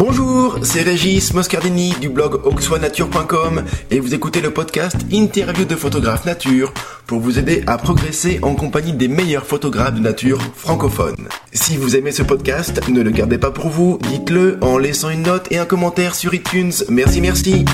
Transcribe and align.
Bonjour, 0.00 0.60
c'est 0.62 0.80
Régis 0.80 1.34
Moscardini 1.34 1.94
du 2.00 2.08
blog 2.08 2.46
auxoisnature.com 2.46 3.64
et 3.90 4.00
vous 4.00 4.14
écoutez 4.14 4.40
le 4.40 4.50
podcast 4.50 4.96
Interview 5.12 5.66
de 5.66 5.76
photographes 5.76 6.24
nature 6.24 6.72
pour 7.06 7.20
vous 7.20 7.38
aider 7.38 7.62
à 7.66 7.76
progresser 7.76 8.38
en 8.40 8.54
compagnie 8.54 8.94
des 8.94 9.08
meilleurs 9.08 9.44
photographes 9.44 9.92
de 9.92 10.00
nature 10.00 10.40
francophones. 10.54 11.28
Si 11.52 11.76
vous 11.76 11.96
aimez 11.96 12.12
ce 12.12 12.22
podcast, 12.22 12.80
ne 12.88 13.02
le 13.02 13.10
gardez 13.10 13.36
pas 13.36 13.50
pour 13.50 13.68
vous, 13.68 13.98
dites-le 14.08 14.56
en 14.62 14.78
laissant 14.78 15.10
une 15.10 15.24
note 15.24 15.52
et 15.52 15.58
un 15.58 15.66
commentaire 15.66 16.14
sur 16.14 16.32
iTunes. 16.32 16.72
Merci, 16.88 17.20
merci. 17.20 17.66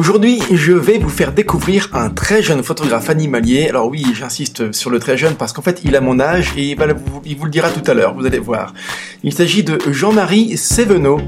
Aujourd'hui, 0.00 0.42
je 0.50 0.72
vais 0.72 0.96
vous 0.96 1.10
faire 1.10 1.30
découvrir 1.30 1.90
un 1.92 2.08
très 2.08 2.42
jeune 2.42 2.62
photographe 2.62 3.10
animalier. 3.10 3.68
Alors 3.68 3.88
oui, 3.88 4.02
j'insiste 4.14 4.72
sur 4.72 4.88
le 4.88 4.98
très 4.98 5.18
jeune 5.18 5.34
parce 5.34 5.52
qu'en 5.52 5.60
fait, 5.60 5.82
il 5.84 5.94
a 5.94 6.00
mon 6.00 6.18
âge 6.20 6.54
et 6.56 6.70
il, 6.70 7.36
vous 7.36 7.44
le 7.44 7.50
dira 7.50 7.68
tout 7.68 7.82
à 7.86 7.92
l'heure, 7.92 8.14
vous 8.14 8.24
allez 8.24 8.38
voir. 8.38 8.72
Il 9.24 9.34
s'agit 9.34 9.62
de 9.62 9.78
Jean-Marie 9.92 10.56
Sévenot. 10.56 11.20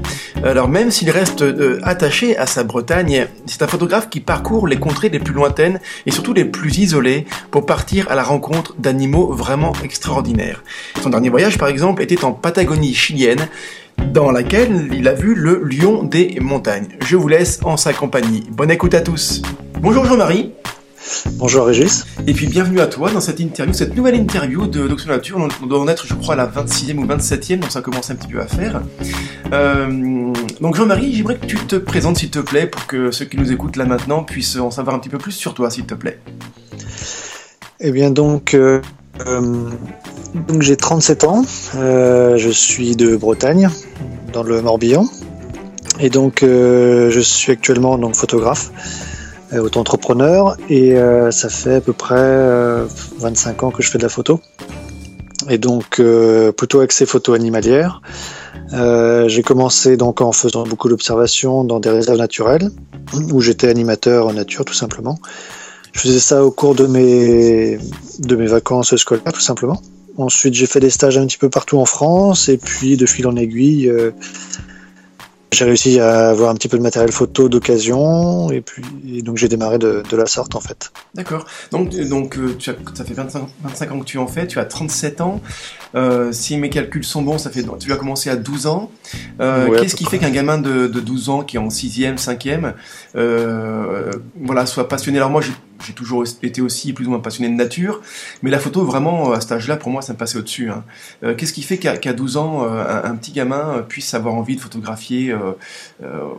Alors 0.43 0.69
même 0.69 0.89
s'il 0.89 1.11
reste 1.11 1.43
euh, 1.43 1.81
attaché 1.83 2.35
à 2.35 2.47
sa 2.47 2.63
Bretagne, 2.63 3.27
c'est 3.45 3.61
un 3.61 3.67
photographe 3.67 4.09
qui 4.09 4.21
parcourt 4.21 4.65
les 4.65 4.77
contrées 4.77 5.09
les 5.09 5.19
plus 5.19 5.35
lointaines 5.35 5.79
et 6.07 6.11
surtout 6.11 6.33
les 6.33 6.45
plus 6.45 6.79
isolées 6.79 7.27
pour 7.51 7.67
partir 7.67 8.09
à 8.09 8.15
la 8.15 8.23
rencontre 8.23 8.73
d'animaux 8.79 9.31
vraiment 9.31 9.73
extraordinaires. 9.83 10.63
Son 11.03 11.11
dernier 11.11 11.29
voyage, 11.29 11.59
par 11.59 11.67
exemple, 11.67 12.01
était 12.01 12.25
en 12.25 12.31
Patagonie 12.31 12.95
chilienne 12.95 13.47
dans 14.13 14.31
laquelle 14.31 14.89
il 14.93 15.07
a 15.07 15.13
vu 15.13 15.35
le 15.35 15.63
lion 15.63 16.03
des 16.03 16.37
montagnes. 16.39 16.87
Je 17.05 17.15
vous 17.15 17.27
laisse 17.27 17.59
en 17.63 17.77
sa 17.77 17.93
compagnie. 17.93 18.43
Bonne 18.51 18.71
écoute 18.71 18.93
à 18.93 19.01
tous. 19.01 19.41
Bonjour 19.81 20.05
Jean-Marie. 20.05 20.53
Bonjour 21.33 21.65
Régis. 21.65 22.05
Et 22.27 22.33
puis 22.33 22.47
bienvenue 22.47 22.79
à 22.79 22.87
toi 22.87 23.11
dans 23.11 23.19
cette 23.19 23.39
interview, 23.39 23.73
cette 23.73 23.95
nouvelle 23.95 24.15
interview 24.15 24.67
de 24.67 24.87
Doxo 24.87 25.09
Nature. 25.09 25.47
On 25.61 25.65
doit 25.65 25.79
en 25.79 25.87
être, 25.87 26.07
je 26.07 26.13
crois, 26.13 26.35
à 26.35 26.37
la 26.37 26.47
26e 26.47 26.97
ou 26.97 27.05
27e, 27.05 27.59
donc 27.59 27.71
ça 27.71 27.81
commence 27.81 28.09
un 28.09 28.15
petit 28.15 28.27
peu 28.27 28.39
à 28.39 28.47
faire. 28.47 28.81
Euh, 29.51 30.31
donc 30.61 30.75
Jean-Marie, 30.75 31.13
j'aimerais 31.13 31.37
que 31.37 31.45
tu 31.45 31.57
te 31.57 31.75
présentes 31.75 32.17
s'il 32.17 32.29
te 32.29 32.39
plaît 32.39 32.67
pour 32.67 32.87
que 32.87 33.11
ceux 33.11 33.25
qui 33.25 33.37
nous 33.37 33.51
écoutent 33.51 33.75
là 33.75 33.85
maintenant 33.85 34.23
puissent 34.23 34.55
en 34.57 34.71
savoir 34.71 34.95
un 34.95 34.99
petit 34.99 35.09
peu 35.09 35.17
plus 35.17 35.33
sur 35.33 35.53
toi 35.53 35.69
s'il 35.69 35.85
te 35.85 35.93
plaît. 35.93 36.19
Eh 37.79 37.91
bien 37.91 38.11
donc, 38.11 38.53
euh, 38.53 38.81
euh, 39.27 39.69
donc 40.33 40.61
j'ai 40.61 40.75
37 40.75 41.23
ans, 41.25 41.43
euh, 41.75 42.37
je 42.37 42.49
suis 42.49 42.95
de 42.95 43.15
Bretagne, 43.15 43.69
dans 44.31 44.43
le 44.43 44.61
Morbihan, 44.61 45.05
et 45.99 46.09
donc 46.09 46.43
euh, 46.43 47.11
je 47.11 47.19
suis 47.19 47.51
actuellement 47.51 47.97
donc 47.97 48.15
photographe, 48.15 48.71
auto-entrepreneur, 49.55 50.57
et 50.69 50.95
ça 51.29 51.49
fait 51.49 51.75
à 51.75 51.81
peu 51.81 51.93
près 51.93 52.85
25 53.19 53.63
ans 53.63 53.69
que 53.69 53.83
je 53.83 53.91
fais 53.91 53.99
de 53.99 54.03
la 54.03 54.09
photo, 54.09 54.41
et 55.47 55.59
donc 55.59 56.01
plutôt 56.57 56.79
axé 56.79 57.05
photo 57.05 57.33
animalière. 57.33 58.01
j'ai 58.71 59.43
commencé 59.43 59.95
donc 59.95 60.21
en 60.21 60.31
faisant 60.31 60.65
beaucoup 60.65 60.89
d'observations 60.89 61.63
dans 61.63 61.79
des 61.79 61.91
réserves 61.91 62.17
naturelles, 62.17 62.71
où 63.31 63.41
j'étais 63.41 63.69
animateur 63.69 64.25
en 64.25 64.33
nature 64.33 64.65
tout 64.65 64.73
simplement. 64.73 65.19
Je 65.93 65.99
faisais 65.99 66.19
ça 66.19 66.43
au 66.43 66.49
cours 66.49 66.73
de 66.73 66.87
mes, 66.87 67.77
de 68.19 68.35
mes 68.35 68.47
vacances 68.47 68.95
scolaires, 68.95 69.31
tout 69.31 69.39
simplement. 69.39 69.79
Ensuite, 70.17 70.53
j'ai 70.53 70.67
fait 70.67 70.79
des 70.79 70.91
stages 70.91 71.17
un 71.17 71.25
petit 71.25 71.37
peu 71.37 71.49
partout 71.49 71.77
en 71.77 71.85
France, 71.85 72.47
et 72.49 72.57
puis 72.57 72.97
de 72.97 73.05
fil 73.05 73.25
en 73.25 73.35
aiguille, 73.35 73.89
euh, 73.89 74.11
j'ai 75.51 75.65
réussi 75.65 75.99
à 75.99 76.29
avoir 76.29 76.51
un 76.51 76.55
petit 76.55 76.67
peu 76.67 76.77
de 76.77 76.83
matériel 76.83 77.11
photo 77.11 77.49
d'occasion, 77.49 78.51
et 78.51 78.61
puis 78.61 79.23
donc 79.23 79.37
j'ai 79.37 79.47
démarré 79.47 79.79
de, 79.79 80.03
la 80.11 80.25
sorte 80.27 80.55
en 80.55 80.59
fait. 80.59 80.91
D'accord. 81.15 81.45
Donc, 81.71 81.95
donc 81.95 82.37
euh, 82.37 82.55
tu 82.57 82.69
as, 82.69 82.75
ça 82.93 83.03
fait 83.03 83.13
25, 83.13 83.43
25, 83.63 83.91
ans 83.91 83.99
que 83.99 84.05
tu 84.05 84.17
en 84.19 84.27
fais, 84.27 84.45
tu 84.45 84.59
as 84.59 84.65
37 84.65 85.21
ans. 85.21 85.41
Euh, 85.95 86.31
si 86.31 86.57
mes 86.57 86.69
calculs 86.69 87.03
sont 87.03 87.23
bons, 87.23 87.39
ça 87.39 87.49
fait, 87.49 87.63
tu 87.79 87.91
as 87.91 87.95
commencé 87.95 88.29
à 88.29 88.35
12 88.35 88.67
ans. 88.67 88.91
Qu'est-ce 89.39 89.95
qui 89.95 90.05
fait 90.05 90.19
qu'un 90.19 90.31
gamin 90.31 90.59
de, 90.59 90.87
de, 90.87 90.99
12 90.99 91.29
ans 91.29 91.43
qui 91.43 91.57
est 91.57 91.59
en 91.59 91.69
6e, 91.69 92.17
5e, 92.17 92.73
voilà, 94.43 94.65
soit 94.67 94.87
passionné 94.87 95.17
Alors 95.17 95.31
moi, 95.31 95.41
j'ai 95.85 95.93
toujours 95.93 96.23
été 96.41 96.61
aussi 96.61 96.93
plus 96.93 97.07
ou 97.07 97.09
moins 97.09 97.19
passionné 97.19 97.49
de 97.49 97.55
nature, 97.55 98.01
mais 98.41 98.49
la 98.49 98.59
photo, 98.59 98.83
vraiment, 98.83 99.31
à 99.31 99.41
cet 99.41 99.51
âge-là, 99.51 99.77
pour 99.77 99.91
moi, 99.91 100.01
ça 100.01 100.13
me 100.13 100.17
passait 100.17 100.37
au-dessus. 100.37 100.69
Hein. 100.69 100.83
Euh, 101.23 101.35
qu'est-ce 101.35 101.53
qui 101.53 101.61
fait 101.61 101.77
qu'à 101.77 102.13
12 102.13 102.37
ans, 102.37 102.63
euh, 102.63 103.01
un, 103.03 103.15
petit 103.15 103.31
gamin 103.31 103.85
puisse 103.87 104.13
avoir 104.13 104.35
envie 104.35 104.55
de 104.55 104.61
photographier 104.61 105.31
euh, 105.31 105.53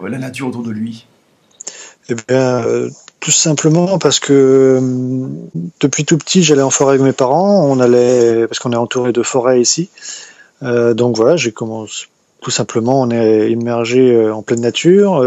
la 0.07 0.19
nature 0.19 0.49
autour 0.49 0.63
de 0.63 0.71
lui? 0.71 1.07
Eh 2.11 2.15
bien, 2.29 2.63
tout 3.21 3.31
simplement 3.31 3.99
parce 3.99 4.21
que 4.21 4.79
depuis 5.81 6.05
tout 6.05 6.19
petit, 6.19 6.43
j'allais 6.43 6.63
en 6.63 6.71
forêt 6.71 6.95
avec 6.95 7.03
mes 7.03 7.15
parents. 7.15 7.67
On 7.67 7.81
allait 7.81 8.47
parce 8.47 8.59
qu'on 8.59 8.73
est 8.73 8.77
entouré 8.77 9.13
de 9.13 9.23
forêts 9.23 9.61
ici. 9.61 9.89
donc 10.61 11.17
voilà, 11.17 11.37
j'ai 11.37 11.53
commencé 11.53 12.07
tout 12.43 12.51
simplement. 12.51 13.01
On 13.01 13.11
est 13.11 13.51
immergé 13.51 14.31
en 14.31 14.43
pleine 14.43 14.61
nature. 14.61 15.25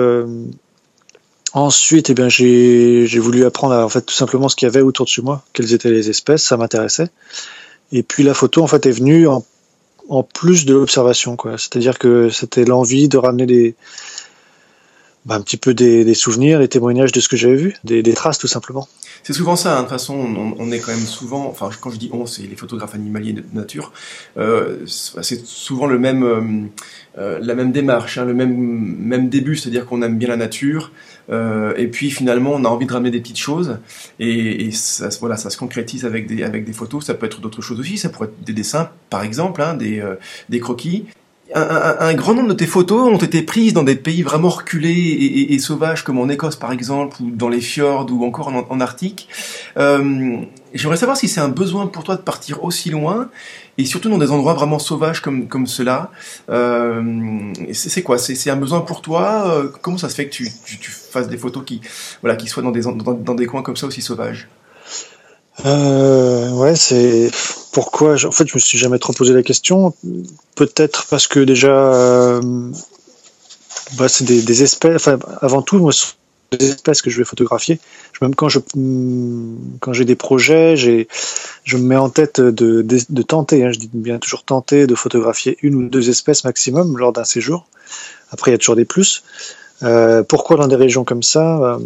Ensuite, 1.54 2.10
eh 2.10 2.14
bien, 2.14 2.30
j'ai, 2.30 3.08
voulu 3.20 3.46
apprendre 3.46 3.76
en 3.76 3.90
fait 3.90 4.02
tout 4.02 4.14
simplement 4.14 4.50
ce 4.50 4.56
qu'il 4.56 4.66
y 4.66 4.70
avait 4.70 4.82
autour 4.82 5.06
de 5.06 5.10
chez 5.10 5.22
moi, 5.22 5.44
quelles 5.54 5.74
étaient 5.74 5.92
les 5.92 6.10
espèces, 6.10 6.44
ça 6.44 6.58
m'intéressait. 6.58 7.10
Et 7.92 8.04
puis 8.04 8.24
la 8.24 8.34
photo 8.34 8.64
en 8.64 8.68
fait 8.68 8.86
est 8.86 8.92
venue 8.92 9.28
en, 9.28 9.44
plus 10.24 10.66
de 10.66 10.74
l'observation, 10.74 11.36
quoi. 11.36 11.58
C'est-à-dire 11.58 12.00
que 12.00 12.30
c'était 12.30 12.66
l'envie 12.66 13.08
de 13.08 13.18
ramener 13.18 13.46
des, 13.46 13.76
bah, 15.28 15.36
un 15.36 15.42
petit 15.42 15.58
peu 15.58 15.74
des, 15.74 16.14
souvenirs, 16.14 16.60
des 16.60 16.70
témoignages 16.70 17.12
de 17.12 17.20
ce 17.20 17.28
que 17.28 17.36
j'avais 17.36 17.58
vu, 17.58 17.76
des, 17.84 18.02
traces 18.14 18.38
tout 18.38 18.48
simplement. 18.48 18.88
C'est 19.24 19.34
souvent 19.34 19.58
ça, 19.58 19.74
hein. 19.74 19.78
de 19.78 19.82
toute 19.82 19.90
façon, 19.90 20.16
on, 20.58 20.72
est 20.72 20.80
quand 20.80 20.92
même 20.92 21.06
souvent, 21.06 21.48
enfin 21.48 21.70
quand 21.82 21.92
je 21.92 21.98
dis 21.98 22.10
on, 22.14 22.26
c'est 22.26 22.44
les 22.44 22.56
photographes 22.56 22.96
animaliers 22.96 23.34
de 23.34 23.44
nature, 23.54 23.92
euh, 24.38 24.86
c'est 24.86 25.46
souvent 25.46 25.86
le 25.86 26.00
même, 26.00 26.24
euh, 26.24 26.42
euh, 27.18 27.40
la 27.42 27.56
même 27.56 27.74
démarche, 27.74 28.18
hein, 28.18 28.24
le 28.24 28.34
même, 28.34 28.56
même 28.56 29.28
début, 29.28 29.58
c'est-à-dire 29.58 29.86
qu'on 29.86 30.02
aime 30.02 30.18
bien 30.18 30.30
la 30.30 30.38
nature, 30.38 30.92
euh, 31.30 31.74
et 31.78 31.88
puis 31.88 32.10
finalement 32.10 32.52
on 32.54 32.64
a 32.66 32.70
envie 32.70 32.86
de 32.86 32.94
ramener 32.94 33.12
des 33.12 33.20
petites 33.20 33.38
choses, 33.38 33.80
et, 34.20 34.72
ça, 34.72 35.10
voilà, 35.20 35.38
ça 35.38 35.50
se 35.50 35.58
concrétise 35.58 36.06
avec 36.06 36.28
des, 36.28 36.44
avec 36.44 36.66
des 36.66 36.74
photos, 36.74 37.06
ça 37.06 37.14
peut 37.14 37.26
être 37.26 37.42
d'autres 37.42 37.62
choses 37.62 37.80
aussi, 37.80 37.98
ça 37.98 38.10
pourrait 38.10 38.28
être 38.28 38.44
des 38.44 38.54
dessins 38.54 38.90
par 39.10 39.24
exemple, 39.24 39.62
hein, 39.62 39.74
des, 39.74 40.00
euh, 40.00 40.16
des 40.50 40.60
croquis, 40.60 41.06
un, 41.54 42.14
grand 42.14 42.34
nombre 42.34 42.50
de 42.50 42.54
tes 42.54 42.68
photos 42.68 43.12
ont 43.12 43.18
été 43.18 43.42
prises 43.42 43.74
dans 43.74 43.84
des 43.84 43.96
pays 43.96 44.22
vraiment 44.22 44.50
reculés 44.50 45.48
et, 45.50 45.60
sauvages, 45.60 46.04
comme 46.04 46.20
en 46.20 46.30
Écosse 46.30 46.56
par 46.56 46.72
exemple, 46.72 47.18
ou 47.22 47.32
dans 47.32 47.50
les 47.50 47.62
fjords, 47.62 48.08
ou 48.12 48.26
encore 48.26 48.48
en, 48.48 48.80
Arctique. 48.80 49.28
Euh, 49.78 50.38
J'aimerais 50.74 50.98
savoir 50.98 51.18
si 51.18 51.28
c'est 51.28 51.40
un 51.40 51.48
besoin 51.48 51.88
pour 51.88 52.04
toi 52.04 52.16
de 52.18 52.22
partir 52.22 52.64
aussi 52.64 52.90
loin, 52.90 53.30
et 53.78 53.86
surtout 53.86 54.10
dans 54.10 54.18
des 54.18 54.32
endroits 54.32 54.54
vraiment 54.54 54.80
sauvages 54.80 55.22
comme, 55.22 55.48
comme 55.48 55.66
cela. 55.66 56.12
Euh, 56.50 57.54
c'est 57.74 58.04
quoi? 58.04 58.18
C'est 58.18 58.50
un 58.50 58.58
besoin 58.58 58.82
pour 58.82 59.02
toi? 59.02 59.48
Euh, 59.48 59.70
Comment 59.82 59.98
ça 59.98 60.10
se 60.10 60.16
fait 60.16 60.26
que 60.26 60.34
tu, 60.34 60.50
tu, 60.66 60.92
fasses 60.92 61.30
des 61.30 61.38
photos 61.38 61.64
qui, 61.66 61.82
voilà, 62.22 62.36
qui 62.36 62.48
soient 62.48 62.64
dans 62.64 62.72
des, 62.72 62.82
dans 62.82 63.36
des 63.36 63.46
coins 63.46 63.64
comme 63.64 63.78
ça 63.78 63.88
aussi 63.88 64.02
sauvages? 64.02 64.50
Euh, 65.66 66.52
ouais, 66.52 66.76
c'est 66.76 67.32
pourquoi. 67.78 68.16
En 68.26 68.32
fait, 68.32 68.48
je 68.48 68.56
me 68.56 68.60
suis 68.60 68.80
jamais 68.80 68.98
trop 68.98 69.14
posé 69.14 69.34
la 69.34 69.44
question. 69.44 69.94
Peut-être 70.56 71.06
parce 71.12 71.28
que 71.28 71.40
déjà, 71.42 71.94
euh, 71.94 72.72
bah, 74.00 74.10
c'est 74.10 74.24
des, 74.24 74.64
espèces. 74.64 74.96
Enfin, 74.96 75.20
avant 75.42 75.62
tout, 75.62 75.78
moi, 75.78 75.92
des 76.58 76.70
espèces 76.72 77.04
que 77.04 77.12
je 77.12 77.20
vais 77.20 77.24
photographier. 77.24 77.80
Même 78.20 78.34
quand 78.34 78.50
je 78.50 78.58
quand 79.80 79.94
j'ai 79.94 80.06
des 80.06 80.16
projets, 80.16 80.76
je 80.76 81.78
me 81.78 81.84
mets 81.84 81.96
en 81.96 82.10
tête 82.10 82.42
de 82.42 83.22
tenter. 83.22 83.64
Hein, 83.64 83.72
je 83.72 83.78
dis 83.78 83.92
bien 83.94 84.18
toujours 84.18 84.42
tenter 84.42 84.88
de 84.88 84.96
photographier 84.96 85.60
une 85.62 85.76
ou 85.76 85.88
deux 85.88 86.10
espèces 86.10 86.46
maximum 86.46 86.98
lors 86.98 87.14
d'un 87.14 87.26
séjour. 87.26 87.68
Après, 88.32 88.50
il 88.50 88.54
y 88.54 88.56
a 88.56 88.58
toujours 88.58 88.76
des 88.76 88.86
plus. 88.86 89.22
Euh, 89.84 90.24
pourquoi 90.24 90.58
dans 90.58 90.68
des 90.68 90.76
régions 90.76 91.04
comme 91.04 91.22
ça 91.22 91.58
euh, 91.58 91.78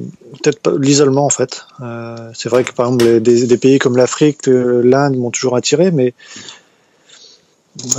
Peut-être 0.41 0.78
l'isolement 0.78 1.25
en 1.25 1.29
fait. 1.29 1.66
Euh, 1.81 2.16
c'est 2.34 2.50
vrai 2.50 2.63
que 2.63 2.72
par 2.72 2.88
exemple 2.88 3.19
des, 3.19 3.57
pays 3.57 3.80
comme 3.80 3.98
l'Afrique, 3.98 4.48
l'Inde 4.48 5.18
m'ont 5.18 5.31
toujours 5.31 5.56
attiré, 5.56 5.92
mais 5.92 6.13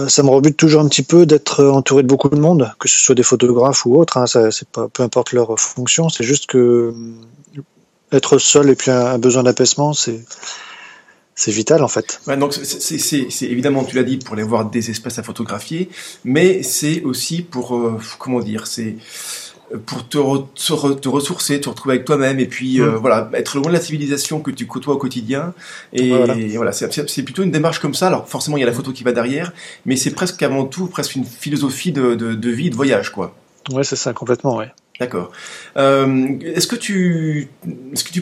ça 0.09 0.23
me 0.23 0.31
rebute 0.31 0.57
toujours 0.57 0.83
un 0.83 0.89
petit 0.89 1.03
peu 1.03 1.27
d'être 1.27 1.65
entouré 1.65 2.03
de 2.03 2.09
beaucoup 2.09 2.29
de 2.29 2.41
monde, 2.41 2.73
que 2.79 2.89
ce 2.89 2.99
soit 2.99 3.15
des 3.15 3.23
photographes 3.23 3.85
ou 3.87 3.99
autres. 3.99 4.17
Hein, 4.17 4.27
ça, 4.27 4.51
c'est 4.51 4.69
pas, 4.69 4.89
peu 4.89 5.03
importe 5.03 5.33
leur 5.33 5.59
fonction, 5.59 6.09
c'est 6.09 6.25
juste 6.25 6.47
que 6.47 6.95
être 8.13 8.39
seul 8.39 8.69
et 8.69 8.75
puis 8.75 8.91
un, 8.91 9.19
besoin 9.19 9.43
d'apaisement, 9.43 9.93
c'est 9.93 10.21
c'est 11.35 11.51
vital 11.51 11.83
en 11.83 11.89
fait. 11.89 12.21
Donc 12.39 12.53
c'est 12.55 13.47
évidemment, 13.47 13.85
tu 13.85 13.97
l'as 13.97 14.03
dit, 14.05 14.19
pour 14.19 14.35
aller 14.35 14.43
voir 14.43 14.67
des 14.67 14.91
espèces 14.91 15.19
à 15.19 15.23
photographier, 15.23 15.91
mais 16.25 16.63
c'est 16.63 17.03
aussi 17.03 17.43
pour 17.43 17.99
comment 18.19 18.41
dire, 18.41 18.67
c'est 18.67 18.97
pour 19.87 20.09
te, 20.09 20.19
te, 20.19 21.09
ressourcer, 21.09 21.61
te 21.61 21.69
retrouver 21.69 21.95
avec 21.95 22.05
toi-même 22.05 22.39
et 22.41 22.47
puis 22.47 22.81
euh, 22.81 22.93
mm. 22.93 22.97
voilà 22.97 23.31
être 23.35 23.57
loin 23.57 23.69
de 23.69 23.73
la 23.73 23.81
civilisation 23.81 24.41
que 24.41 24.51
tu 24.51 24.67
côtoies 24.67 24.95
au 24.95 24.99
quotidien. 24.99 25.55
Et 25.93 26.11
voilà, 26.57 26.73
c'est 26.73 27.23
plutôt 27.23 27.43
une 27.43 27.51
démarche 27.51 27.79
comme 27.79 27.95
ça. 27.95 28.09
Alors 28.09 28.29
forcément 28.29 28.57
il 28.57 28.61
y 28.61 28.65
a 28.65 28.67
la 28.67 28.73
photo 28.73 28.93
qui 28.93 29.05
va 29.05 29.13
derrière 29.13 29.53
mais 29.87 29.97
c'est 29.97 30.13
presque 30.13 30.43
avant 30.43 30.65
tout 30.65 30.87
presque 30.87 31.17
une 31.17 31.25
philosophie 31.25 31.93
de, 31.93 32.15
de, 32.15 32.35
de 32.35 32.51
vie 32.51 32.71
de 32.71 32.77
voyage 32.77 33.11
quoi. 33.11 33.35
Ouais 33.71 33.85
c'est 33.85 33.97
ça 33.97 34.13
complètement 34.13 34.57
ouais 34.57 34.73
D'accord. 35.03 35.33
Euh, 35.77 36.39
est-ce 36.45 36.69
que 36.69 36.77
tu 36.77 37.49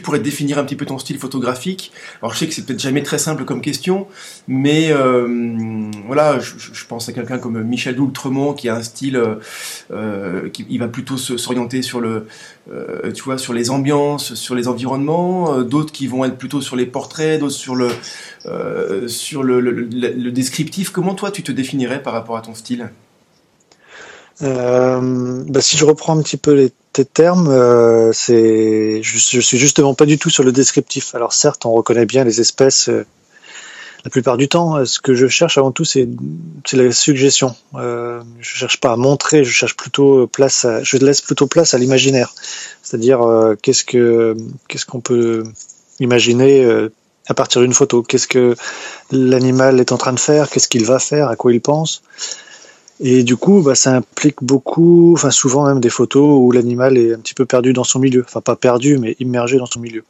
pourrais 0.01 0.17
définir 0.19 0.57
un 0.57 0.63
petit 0.63 0.75
peu 0.75 0.87
ton 0.87 0.97
style 0.97 1.19
photographique? 1.19 1.91
Alors 2.23 2.33
je 2.33 2.39
sais 2.39 2.47
que 2.47 2.55
c'est 2.55 2.65
peut-être 2.65 2.79
jamais 2.79 3.03
très 3.03 3.19
simple 3.19 3.45
comme 3.45 3.61
question, 3.61 4.07
mais 4.47 4.91
euh, 4.91 5.91
voilà, 6.07 6.39
je, 6.39 6.85
pense 6.85 7.07
à 7.07 7.13
quelqu'un 7.13 7.37
comme 7.37 7.61
Michel 7.61 7.95
Doultremont 7.95 8.53
qui 8.53 8.67
a 8.67 8.77
un 8.77 8.81
style 8.81 9.21
euh, 9.91 10.49
qui 10.49 10.75
va 10.79 10.87
plutôt 10.87 11.17
s'orienter 11.17 11.83
sur 11.83 12.01
le 12.01 12.25
sur 13.13 13.53
les 13.53 13.69
ambiances, 13.69 14.33
sur 14.33 14.55
les 14.55 14.67
environnements, 14.67 15.61
d'autres 15.61 15.93
qui 15.93 16.07
vont 16.07 16.25
être 16.25 16.39
plutôt 16.39 16.61
sur 16.61 16.75
les 16.75 16.87
portraits, 16.87 17.39
d'autres 17.39 17.53
sur 17.53 17.75
le, 17.75 19.61
le 19.61 20.31
descriptif. 20.31 20.89
Comment 20.89 21.13
toi 21.13 21.29
tu 21.29 21.43
te 21.43 21.51
définirais 21.51 22.01
par 22.01 22.13
rapport 22.13 22.37
à 22.37 22.41
ton 22.41 22.55
style? 22.55 22.89
Euh, 24.41 25.43
bah, 25.47 25.61
si 25.61 25.77
je 25.77 25.85
reprends 25.85 26.17
un 26.17 26.21
petit 26.21 26.37
peu 26.37 26.53
les, 26.53 26.71
tes 26.93 27.05
termes, 27.05 27.47
euh, 27.49 28.11
je, 28.11 29.01
je, 29.01 29.39
suis 29.39 29.57
justement 29.57 29.93
pas 29.93 30.05
du 30.05 30.17
tout 30.17 30.29
sur 30.29 30.43
le 30.43 30.51
descriptif. 30.51 31.15
Alors 31.15 31.33
certes, 31.33 31.65
on 31.65 31.71
reconnaît 31.71 32.05
bien 32.05 32.23
les 32.23 32.41
espèces 32.41 32.89
euh, 32.89 33.05
la 34.03 34.09
plupart 34.09 34.37
du 34.37 34.47
temps. 34.47 34.83
Ce 34.85 34.99
que 34.99 35.13
je 35.13 35.27
cherche 35.27 35.57
avant 35.57 35.71
tout, 35.71 35.85
c'est, 35.85 36.07
la 36.73 36.91
suggestion. 36.91 37.55
Euh, 37.75 38.21
je 38.39 38.55
cherche 38.55 38.79
pas 38.79 38.91
à 38.91 38.95
montrer, 38.95 39.43
je 39.43 39.51
cherche 39.51 39.75
plutôt 39.75 40.27
place, 40.27 40.65
à, 40.65 40.83
je 40.83 40.97
laisse 40.97 41.21
plutôt 41.21 41.47
place 41.47 41.73
à 41.73 41.77
l'imaginaire. 41.77 42.33
C'est-à-dire 42.83 43.21
euh, 43.21 43.55
qu'est-ce 43.61 43.83
que 43.83 44.35
qu'est-ce 44.67 44.85
qu'on 44.85 45.01
peut 45.01 45.43
imaginer 45.99 46.63
euh, 46.63 46.89
à 47.27 47.33
partir 47.33 47.61
d'une 47.61 47.73
photo? 47.73 48.01
Qu'est-ce 48.01 48.27
que 48.27 48.55
l'animal 49.11 49.79
est 49.79 49.91
en 49.91 49.97
train 49.97 50.13
de 50.13 50.19
faire? 50.19 50.49
Qu'est-ce 50.49 50.67
qu'il 50.67 50.85
va 50.85 50.99
faire? 50.99 51.29
À 51.29 51.35
quoi 51.35 51.53
il 51.53 51.61
pense? 51.61 52.01
Et 53.03 53.23
du 53.23 53.35
coup, 53.35 53.61
bah, 53.61 53.73
ça 53.73 53.95
implique 53.95 54.43
beaucoup, 54.43 55.13
enfin 55.13 55.31
souvent 55.31 55.65
même 55.65 55.79
des 55.79 55.89
photos 55.89 56.37
où 56.39 56.51
l'animal 56.51 56.97
est 56.97 57.13
un 57.15 57.19
petit 57.19 57.33
peu 57.33 57.45
perdu 57.45 57.73
dans 57.73 57.83
son 57.83 57.99
milieu. 57.99 58.23
Enfin 58.25 58.41
pas 58.41 58.55
perdu, 58.55 58.99
mais 58.99 59.15
immergé 59.19 59.57
dans 59.57 59.65
son 59.65 59.79
milieu. 59.79 60.03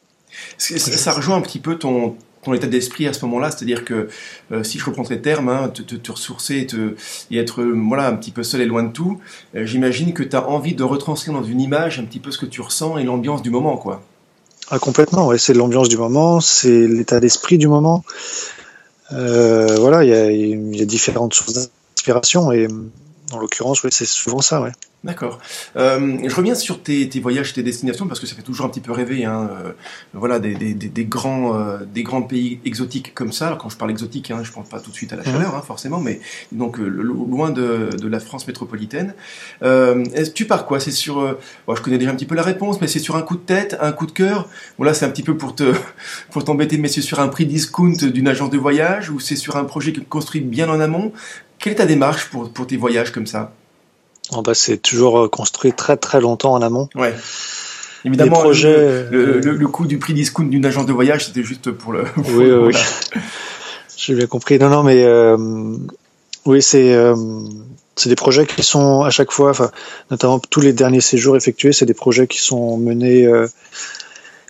Ça, 0.58 0.78
ça 0.78 1.12
rejoint 1.12 1.36
un 1.36 1.40
petit 1.40 1.58
peu 1.58 1.76
ton, 1.76 2.16
ton 2.42 2.52
état 2.52 2.66
d'esprit 2.66 3.06
à 3.06 3.14
ce 3.14 3.24
moment-là, 3.24 3.50
c'est-à-dire 3.50 3.84
que 3.86 4.08
euh, 4.50 4.62
si 4.62 4.78
je 4.78 4.84
reprends 4.84 5.04
tes 5.04 5.22
termes, 5.22 5.48
hein, 5.48 5.70
te, 5.70 5.80
te, 5.80 5.94
te, 5.94 6.12
ressourcer 6.12 6.66
te, 6.66 6.94
et 7.30 7.38
être 7.38 7.62
voilà 7.62 8.08
un 8.08 8.14
petit 8.14 8.30
peu 8.30 8.42
seul 8.42 8.60
et 8.60 8.66
loin 8.66 8.82
de 8.82 8.92
tout, 8.92 9.18
euh, 9.54 9.64
j'imagine 9.64 10.12
que 10.12 10.22
tu 10.22 10.36
as 10.36 10.46
envie 10.46 10.74
de 10.74 10.84
retranscrire 10.84 11.32
dans 11.32 11.44
une 11.44 11.60
image 11.62 11.98
un 11.98 12.04
petit 12.04 12.20
peu 12.20 12.30
ce 12.30 12.38
que 12.38 12.46
tu 12.46 12.60
ressens 12.60 12.98
et 12.98 13.04
l'ambiance 13.04 13.42
du 13.42 13.50
moment, 13.50 13.78
quoi. 13.78 14.02
Ah 14.70 14.78
complètement, 14.78 15.26
ouais, 15.26 15.38
c'est 15.38 15.54
l'ambiance 15.54 15.88
du 15.88 15.96
moment, 15.96 16.40
c'est 16.40 16.86
l'état 16.86 17.20
d'esprit 17.20 17.58
du 17.58 17.68
moment. 17.68 18.04
Euh, 19.12 19.76
voilà, 19.78 20.04
il 20.04 20.10
y 20.10 20.14
a, 20.14 20.30
y 20.30 20.82
a 20.82 20.86
différentes 20.86 21.34
sources 21.34 21.70
et 22.52 22.68
en 23.32 23.38
l'occurrence, 23.38 23.82
oui, 23.82 23.90
c'est 23.92 24.06
souvent 24.06 24.40
ça, 24.40 24.60
ouais. 24.60 24.72
D'accord. 25.04 25.40
Euh, 25.74 26.18
je 26.24 26.34
reviens 26.34 26.54
sur 26.54 26.80
tes, 26.80 27.08
tes, 27.08 27.18
voyages, 27.18 27.52
tes 27.52 27.64
destinations, 27.64 28.06
parce 28.06 28.20
que 28.20 28.26
ça 28.26 28.36
fait 28.36 28.42
toujours 28.42 28.66
un 28.66 28.68
petit 28.68 28.80
peu 28.80 28.92
rêver. 28.92 29.24
Hein, 29.24 29.50
euh, 29.50 29.72
voilà, 30.12 30.38
des, 30.38 30.54
des, 30.54 30.74
des 30.74 31.04
grands, 31.04 31.58
euh, 31.58 31.78
des 31.92 32.04
grands 32.04 32.22
pays 32.22 32.60
exotiques 32.64 33.12
comme 33.12 33.32
ça. 33.32 33.48
Alors, 33.48 33.58
quand 33.58 33.68
je 33.68 33.76
parle 33.76 33.90
exotique, 33.90 34.30
hein, 34.30 34.42
je 34.44 34.52
pense 34.52 34.68
pas 34.68 34.78
tout 34.78 34.90
de 34.90 34.94
suite 34.94 35.12
à 35.12 35.16
la 35.16 35.24
chaleur, 35.24 35.56
hein, 35.56 35.62
forcément, 35.66 35.98
mais 35.98 36.20
donc 36.52 36.78
loin 36.78 37.50
de, 37.50 37.90
de, 38.00 38.08
la 38.08 38.20
France 38.20 38.46
métropolitaine. 38.46 39.14
Tu 40.34 40.44
pars 40.46 40.66
quoi? 40.66 40.78
C'est 40.78 40.92
sur, 40.92 41.36
bon, 41.66 41.74
je 41.74 41.82
connais 41.82 41.98
déjà 41.98 42.12
un 42.12 42.14
petit 42.14 42.26
peu 42.26 42.36
la 42.36 42.42
réponse, 42.42 42.80
mais 42.80 42.86
c'est 42.86 43.00
sur 43.00 43.16
un 43.16 43.22
coup 43.22 43.36
de 43.36 43.42
tête, 43.42 43.76
un 43.80 43.90
coup 43.90 44.06
de 44.06 44.12
cœur? 44.12 44.48
Voilà, 44.76 44.94
c'est 44.94 45.04
un 45.04 45.10
petit 45.10 45.24
peu 45.24 45.36
pour 45.36 45.56
te, 45.56 45.72
pour 46.30 46.44
t'embêter, 46.44 46.78
mais 46.78 46.88
c'est 46.88 47.02
sur 47.02 47.18
un 47.18 47.28
prix 47.28 47.46
discount 47.46 47.90
d'une 47.90 48.28
agence 48.28 48.50
de 48.50 48.58
voyage 48.58 49.10
ou 49.10 49.18
c'est 49.18 49.36
sur 49.36 49.56
un 49.56 49.64
projet 49.64 49.92
construit 50.08 50.42
bien 50.42 50.68
en 50.68 50.78
amont? 50.78 51.12
Quelle 51.62 51.72
est 51.72 51.76
ta 51.76 51.86
démarche 51.86 52.28
pour, 52.28 52.52
pour 52.52 52.66
tes 52.66 52.76
voyages 52.76 53.10
comme 53.10 53.26
ça? 53.26 53.52
Oh 54.32 54.42
bah, 54.42 54.52
c'est 54.54 54.76
toujours 54.76 55.30
construit 55.30 55.72
très 55.72 55.96
très 55.96 56.20
longtemps 56.20 56.52
en 56.52 56.60
amont. 56.60 56.88
Ouais. 56.94 57.14
Évidemment, 58.04 58.40
projets, 58.40 59.06
le, 59.10 59.40
le, 59.40 59.54
le, 59.54 59.68
coût 59.68 59.86
du 59.86 59.98
prix 59.98 60.12
discount 60.12 60.44
d'une 60.44 60.66
agence 60.66 60.86
de 60.86 60.92
voyage, 60.92 61.26
c'était 61.26 61.44
juste 61.44 61.70
pour 61.70 61.92
le. 61.92 62.02
Pour 62.14 62.26
oui, 62.34 62.50
oui. 62.50 62.74
J'ai 63.96 64.14
bien 64.14 64.26
compris. 64.26 64.58
Non, 64.58 64.68
non, 64.68 64.82
mais 64.82 65.04
euh, 65.04 65.36
oui, 66.44 66.60
c'est 66.60 66.92
euh, 66.92 67.14
c'est 67.94 68.08
des 68.08 68.16
projets 68.16 68.46
qui 68.46 68.62
sont 68.62 69.02
à 69.02 69.10
chaque 69.10 69.30
fois, 69.30 69.50
enfin, 69.50 69.70
notamment 70.10 70.40
tous 70.40 70.60
les 70.60 70.72
derniers 70.72 71.00
séjours 71.00 71.36
effectués, 71.36 71.72
c'est 71.72 71.86
des 71.86 71.94
projets 71.94 72.26
qui 72.26 72.40
sont 72.40 72.76
menés 72.76 73.26
euh, 73.26 73.46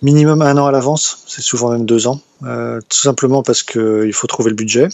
minimum 0.01 0.41
un 0.41 0.57
an 0.57 0.67
à 0.67 0.73
l'avance. 0.73 1.25
C'est 1.27 1.43
souvent 1.43 1.71
même 1.71 1.85
deux 1.85 2.07
ans, 2.07 2.21
euh, 2.45 2.81
tout 2.89 2.99
simplement 2.99 3.43
parce 3.43 3.63
que 3.63 4.05
il 4.07 4.15
faut 4.15 4.27
trouver 4.27 4.51
le 4.51 4.57
budget. 4.57 4.89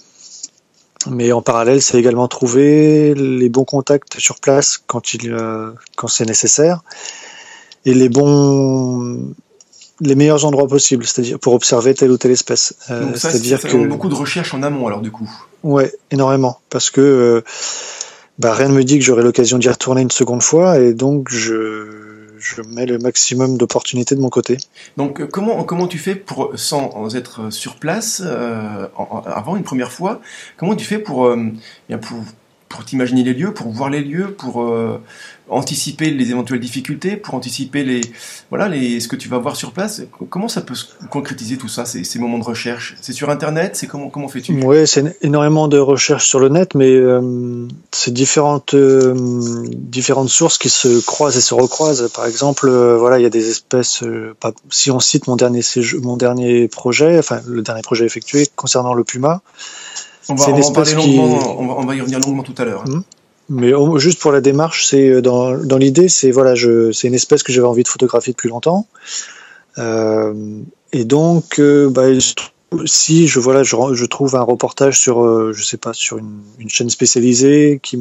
Mais 1.07 1.33
en 1.33 1.43
parallèle, 1.43 1.81
c'est 1.81 1.99
également 1.99 2.27
trouver 2.29 3.15
les 3.15 3.49
bons 3.49 3.65
contacts 3.65 4.19
sur 4.19 4.41
place 4.41 4.79
quand 4.87 5.15
il 5.15 5.33
euh, 5.33 5.71
quand 5.97 6.09
c'est 6.09 6.27
nécessaire 6.27 6.83
et 7.85 7.95
les 7.95 8.09
bons 8.09 9.35
les 10.01 10.15
meilleurs 10.15 10.45
endroits 10.45 10.69
possibles, 10.69 11.05
c'est-à-dire 11.05 11.39
pour 11.39 11.55
observer 11.55 11.95
telle 11.95 12.11
ou 12.11 12.19
telle 12.19 12.31
espèce. 12.31 12.75
Euh, 12.91 13.05
Donc 13.05 13.17
ça, 13.17 13.31
c'est-à-dire 13.31 13.61
que 13.61 13.87
beaucoup 13.87 14.09
de 14.09 14.15
recherches 14.15 14.55
en 14.55 14.63
amont 14.63 14.87
alors 14.87 15.01
du 15.01 15.11
coup. 15.11 15.29
Ouais, 15.63 15.93
énormément, 16.11 16.61
parce 16.71 16.91
que 16.91 17.01
euh, 17.01 17.45
bah, 18.39 18.55
rien 18.55 18.69
ne 18.69 18.75
me 18.75 18.85
dit 18.85 18.99
que 18.99 19.05
j'aurai 19.05 19.23
l'occasion 19.23 19.59
d'y 19.59 19.69
retourner 19.69 20.03
une 20.03 20.11
seconde 20.11 20.43
fois 20.43 20.79
et 20.79 20.95
donc 20.95 21.29
je 21.31 22.18
je 22.39 22.63
mets 22.63 22.87
le 22.87 22.99
maximum 22.99 23.57
d'opportunités 23.59 24.15
de 24.15 24.21
mon 24.21 24.31
côté. 24.31 24.57
Donc 24.97 25.27
comment 25.31 25.65
comment 25.65 25.87
tu 25.87 25.99
fais 25.99 26.15
pour 26.15 26.53
sans 26.59 27.15
être 27.15 27.51
sur 27.51 27.77
place 27.77 28.23
euh, 28.25 28.87
avant 29.27 29.57
une 29.57 29.65
première 29.65 29.93
fois 29.93 30.21
Comment 30.57 30.75
tu 30.75 30.85
fais 30.85 30.99
pour 30.99 31.27
euh, 31.27 31.47
bien 31.89 31.99
pour 31.99 32.19
pour 32.69 32.85
t'imaginer 32.85 33.23
les 33.25 33.35
lieux, 33.35 33.53
pour 33.55 33.71
voir 33.73 33.91
les 33.91 34.03
lieux, 34.03 34.33
pour 34.33 34.63
euh, 34.63 35.01
anticiper 35.49 36.11
les 36.11 36.31
éventuelles 36.31 36.61
difficultés, 36.61 37.17
pour 37.17 37.35
anticiper 37.35 37.83
les 37.83 38.01
voilà 38.51 38.69
les 38.69 39.01
ce 39.01 39.09
que 39.09 39.17
tu 39.17 39.29
vas 39.29 39.39
voir 39.39 39.57
sur 39.57 39.73
place. 39.73 40.03
Comment 40.31 40.49
ça 40.49 40.61
peut 40.61 40.75
se 40.75 40.87
concrétiser 41.11 41.57
tout 41.57 41.69
ça, 41.69 41.87
ces, 41.87 42.05
ces 42.05 42.19
moments 42.19 42.39
de 42.39 42.45
recherche? 42.45 42.97
C'est 43.01 43.15
sur 43.15 43.31
Internet? 43.31 43.77
C'est 43.77 43.87
comment 43.87 44.11
comment 44.11 44.29
fais-tu? 44.29 44.53
Oui, 44.63 44.87
c'est 44.87 45.17
énormément 45.23 45.69
de 45.69 45.79
recherches 45.79 46.27
sur 46.27 46.41
le 46.41 46.49
net, 46.49 46.75
mais 46.75 46.91
euh, 46.91 47.67
c'est 47.91 48.13
différentes 48.13 48.75
euh, 48.75 49.15
différentes 49.75 50.29
sources 50.29 50.59
qui 50.59 50.69
se 50.69 51.05
croisent 51.05 51.37
et 51.37 51.41
se 51.41 51.55
recroisent. 51.55 52.11
Par 52.15 52.27
exemple, 52.27 52.69
euh, 52.69 52.97
voilà, 52.99 53.19
il 53.19 53.23
y 53.23 53.27
a 53.27 53.31
des 53.31 53.49
espèces. 53.49 54.03
Euh, 54.03 54.35
si 54.71 54.91
on 54.91 55.01
cite 55.01 55.27
mon 55.27 55.37
dernier 55.37 55.63
mon 56.03 56.17
dernier 56.17 56.69
projet, 56.69 57.19
enfin 57.19 57.41
le 57.47 57.63
dernier 57.63 57.83
projet 57.83 58.05
effectué 58.05 58.47
concernant 58.55 58.93
le 58.93 59.05
puma. 59.05 59.41
On 60.29 60.35
va, 60.35 60.49
on 60.49 60.61
va, 60.61 60.81
en 60.81 60.83
qui... 60.83 60.95
longuement, 60.95 61.61
on 61.61 61.67
va, 61.67 61.75
on 61.79 61.87
va 61.87 61.95
y 61.95 62.01
revenir 62.01 62.21
longuement 62.21 62.43
tout 62.43 62.55
à 62.59 62.65
l'heure. 62.65 62.85
Hein. 62.89 63.03
Mais 63.49 63.73
juste 63.97 64.21
pour 64.21 64.31
la 64.31 64.43
démarche, 64.43 64.87
c'est 64.87 65.23
dans, 65.23 65.57
dans 65.57 65.79
l'idée, 65.79 66.09
c'est 66.09 66.31
voilà, 66.31 66.55
c'est 66.93 67.09
une 67.09 67.15
espèce 67.15 67.43
que 67.43 67.53
j'avais 67.53 67.67
envie 67.67 67.83
de 67.83 67.89
photographier 67.89 68.35
depuis 68.35 68.51
longtemps. 68.51 68.87
Euh, 69.79 70.35
et 70.93 71.05
donc, 71.05 71.59
euh, 71.59 71.89
bah, 71.89 72.09
si 72.85 73.27
je 73.27 73.41
voilà, 73.41 73.63
je, 73.63 73.75
je, 73.93 74.05
trouve 74.05 74.37
un 74.37 74.43
reportage 74.43 75.01
sur, 75.01 75.25
euh, 75.25 75.53
je 75.55 75.65
sais 75.65 75.79
pas, 75.79 75.95
sur 75.95 76.19
une, 76.19 76.41
une 76.59 76.69
chaîne 76.69 76.91
spécialisée 76.91 77.81
qui 77.83 77.99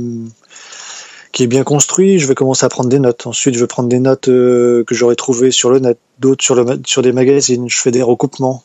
qui 1.31 1.43
est 1.43 1.47
bien 1.47 1.63
construit, 1.63 2.19
je 2.19 2.27
vais 2.27 2.35
commencer 2.35 2.65
à 2.65 2.69
prendre 2.69 2.89
des 2.89 2.99
notes. 2.99 3.27
Ensuite, 3.27 3.53
je 3.53 3.59
vais 3.59 3.67
prendre 3.67 3.89
des 3.89 3.99
notes 3.99 4.27
euh, 4.27 4.83
que 4.85 4.95
j'aurais 4.95 5.15
trouvées 5.15 5.51
sur 5.51 5.69
le 5.69 5.79
net, 5.79 5.99
d'autres 6.19 6.43
sur 6.43 6.55
le 6.55 6.81
sur 6.85 7.01
des 7.01 7.11
magazines. 7.11 7.69
Je 7.69 7.77
fais 7.77 7.91
des 7.91 8.01
recoupements 8.01 8.63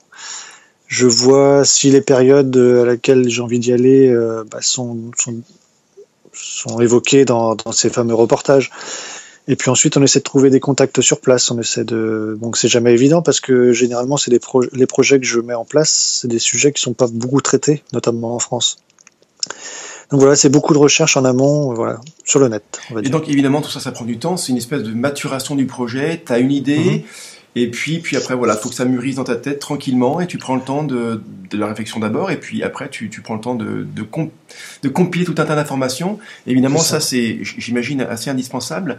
je 0.92 1.06
vois 1.06 1.64
si 1.64 1.90
les 1.90 2.02
périodes 2.02 2.54
à 2.54 2.84
laquelle 2.84 3.26
j'ai 3.26 3.40
envie 3.40 3.58
d'y 3.58 3.72
aller 3.72 4.10
euh, 4.10 4.44
bah, 4.50 4.58
sont, 4.60 5.10
sont, 5.16 5.40
sont, 6.34 6.80
évoquées 6.82 7.24
dans, 7.24 7.54
dans, 7.54 7.72
ces 7.72 7.88
fameux 7.88 8.12
reportages. 8.14 8.70
Et 9.48 9.56
puis 9.56 9.70
ensuite, 9.70 9.96
on 9.96 10.02
essaie 10.02 10.18
de 10.18 10.24
trouver 10.24 10.50
des 10.50 10.60
contacts 10.60 11.00
sur 11.00 11.22
place. 11.22 11.50
On 11.50 11.58
essaie 11.58 11.84
de 11.84 12.36
donc 12.38 12.58
c'est 12.58 12.68
jamais 12.68 12.92
évident 12.92 13.22
parce 13.22 13.40
que 13.40 13.72
généralement, 13.72 14.18
c'est 14.18 14.30
des 14.30 14.38
pro 14.38 14.64
les 14.70 14.86
projets 14.86 15.18
que 15.18 15.24
je 15.24 15.40
mets 15.40 15.54
en 15.54 15.64
place, 15.64 16.18
c'est 16.20 16.28
des 16.28 16.38
sujets 16.38 16.72
qui 16.72 16.82
sont 16.82 16.92
pas 16.92 17.06
beaucoup 17.10 17.40
traités, 17.40 17.82
notamment 17.94 18.34
en 18.34 18.38
France. 18.38 18.76
Donc 20.10 20.20
voilà, 20.20 20.36
c'est 20.36 20.50
beaucoup 20.50 20.74
de 20.74 20.78
recherche 20.78 21.16
en 21.16 21.24
amont, 21.24 21.72
voilà, 21.72 22.00
sur 22.22 22.38
le 22.38 22.48
net. 22.48 22.64
On 22.90 22.96
va 22.96 23.00
dire. 23.00 23.08
Et 23.08 23.10
donc 23.10 23.30
évidemment, 23.30 23.62
tout 23.62 23.70
ça, 23.70 23.80
ça 23.80 23.92
prend 23.92 24.04
du 24.04 24.18
temps. 24.18 24.36
C'est 24.36 24.52
une 24.52 24.58
espèce 24.58 24.82
de 24.82 24.92
maturation 24.92 25.54
du 25.54 25.64
projet. 25.64 26.22
Tu 26.24 26.32
as 26.34 26.38
une 26.38 26.52
idée. 26.52 26.78
Mm 26.78 26.96
-hmm. 26.98 27.31
Et 27.54 27.70
puis, 27.70 27.98
puis 27.98 28.16
après, 28.16 28.34
voilà, 28.34 28.56
faut 28.56 28.70
que 28.70 28.74
ça 28.74 28.86
mûrisse 28.86 29.16
dans 29.16 29.24
ta 29.24 29.36
tête 29.36 29.58
tranquillement 29.58 30.20
et 30.20 30.26
tu 30.26 30.38
prends 30.38 30.54
le 30.54 30.62
temps 30.62 30.84
de, 30.84 31.22
de 31.50 31.58
la 31.58 31.66
réflexion 31.66 32.00
d'abord 32.00 32.30
et 32.30 32.38
puis 32.40 32.62
après, 32.62 32.88
tu, 32.88 33.10
tu 33.10 33.20
prends 33.20 33.34
le 33.34 33.40
temps 33.40 33.54
de, 33.54 33.86
de, 33.94 34.02
comp 34.02 34.32
de 34.82 34.88
compiler 34.88 35.26
tout 35.26 35.34
un 35.36 35.44
tas 35.44 35.54
d'informations. 35.54 36.18
Évidemment, 36.46 36.78
ça, 36.78 36.98
ça 36.98 37.08
c'est, 37.08 37.40
j'imagine, 37.42 38.00
assez 38.00 38.30
indispensable. 38.30 38.98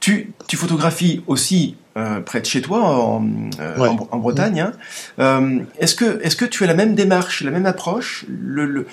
Tu, 0.00 0.32
tu 0.46 0.56
photographies 0.56 1.22
aussi 1.26 1.76
euh, 1.96 2.20
près 2.20 2.40
de 2.40 2.46
chez 2.46 2.60
toi, 2.60 2.82
en, 2.82 3.26
euh, 3.60 3.78
ouais. 3.78 3.88
en, 3.88 4.08
en, 4.10 4.18
Bretagne. 4.18 4.60
Hein. 4.60 4.72
Euh, 5.18 5.60
est-ce 5.78 5.94
que, 5.94 6.20
est-ce 6.22 6.36
que 6.36 6.44
tu 6.44 6.62
as 6.64 6.66
la 6.66 6.74
même 6.74 6.94
démarche, 6.94 7.42
la 7.42 7.50
même 7.50 7.66
approche, 7.66 8.26
le, 8.28 8.66
le, 8.66 8.86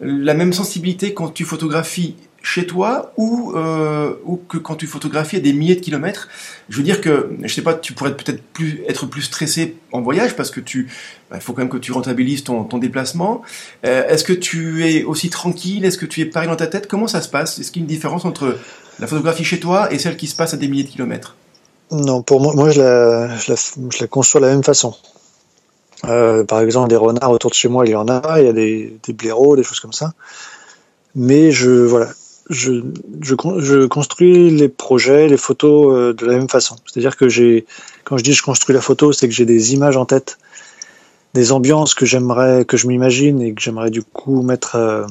la 0.00 0.34
même 0.34 0.52
sensibilité 0.52 1.14
quand 1.14 1.28
tu 1.28 1.44
photographies 1.44 2.16
chez 2.46 2.64
toi 2.64 3.12
ou, 3.16 3.52
euh, 3.56 4.12
ou 4.24 4.36
que 4.36 4.56
quand 4.56 4.76
tu 4.76 4.86
photographies 4.86 5.34
à 5.34 5.40
des 5.40 5.52
milliers 5.52 5.74
de 5.74 5.80
kilomètres. 5.80 6.28
Je 6.68 6.76
veux 6.76 6.84
dire 6.84 7.00
que, 7.00 7.30
je 7.42 7.52
sais 7.52 7.60
pas, 7.60 7.74
tu 7.74 7.92
pourrais 7.92 8.16
peut-être 8.16 8.40
être 8.86 9.06
plus 9.06 9.22
stressé 9.22 9.74
en 9.90 10.00
voyage 10.00 10.36
parce 10.36 10.52
que 10.52 10.60
tu, 10.60 10.82
il 10.82 10.88
bah, 11.32 11.40
faut 11.40 11.54
quand 11.54 11.62
même 11.62 11.68
que 11.68 11.76
tu 11.76 11.90
rentabilises 11.90 12.44
ton, 12.44 12.62
ton 12.62 12.78
déplacement. 12.78 13.42
Euh, 13.84 14.06
Est-ce 14.08 14.22
que 14.22 14.32
tu 14.32 14.86
es 14.86 15.02
aussi 15.02 15.28
tranquille? 15.28 15.84
Est-ce 15.84 15.98
que 15.98 16.06
tu 16.06 16.20
es 16.20 16.24
pareil 16.24 16.48
dans 16.48 16.54
ta 16.54 16.68
tête? 16.68 16.86
Comment 16.86 17.08
ça 17.08 17.20
se 17.20 17.28
passe? 17.28 17.58
Est-ce 17.58 17.72
qu'il 17.72 17.82
y 17.82 17.84
a 17.84 17.86
une 17.86 17.92
différence 17.92 18.24
entre 18.24 18.56
la 19.00 19.08
photographie 19.08 19.44
chez 19.44 19.58
toi 19.58 19.92
et 19.92 19.98
celle 19.98 20.16
qui 20.16 20.28
se 20.28 20.36
passe 20.36 20.54
à 20.54 20.56
des 20.56 20.68
milliers 20.68 20.84
de 20.84 20.90
kilomètres? 20.90 21.34
Non, 21.90 22.22
pour 22.22 22.40
moi, 22.40 22.54
moi 22.54 22.70
je, 22.70 22.80
la, 22.80 23.36
je, 23.38 23.50
la, 23.50 23.56
je 23.90 23.98
la 24.00 24.06
conçois 24.06 24.40
de 24.40 24.46
la 24.46 24.52
même 24.52 24.62
façon. 24.62 24.94
Euh, 26.04 26.44
par 26.44 26.60
exemple, 26.60 26.90
des 26.90 26.96
renards 26.96 27.32
autour 27.32 27.50
de 27.50 27.56
chez 27.56 27.68
moi, 27.68 27.84
il 27.86 27.90
y 27.90 27.96
en 27.96 28.08
a, 28.08 28.40
il 28.40 28.46
y 28.46 28.48
a 28.48 28.52
des, 28.52 28.96
des 29.02 29.12
blaireaux, 29.12 29.56
des 29.56 29.64
choses 29.64 29.80
comme 29.80 29.92
ça. 29.92 30.12
Mais 31.16 31.50
je, 31.50 31.70
voilà, 31.70 32.10
je, 32.48 33.84
construis 33.86 34.50
les 34.50 34.68
projets, 34.68 35.28
les 35.28 35.36
photos 35.36 35.92
euh, 35.92 36.12
de 36.12 36.26
la 36.26 36.36
même 36.36 36.48
façon. 36.48 36.76
C'est-à-dire 36.86 37.16
que 37.16 37.28
j'ai, 37.28 37.66
quand 38.04 38.16
je 38.18 38.24
dis 38.24 38.32
je 38.32 38.42
construis 38.42 38.74
la 38.74 38.80
photo, 38.80 39.12
c'est 39.12 39.28
que 39.28 39.34
j'ai 39.34 39.46
des 39.46 39.74
images 39.74 39.96
en 39.96 40.04
tête, 40.04 40.38
des 41.34 41.52
ambiances 41.52 41.94
que 41.94 42.06
j'aimerais, 42.06 42.64
que 42.64 42.76
je 42.76 42.86
m'imagine 42.86 43.40
et 43.40 43.52
que 43.52 43.60
j'aimerais 43.60 43.90
du 43.90 44.02
coup 44.02 44.42
mettre, 44.42 44.76
euh, 44.76 45.06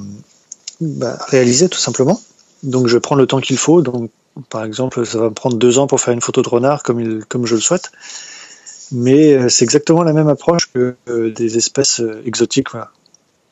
bah, 0.80 1.18
réaliser 1.27 1.70
tout 1.70 1.80
simplement. 1.80 2.22
Donc 2.63 2.88
je 2.88 2.98
prends 2.98 3.15
le 3.15 3.27
temps 3.27 3.42
qu'il 3.42 3.58
faut. 3.58 3.82
Donc 3.82 4.12
par 4.50 4.63
exemple, 4.63 5.06
ça 5.06 5.18
va 5.18 5.25
me 5.25 5.34
prendre 5.34 5.58
deux 5.58 5.77
ans 5.77 5.88
pour 5.88 6.00
faire 6.00 6.13
une 6.13 6.22
photo 6.22 6.42
de 6.42 6.50
renard 6.50 6.84
comme, 6.84 7.24
comme 7.25 7.46
je 7.46 7.56
le 7.56 7.62
souhaite. 7.62 7.92
Mais 8.92 9.34
euh, 9.34 9.50
c'est 9.50 9.65
exactement 9.65 10.04
la 10.04 10.13
même 10.13 10.30
approche 10.30 10.72
que 10.72 10.96
euh, 11.10 11.32
des 11.32 11.58
espèces 11.58 12.01
exotiques. 12.25 12.72
Voilà. 12.72 12.92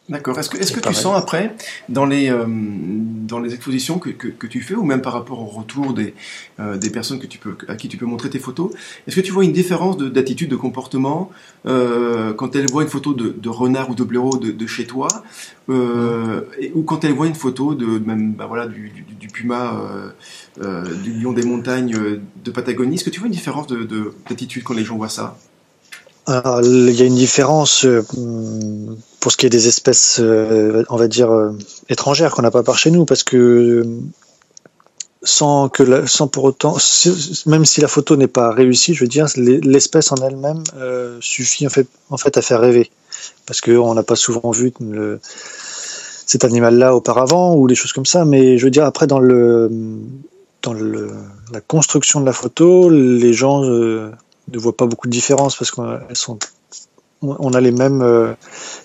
D'accord. 0.09 0.37
Est-ce 0.37 0.49
que, 0.49 0.57
est-ce 0.57 0.73
que 0.73 0.81
tu 0.81 0.93
sens 0.93 1.17
après, 1.17 1.55
dans 1.87 2.05
les, 2.05 2.29
euh, 2.29 2.45
dans 2.45 3.39
les 3.39 3.53
expositions 3.53 3.99
que, 3.99 4.09
que, 4.09 4.27
que, 4.27 4.47
tu 4.47 4.59
fais, 4.59 4.75
ou 4.75 4.83
même 4.83 5.01
par 5.01 5.13
rapport 5.13 5.39
au 5.39 5.45
retour 5.45 5.93
des, 5.93 6.13
euh, 6.59 6.75
des 6.77 6.89
personnes 6.89 7.19
que 7.19 7.25
tu 7.25 7.37
peux, 7.37 7.55
à 7.69 7.77
qui 7.77 7.87
tu 7.87 7.95
peux 7.95 8.05
montrer 8.05 8.29
tes 8.29 8.39
photos, 8.39 8.71
est-ce 9.07 9.15
que 9.15 9.21
tu 9.21 9.31
vois 9.31 9.45
une 9.45 9.53
différence 9.53 9.95
de, 9.95 10.09
d'attitude, 10.09 10.49
de 10.49 10.57
comportement 10.57 11.31
euh, 11.65 12.33
quand 12.33 12.53
elles 12.57 12.69
voient 12.69 12.83
une 12.83 12.89
photo 12.89 13.13
de, 13.13 13.29
de 13.29 13.49
renard 13.49 13.91
ou 13.91 13.95
de 13.95 14.03
blaireau 14.03 14.37
de, 14.37 14.51
de 14.51 14.67
chez 14.67 14.85
toi, 14.85 15.07
euh, 15.69 16.41
et, 16.59 16.73
ou 16.75 16.83
quand 16.83 17.05
elles 17.05 17.13
voient 17.13 17.27
une 17.27 17.33
photo 17.35 17.73
de 17.73 17.85
même 17.99 18.33
bah 18.33 18.45
voilà, 18.45 18.67
du, 18.67 18.89
du, 18.89 19.03
du 19.03 19.27
puma, 19.29 19.81
euh, 20.61 21.01
du 21.01 21.13
lion 21.13 21.31
des 21.31 21.43
montagnes 21.45 22.19
de 22.43 22.51
Patagonie 22.51 22.95
Est-ce 22.95 23.05
que 23.05 23.09
tu 23.09 23.21
vois 23.21 23.27
une 23.27 23.33
différence 23.33 23.67
de, 23.67 23.83
de, 23.83 24.13
d'attitude 24.27 24.63
quand 24.63 24.73
les 24.73 24.83
gens 24.83 24.97
voient 24.97 25.07
ça? 25.07 25.37
Alors, 26.25 26.61
il 26.61 26.91
y 26.91 27.01
a 27.01 27.05
une 27.05 27.15
différence 27.15 27.85
euh, 27.85 28.05
pour 29.19 29.31
ce 29.31 29.37
qui 29.37 29.45
est 29.45 29.49
des 29.49 29.67
espèces, 29.67 30.19
euh, 30.21 30.83
on 30.89 30.95
va 30.95 31.07
dire, 31.07 31.31
euh, 31.31 31.51
étrangères 31.89 32.31
qu'on 32.31 32.41
n'a 32.41 32.51
pas 32.51 32.63
par 32.63 32.77
chez 32.77 32.91
nous, 32.91 33.05
parce 33.05 33.23
que 33.23 33.85
sans 35.21 35.69
que 35.69 35.83
la, 35.83 36.07
sans 36.07 36.27
pour 36.27 36.45
autant, 36.45 36.77
même 37.45 37.65
si 37.65 37.81
la 37.81 37.87
photo 37.87 38.15
n'est 38.15 38.27
pas 38.27 38.51
réussie, 38.51 38.93
je 38.93 39.01
veux 39.01 39.07
dire, 39.07 39.27
l'espèce 39.35 40.11
en 40.11 40.15
elle-même 40.15 40.63
suffit 41.21 41.65
en 41.65 41.69
fait, 41.69 41.87
en 42.09 42.17
fait 42.17 42.37
à 42.37 42.41
faire 42.41 42.59
rêver, 42.59 42.91
parce 43.45 43.61
qu'on 43.61 43.93
n'a 43.93 44.03
pas 44.03 44.17
souvent 44.17 44.51
vu 44.51 44.73
le, 44.81 45.21
cet 46.25 46.43
animal-là 46.43 46.95
auparavant 46.95 47.55
ou 47.55 47.67
des 47.67 47.75
choses 47.75 47.93
comme 47.93 48.05
ça, 48.05 48.25
mais 48.25 48.57
je 48.57 48.65
veux 48.65 48.71
dire 48.71 48.85
après 48.85 49.07
dans 49.07 49.19
le 49.19 49.69
dans 50.61 50.73
le, 50.73 51.11
la 51.51 51.61
construction 51.61 52.21
de 52.21 52.25
la 52.25 52.33
photo, 52.33 52.89
les 52.89 53.33
gens 53.33 53.63
euh, 53.65 54.11
ne 54.51 54.57
voient 54.57 54.75
pas 54.75 54.85
beaucoup 54.85 55.07
de 55.07 55.13
différence 55.13 55.55
parce 55.55 55.71
qu'elles 55.71 56.15
sont 56.15 56.37
on 57.23 57.53
a 57.53 57.61
les 57.61 57.71
mêmes 57.71 58.01
euh, 58.01 58.33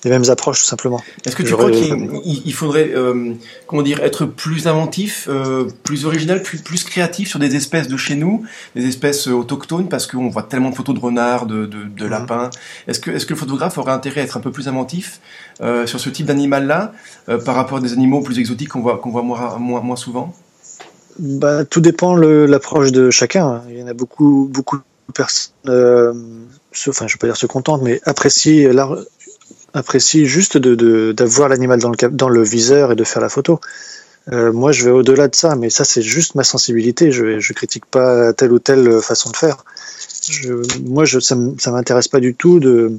les 0.05 0.11
mêmes 0.11 0.29
approches 0.29 0.61
tout 0.61 0.67
simplement. 0.67 1.01
Est-ce 1.27 1.37
que 1.37 1.43
tu 1.43 1.53
crois 1.55 1.71
qu'il 1.71 2.55
faudrait 2.55 2.91
euh, 2.95 3.33
comment 3.67 3.83
dire 3.83 4.01
être 4.01 4.25
plus 4.27 4.67
inventif, 4.67 5.27
euh, 5.29 5.69
plus 5.83 6.07
original, 6.07 6.43
plus, 6.43 6.59
plus 6.59 6.85
créatif 6.85 7.29
sur 7.29 7.39
des 7.39 7.57
espèces 7.57 7.89
de 7.89 7.97
chez 7.97 8.15
nous, 8.15 8.45
des 8.77 8.87
espèces 8.87 9.27
autochtones 9.27 9.89
parce 9.89 10.07
qu'on 10.07 10.29
voit 10.29 10.45
tellement 10.45 10.71
de 10.71 10.75
photos 10.75 10.95
de 10.95 11.01
renards, 11.01 11.47
de, 11.47 11.67
de, 11.67 11.85
de 11.85 12.07
mmh. 12.07 12.11
lapins. 12.11 12.51
Est-ce 12.87 13.01
que 13.01 13.11
est-ce 13.11 13.27
que 13.27 13.35
le 13.35 13.39
photographe 13.39 13.79
aurait 13.79 13.93
intérêt 13.93 14.21
à 14.21 14.25
être 14.25 14.37
un 14.37 14.41
peu 14.41 14.53
plus 14.53 14.69
inventif 14.69 15.21
euh, 15.61 15.87
sur 15.87 15.99
ce 15.99 16.11
type 16.11 16.27
d'animal 16.27 16.67
là 16.67 16.93
euh, 17.29 17.39
par 17.39 17.55
rapport 17.55 17.79
à 17.79 17.81
des 17.81 17.93
animaux 17.93 18.21
plus 18.21 18.39
exotiques 18.39 18.69
qu'on 18.69 18.81
voit 18.81 18.99
qu'on 18.99 19.11
voit 19.11 19.23
moins, 19.23 19.59
moins, 19.59 19.81
moins 19.81 19.97
souvent? 19.97 20.35
Bah, 21.19 21.65
tout 21.65 21.81
dépend 21.81 22.15
l'approche 22.15 22.93
de 22.93 23.11
chacun. 23.11 23.63
Il 23.69 23.79
y 23.79 23.83
en 23.83 23.89
a 23.89 23.95
beaucoup 23.95 24.49
beaucoup 24.53 24.79
euh, 25.67 26.13
se, 26.73 26.91
enfin 26.91 27.07
je 27.07 27.15
vais 27.15 27.19
pas 27.19 27.27
dire 27.27 27.37
se 27.37 27.47
contentent, 27.47 27.83
mais 27.83 28.01
apprécient, 28.05 28.71
apprécient 29.75 30.25
juste 30.25 30.57
de 30.57 31.13
d'avoir 31.13 31.49
l'animal 31.49 31.81
dans 31.81 31.91
le, 31.91 32.09
dans 32.11 32.29
le 32.29 32.43
viseur 32.43 32.93
et 32.93 32.97
de 32.97 33.05
faire 33.05 33.23
la 33.23 33.29
photo. 33.29 33.61
Euh, 34.31 34.53
moi, 34.53 34.73
je 34.73 34.85
vais 34.85 34.91
au-delà 34.91 35.29
de 35.29 35.35
ça, 35.35 35.57
mais 35.57 35.71
ça, 35.71 35.85
c'est 35.85 36.03
juste 36.03 36.35
ma 36.35 36.45
sensibilité. 36.45 37.11
Je 37.11 37.41
je 37.41 37.53
critique 37.55 37.87
pas 37.87 38.33
telle 38.35 38.53
ou 38.53 38.59
telle 38.59 39.01
façon 39.01 39.31
de 39.31 39.37
faire. 39.37 39.65
Je, 40.29 40.53
moi, 40.85 41.05
je, 41.07 41.19
ça 41.19 41.35
m'intéresse 41.71 42.09
pas 42.09 42.21
du 42.21 42.35
tout 42.35 42.61
de 42.61 42.93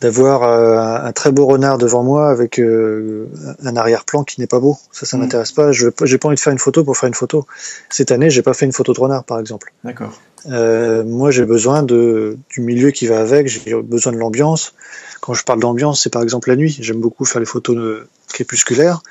d'avoir 0.00 0.42
euh, 0.42 1.08
un 1.08 1.12
très 1.12 1.32
beau 1.32 1.46
renard 1.46 1.78
devant 1.78 2.02
moi 2.02 2.28
avec 2.28 2.58
euh, 2.58 3.28
un 3.62 3.76
arrière-plan 3.76 4.24
qui 4.24 4.40
n'est 4.40 4.46
pas 4.46 4.60
beau. 4.60 4.76
Ça, 4.92 5.06
ça 5.06 5.16
mmh. 5.16 5.20
m'intéresse 5.20 5.52
pas. 5.52 5.72
Je 5.72 5.88
j'ai 6.04 6.18
pas 6.18 6.28
envie 6.28 6.36
de 6.36 6.40
faire 6.40 6.52
une 6.52 6.58
photo 6.58 6.84
pour 6.84 6.96
faire 6.96 7.08
une 7.08 7.14
photo. 7.14 7.46
Cette 7.88 8.12
année, 8.12 8.30
j'ai 8.30 8.42
pas 8.42 8.54
fait 8.54 8.66
une 8.66 8.72
photo 8.72 8.92
de 8.92 9.00
renard, 9.00 9.24
par 9.24 9.38
exemple. 9.40 9.72
D'accord. 9.84 10.12
Euh, 10.46 11.02
moi, 11.04 11.30
j'ai 11.30 11.44
besoin 11.44 11.82
de 11.82 12.36
du 12.50 12.60
milieu 12.60 12.90
qui 12.90 13.06
va 13.06 13.20
avec. 13.20 13.48
J'ai 13.48 13.74
besoin 13.82 14.12
de 14.12 14.18
l'ambiance. 14.18 14.74
Quand 15.20 15.34
je 15.34 15.44
parle 15.44 15.60
d'ambiance, 15.60 16.02
c'est 16.02 16.12
par 16.12 16.22
exemple 16.22 16.50
la 16.50 16.56
nuit. 16.56 16.76
J'aime 16.80 17.00
beaucoup 17.00 17.24
faire 17.24 17.40
les 17.40 17.46
photos 17.46 17.76
de, 17.76 18.06
crépusculaires. 18.28 19.02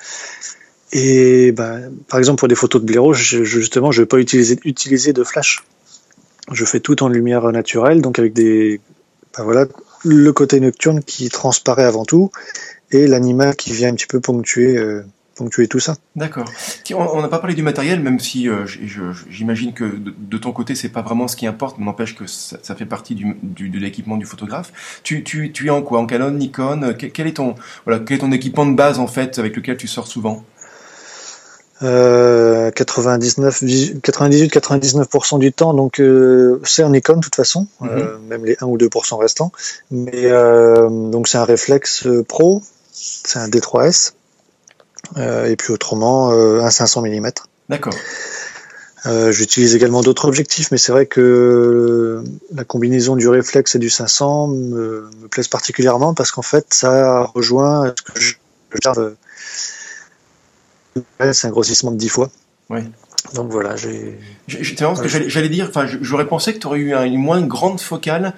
Et 0.91 1.51
ben, 1.51 1.91
par 2.07 2.19
exemple, 2.19 2.39
pour 2.39 2.47
des 2.47 2.55
photos 2.55 2.81
de 2.81 2.85
blaireau, 2.85 3.11
je, 3.11 3.43
justement, 3.43 3.91
je 3.91 4.03
vais 4.03 4.05
pas 4.05 4.17
utiliser 4.17 4.57
utiliser 4.63 5.13
de 5.13 5.23
flash. 5.23 5.65
Je 6.51 6.63
fais 6.63 6.79
tout 6.79 7.01
en 7.01 7.09
lumière 7.09 7.51
naturelle, 7.51 8.01
donc 8.01 8.19
avec 8.19 8.33
des 8.33 8.79
ben 9.35 9.43
voilà 9.43 9.65
le 10.05 10.31
côté 10.31 10.59
nocturne 10.59 11.03
qui 11.03 11.29
transparaît 11.29 11.83
avant 11.83 12.05
tout 12.05 12.29
et 12.91 13.07
l'animal 13.07 13.55
qui 13.55 13.73
vient 13.73 13.89
un 13.89 13.95
petit 13.95 14.05
peu 14.05 14.19
ponctuer, 14.21 14.77
euh, 14.77 15.03
ponctuer 15.35 15.67
tout 15.67 15.79
ça. 15.79 15.95
D'accord. 16.15 16.45
On 16.93 17.21
n'a 17.21 17.27
pas 17.27 17.39
parlé 17.39 17.55
du 17.55 17.63
matériel, 17.63 17.99
même 17.99 18.19
si 18.19 18.47
euh, 18.47 18.65
j'imagine 19.29 19.73
que 19.73 19.83
de, 19.95 20.37
ton 20.37 20.51
côté, 20.51 20.75
c'est 20.75 20.89
pas 20.89 21.01
vraiment 21.01 21.27
ce 21.27 21.35
qui 21.35 21.47
importe, 21.47 21.77
mais 21.79 21.85
n'empêche 21.85 22.15
que 22.15 22.27
ça, 22.27 22.75
fait 22.75 22.85
partie 22.85 23.15
du, 23.15 23.35
de 23.69 23.79
l'équipement 23.79 24.17
du 24.17 24.25
photographe. 24.25 25.01
Tu, 25.03 25.23
tu, 25.23 25.51
tu 25.51 25.67
es 25.67 25.69
en 25.71 25.81
quoi? 25.81 25.99
En 25.99 26.05
Canon, 26.05 26.31
Nikon? 26.31 26.93
Quel, 26.97 27.27
est 27.27 27.37
ton, 27.37 27.55
voilà, 27.85 27.99
quel 28.05 28.17
est 28.17 28.21
ton 28.21 28.31
équipement 28.31 28.67
de 28.67 28.75
base 28.75 28.99
en 28.99 29.07
fait 29.07 29.39
avec 29.39 29.55
lequel 29.55 29.77
tu 29.77 29.87
sors 29.87 30.07
souvent? 30.07 30.45
Euh, 31.83 32.71
99, 32.71 33.63
98-99% 33.63 35.39
du 35.39 35.51
temps, 35.51 35.73
donc 35.73 35.99
euh, 35.99 36.61
c'est 36.63 36.83
un 36.83 36.89
Nikon 36.89 37.17
de 37.17 37.21
toute 37.21 37.35
façon, 37.35 37.67
mm 37.81 37.87
-hmm. 37.87 37.99
euh, 37.99 38.17
même 38.29 38.45
les 38.45 38.55
1 38.61 38.65
ou 38.65 38.77
2% 38.77 39.17
restants. 39.19 39.51
Mais 39.91 40.25
euh, 40.25 40.89
donc 41.09 41.27
c'est 41.27 41.37
un 41.37 41.43
réflexe 41.43 42.05
euh, 42.05 42.23
pro, 42.23 42.61
c'est 42.93 43.39
un 43.39 43.49
D3S, 43.49 44.13
euh, 45.17 45.45
et 45.51 45.55
puis 45.57 45.73
autrement 45.73 46.31
un 46.31 46.69
500 46.69 47.01
mm. 47.01 47.31
D'accord. 47.69 47.93
J'utilise 49.29 49.75
également 49.75 50.01
d'autres 50.01 50.27
objectifs, 50.27 50.71
mais 50.71 50.79
c'est 50.79 50.91
vrai 50.91 51.05
que 51.05 52.23
la 52.59 52.63
combinaison 52.63 53.15
du 53.15 53.27
réflexe 53.29 53.75
et 53.75 53.79
du 53.79 53.91
500 53.91 54.47
me, 54.47 55.09
me 55.21 55.27
plaise 55.27 55.47
particulièrement 55.47 56.15
parce 56.15 56.31
qu'en 56.31 56.41
fait 56.41 56.65
ça 56.71 57.23
rejoint 57.35 57.93
ce 57.95 58.01
que 58.07 58.19
je 58.19 58.33
regarde 58.73 59.15
c'est 61.19 61.47
un 61.47 61.51
grossissement 61.51 61.91
de 61.91 61.97
10 61.97 62.09
fois. 62.09 62.29
Donc 63.33 63.51
voilà, 63.51 63.75
j'ai. 63.75 64.19
J'allais 64.47 65.49
dire, 65.49 65.67
enfin, 65.69 65.87
j'aurais 66.01 66.27
pensé 66.27 66.53
que 66.53 66.59
tu 66.59 66.67
aurais 66.67 66.79
eu 66.79 66.93
une 66.93 67.17
moins 67.17 67.41
grande 67.41 67.81
focale, 67.81 68.33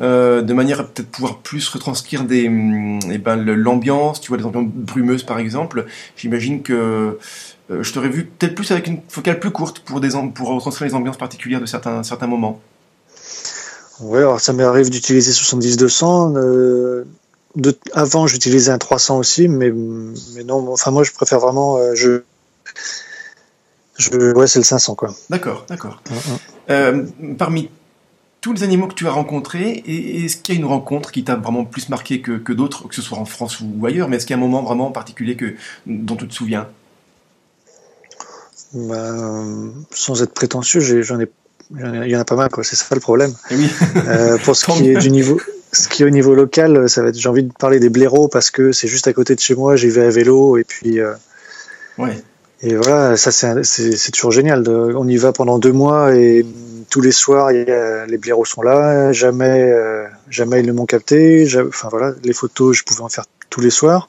euh, 0.00 0.42
de 0.42 0.52
manière 0.52 0.80
à 0.80 0.84
peut-être 0.84 1.08
pouvoir 1.08 1.38
plus 1.38 1.68
retranscrire 1.68 2.24
des, 2.24 2.44
eh 2.44 3.18
ben, 3.18 3.36
l'ambiance, 3.36 4.20
tu 4.20 4.28
vois, 4.28 4.38
des 4.38 4.44
ambiances 4.44 4.68
brumeuses 4.68 5.24
par 5.24 5.38
exemple. 5.38 5.86
J'imagine 6.16 6.62
que 6.62 7.18
euh, 7.70 7.82
je 7.82 7.92
t'aurais 7.92 8.08
vu 8.08 8.26
peut-être 8.26 8.54
plus 8.54 8.70
avec 8.70 8.86
une 8.86 9.00
focale 9.08 9.40
plus 9.40 9.50
courte 9.50 9.80
pour 9.80 10.00
des 10.00 10.10
pour 10.34 10.48
retranscrire 10.48 10.88
les 10.88 10.94
ambiances 10.94 11.18
particulières 11.18 11.60
de 11.60 11.66
certains 11.66 12.02
certains 12.04 12.28
moments. 12.28 12.60
Oui, 14.00 14.18
alors 14.18 14.40
ça 14.40 14.52
m'arrive 14.52 14.90
d'utiliser 14.90 15.32
70-200. 15.32 16.36
Euh, 16.36 17.04
de, 17.56 17.76
avant, 17.92 18.26
j'utilisais 18.26 18.70
un 18.70 18.78
300 18.78 19.18
aussi, 19.18 19.48
mais, 19.48 19.70
mais 20.34 20.44
non, 20.44 20.70
enfin, 20.72 20.90
moi, 20.90 21.02
je 21.04 21.12
préfère 21.12 21.40
vraiment. 21.40 21.76
Euh, 21.78 21.94
je, 21.94 22.22
je, 23.96 24.32
ouais, 24.34 24.46
c'est 24.46 24.58
le 24.60 24.64
500, 24.64 24.94
quoi. 24.94 25.14
D'accord, 25.30 25.64
d'accord. 25.68 26.00
Uh 26.10 26.14
-huh. 26.14 26.38
euh, 26.70 27.04
parmi 27.36 27.70
tous 28.40 28.52
les 28.52 28.62
animaux 28.62 28.86
que 28.86 28.94
tu 28.94 29.06
as 29.08 29.10
rencontrés, 29.10 29.82
est-ce 29.86 30.36
qu'il 30.36 30.54
y 30.54 30.58
a 30.58 30.60
une 30.60 30.66
rencontre 30.68 31.10
qui 31.10 31.24
t'a 31.24 31.34
vraiment 31.36 31.64
plus 31.64 31.88
marqué 31.88 32.20
que, 32.20 32.38
que 32.38 32.52
d'autres, 32.52 32.86
que 32.88 32.94
ce 32.94 33.02
soit 33.02 33.18
en 33.18 33.24
France 33.24 33.60
ou 33.60 33.84
ailleurs, 33.86 34.08
mais 34.08 34.16
est-ce 34.16 34.26
qu'il 34.26 34.36
y 34.36 34.38
a 34.38 34.42
un 34.42 34.46
moment 34.48 34.62
vraiment 34.62 34.92
particulier 34.92 35.34
que, 35.36 35.54
dont 35.86 36.14
tu 36.16 36.28
te 36.28 36.34
souviens? 36.34 36.68
Ben, 38.72 39.72
Sans 39.92 40.22
être 40.22 40.34
prétentieux, 40.34 40.80
j'en 41.02 41.18
ai, 41.20 41.28
il 41.70 42.10
y 42.10 42.16
en 42.16 42.20
a 42.20 42.24
pas 42.24 42.36
mal, 42.36 42.50
quoi. 42.50 42.62
C'est 42.64 42.76
ça 42.76 42.94
le 42.94 43.00
problème. 43.00 43.32
Oui. 43.50 43.68
euh, 43.96 44.38
pour 44.38 44.54
ce 44.56 44.66
qui 44.66 44.90
est 44.90 44.96
du 44.98 45.10
niveau, 45.10 45.40
ce 45.72 45.88
qui 45.88 46.02
est 46.02 46.06
au 46.06 46.10
niveau 46.10 46.34
local, 46.34 46.88
ça 46.88 47.02
va 47.02 47.08
être, 47.08 47.18
j'ai 47.18 47.28
envie 47.28 47.42
de 47.42 47.52
parler 47.52 47.78
des 47.80 47.88
blaireaux 47.88 48.28
parce 48.28 48.50
que 48.50 48.72
c'est 48.72 48.88
juste 48.88 49.08
à 49.08 49.12
côté 49.12 49.34
de 49.34 49.40
chez 49.40 49.54
moi, 49.54 49.76
j'y 49.76 49.88
vais 49.88 50.04
à 50.04 50.10
vélo 50.10 50.56
et 50.56 50.64
puis. 50.64 51.00
Euh, 51.00 51.14
ouais. 51.98 52.22
Et 52.60 52.74
voilà, 52.74 53.16
ça 53.16 53.30
c'est 53.30 54.10
toujours 54.10 54.32
génial. 54.32 54.64
De, 54.64 54.72
on 54.72 55.06
y 55.06 55.16
va 55.16 55.32
pendant 55.32 55.58
deux 55.58 55.72
mois 55.72 56.16
et 56.16 56.44
tous 56.90 57.00
les 57.00 57.12
soirs, 57.12 57.52
y 57.52 57.70
a, 57.70 58.06
les 58.06 58.18
blaireaux 58.18 58.44
sont 58.44 58.62
là. 58.62 59.12
Jamais, 59.12 59.70
euh, 59.70 60.04
jamais 60.28 60.60
ils 60.60 60.66
ne 60.66 60.72
m'ont 60.72 60.86
capté. 60.86 61.46
Enfin 61.68 61.88
voilà, 61.88 62.14
les 62.24 62.32
photos, 62.32 62.76
je 62.76 62.82
pouvais 62.82 63.02
en 63.02 63.08
faire 63.08 63.26
tous 63.48 63.60
les 63.60 63.70
soirs. 63.70 64.08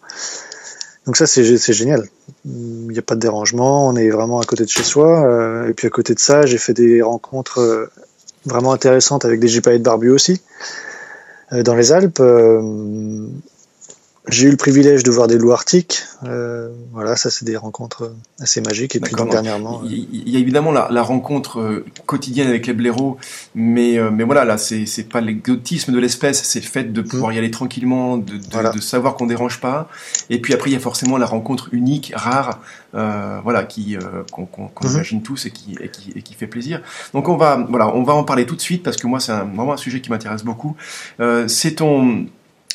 Donc 1.06 1.18
ça 1.18 1.28
c'est 1.28 1.44
génial. 1.74 2.08
Il 2.46 2.88
n'y 2.89 3.00
a 3.00 3.01
pas 3.04 3.16
de 3.16 3.20
dérangement, 3.20 3.88
on 3.88 3.96
est 3.96 4.10
vraiment 4.10 4.39
à 4.39 4.46
côté 4.46 4.63
de 4.63 4.70
chez 4.70 4.84
soi. 4.84 5.25
Euh, 5.25 5.68
et 5.68 5.74
puis 5.74 5.88
à 5.88 5.89
côté 5.89 6.13
de 6.13 6.20
ça, 6.20 6.46
j'ai 6.46 6.58
fait 6.58 6.74
des 6.74 7.01
rencontres 7.01 7.60
euh, 7.60 7.92
vraiment 8.46 8.74
intéressantes 8.74 9.25
avec 9.25 9.39
des 9.39 9.48
gypaètes 9.48 9.80
de 9.80 9.84
barbu 9.84 10.10
aussi. 10.10 10.42
Dans 11.51 11.75
les 11.75 11.91
Alpes, 11.91 12.22
j'ai 14.28 14.48
eu 14.48 14.52
le 14.52 14.58
privilège 14.58 15.04
de 15.04 15.12
voir 15.12 15.28
des 15.28 15.38
loups 15.38 15.54
arctiques. 15.54 16.04
Euh, 16.26 16.70
voilà, 16.92 17.16
ça 17.16 17.30
c'est 17.30 17.46
des 17.46 17.56
rencontres 17.56 18.14
assez 18.40 18.60
magiques. 18.62 18.96
Et 18.96 19.00
puis 19.00 19.16
donc, 19.16 19.32
dernièrement, 19.32 19.82
il 19.86 20.30
y, 20.30 20.36
a 20.36 20.40
évidemment 20.40 20.72
la, 20.72 20.88
la, 20.92 21.02
rencontre 21.02 21.60
euh, 21.62 21.86
quotidienne 22.06 22.50
avec 22.50 22.68
les 22.68 22.74
blaireaux, 22.74 23.18
mais 23.56 23.98
euh, 23.98 24.12
mais 24.12 24.26
voilà, 24.26 24.44
là 24.44 24.58
c'est 24.58 24.86
c'est 24.86 25.04
pas 25.04 25.22
l'exotisme 25.22 25.94
de 25.94 26.00
l'espèce, 26.00 26.44
c'est 26.44 26.60
le 26.60 26.66
fait 26.66 26.92
de 26.92 27.02
pouvoir 27.02 27.32
mm. 27.32 27.36
y 27.36 27.38
aller 27.38 27.52
tranquillement, 27.52 28.18
de 28.18 28.34
de, 28.34 28.76
de 28.76 28.82
savoir 28.82 29.16
qu'on 29.16 29.26
dérange 29.26 29.62
pas. 29.62 29.88
Et 30.30 30.40
puis 30.42 30.54
après 30.54 30.70
il 30.70 30.74
y 30.74 30.78
a 30.78 30.82
forcément 30.82 31.18
la 31.18 31.26
rencontre 31.26 31.70
unique, 31.72 32.12
rare, 32.14 32.60
euh, 32.96 33.40
voilà, 33.44 33.64
qui 33.64 33.98
qu'on 34.32 34.44
mm-hmm. 34.44 34.92
imagine 34.92 35.22
tous 35.22 35.46
et 35.46 35.52
qui, 35.52 35.78
et 35.80 35.90
qui 35.90 36.12
et 36.16 36.22
qui 36.22 36.34
fait 36.34 36.48
plaisir. 36.48 36.82
Donc 37.14 37.30
on 37.30 37.38
va 37.38 37.66
voilà, 37.70 37.96
on 37.96 38.04
va 38.04 38.14
en 38.14 38.26
parler 38.26 38.46
tout 38.46 38.58
de 38.58 38.62
suite 38.62 38.84
parce 38.84 38.98
que 38.98 39.08
moi 39.08 39.22
c'est 39.22 39.32
vraiment 39.32 39.74
un 39.74 39.78
sujet 39.78 40.02
qui 40.02 40.10
m'intéresse 40.10 40.44
beaucoup. 40.44 40.76
c'est 41.48 41.76
ton 41.76 42.28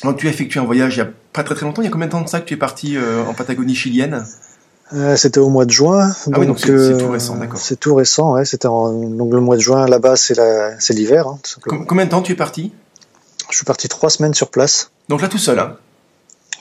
donc, 0.03 0.17
tu 0.17 0.27
as 0.27 0.29
effectué 0.29 0.59
un 0.59 0.65
voyage 0.65 0.95
il 0.95 0.99
y 0.99 1.01
a 1.01 1.09
pas 1.33 1.43
très 1.43 1.55
très 1.55 1.65
longtemps. 1.65 1.81
Il 1.81 1.85
y 1.85 1.87
a 1.87 1.91
combien 1.91 2.07
de 2.07 2.11
temps 2.11 2.21
de 2.21 2.27
ça 2.27 2.39
que 2.39 2.45
tu 2.45 2.53
es 2.53 2.57
parti 2.57 2.97
euh, 2.97 3.23
en 3.23 3.33
Patagonie 3.33 3.75
chilienne? 3.75 4.25
Euh, 4.93 5.15
C'était 5.15 5.39
au 5.39 5.49
mois 5.49 5.65
de 5.65 5.71
juin. 5.71 6.11
Ah 6.31 6.45
donc, 6.45 6.59
c'est 6.59 6.69
euh, 6.69 6.97
tout 6.97 7.09
récent, 7.09 7.35
d'accord. 7.37 7.59
C'est 7.59 7.79
tout 7.79 7.95
récent, 7.95 8.33
ouais. 8.33 8.45
C'était 8.45 8.67
donc 8.67 9.33
le 9.33 9.39
mois 9.39 9.55
de 9.55 9.61
juin 9.61 9.87
là-bas, 9.87 10.15
c'est 10.15 10.93
l'hiver. 10.93 11.27
Hein, 11.27 11.39
combien 11.87 12.05
de 12.05 12.11
temps 12.11 12.21
tu 12.21 12.33
es 12.33 12.35
parti? 12.35 12.71
Je 13.49 13.55
suis 13.55 13.65
parti 13.65 13.87
trois 13.87 14.09
semaines 14.09 14.33
sur 14.33 14.49
place. 14.49 14.91
Donc 15.09 15.21
là 15.21 15.27
tout 15.27 15.37
seul, 15.37 15.59
hein? 15.59 15.77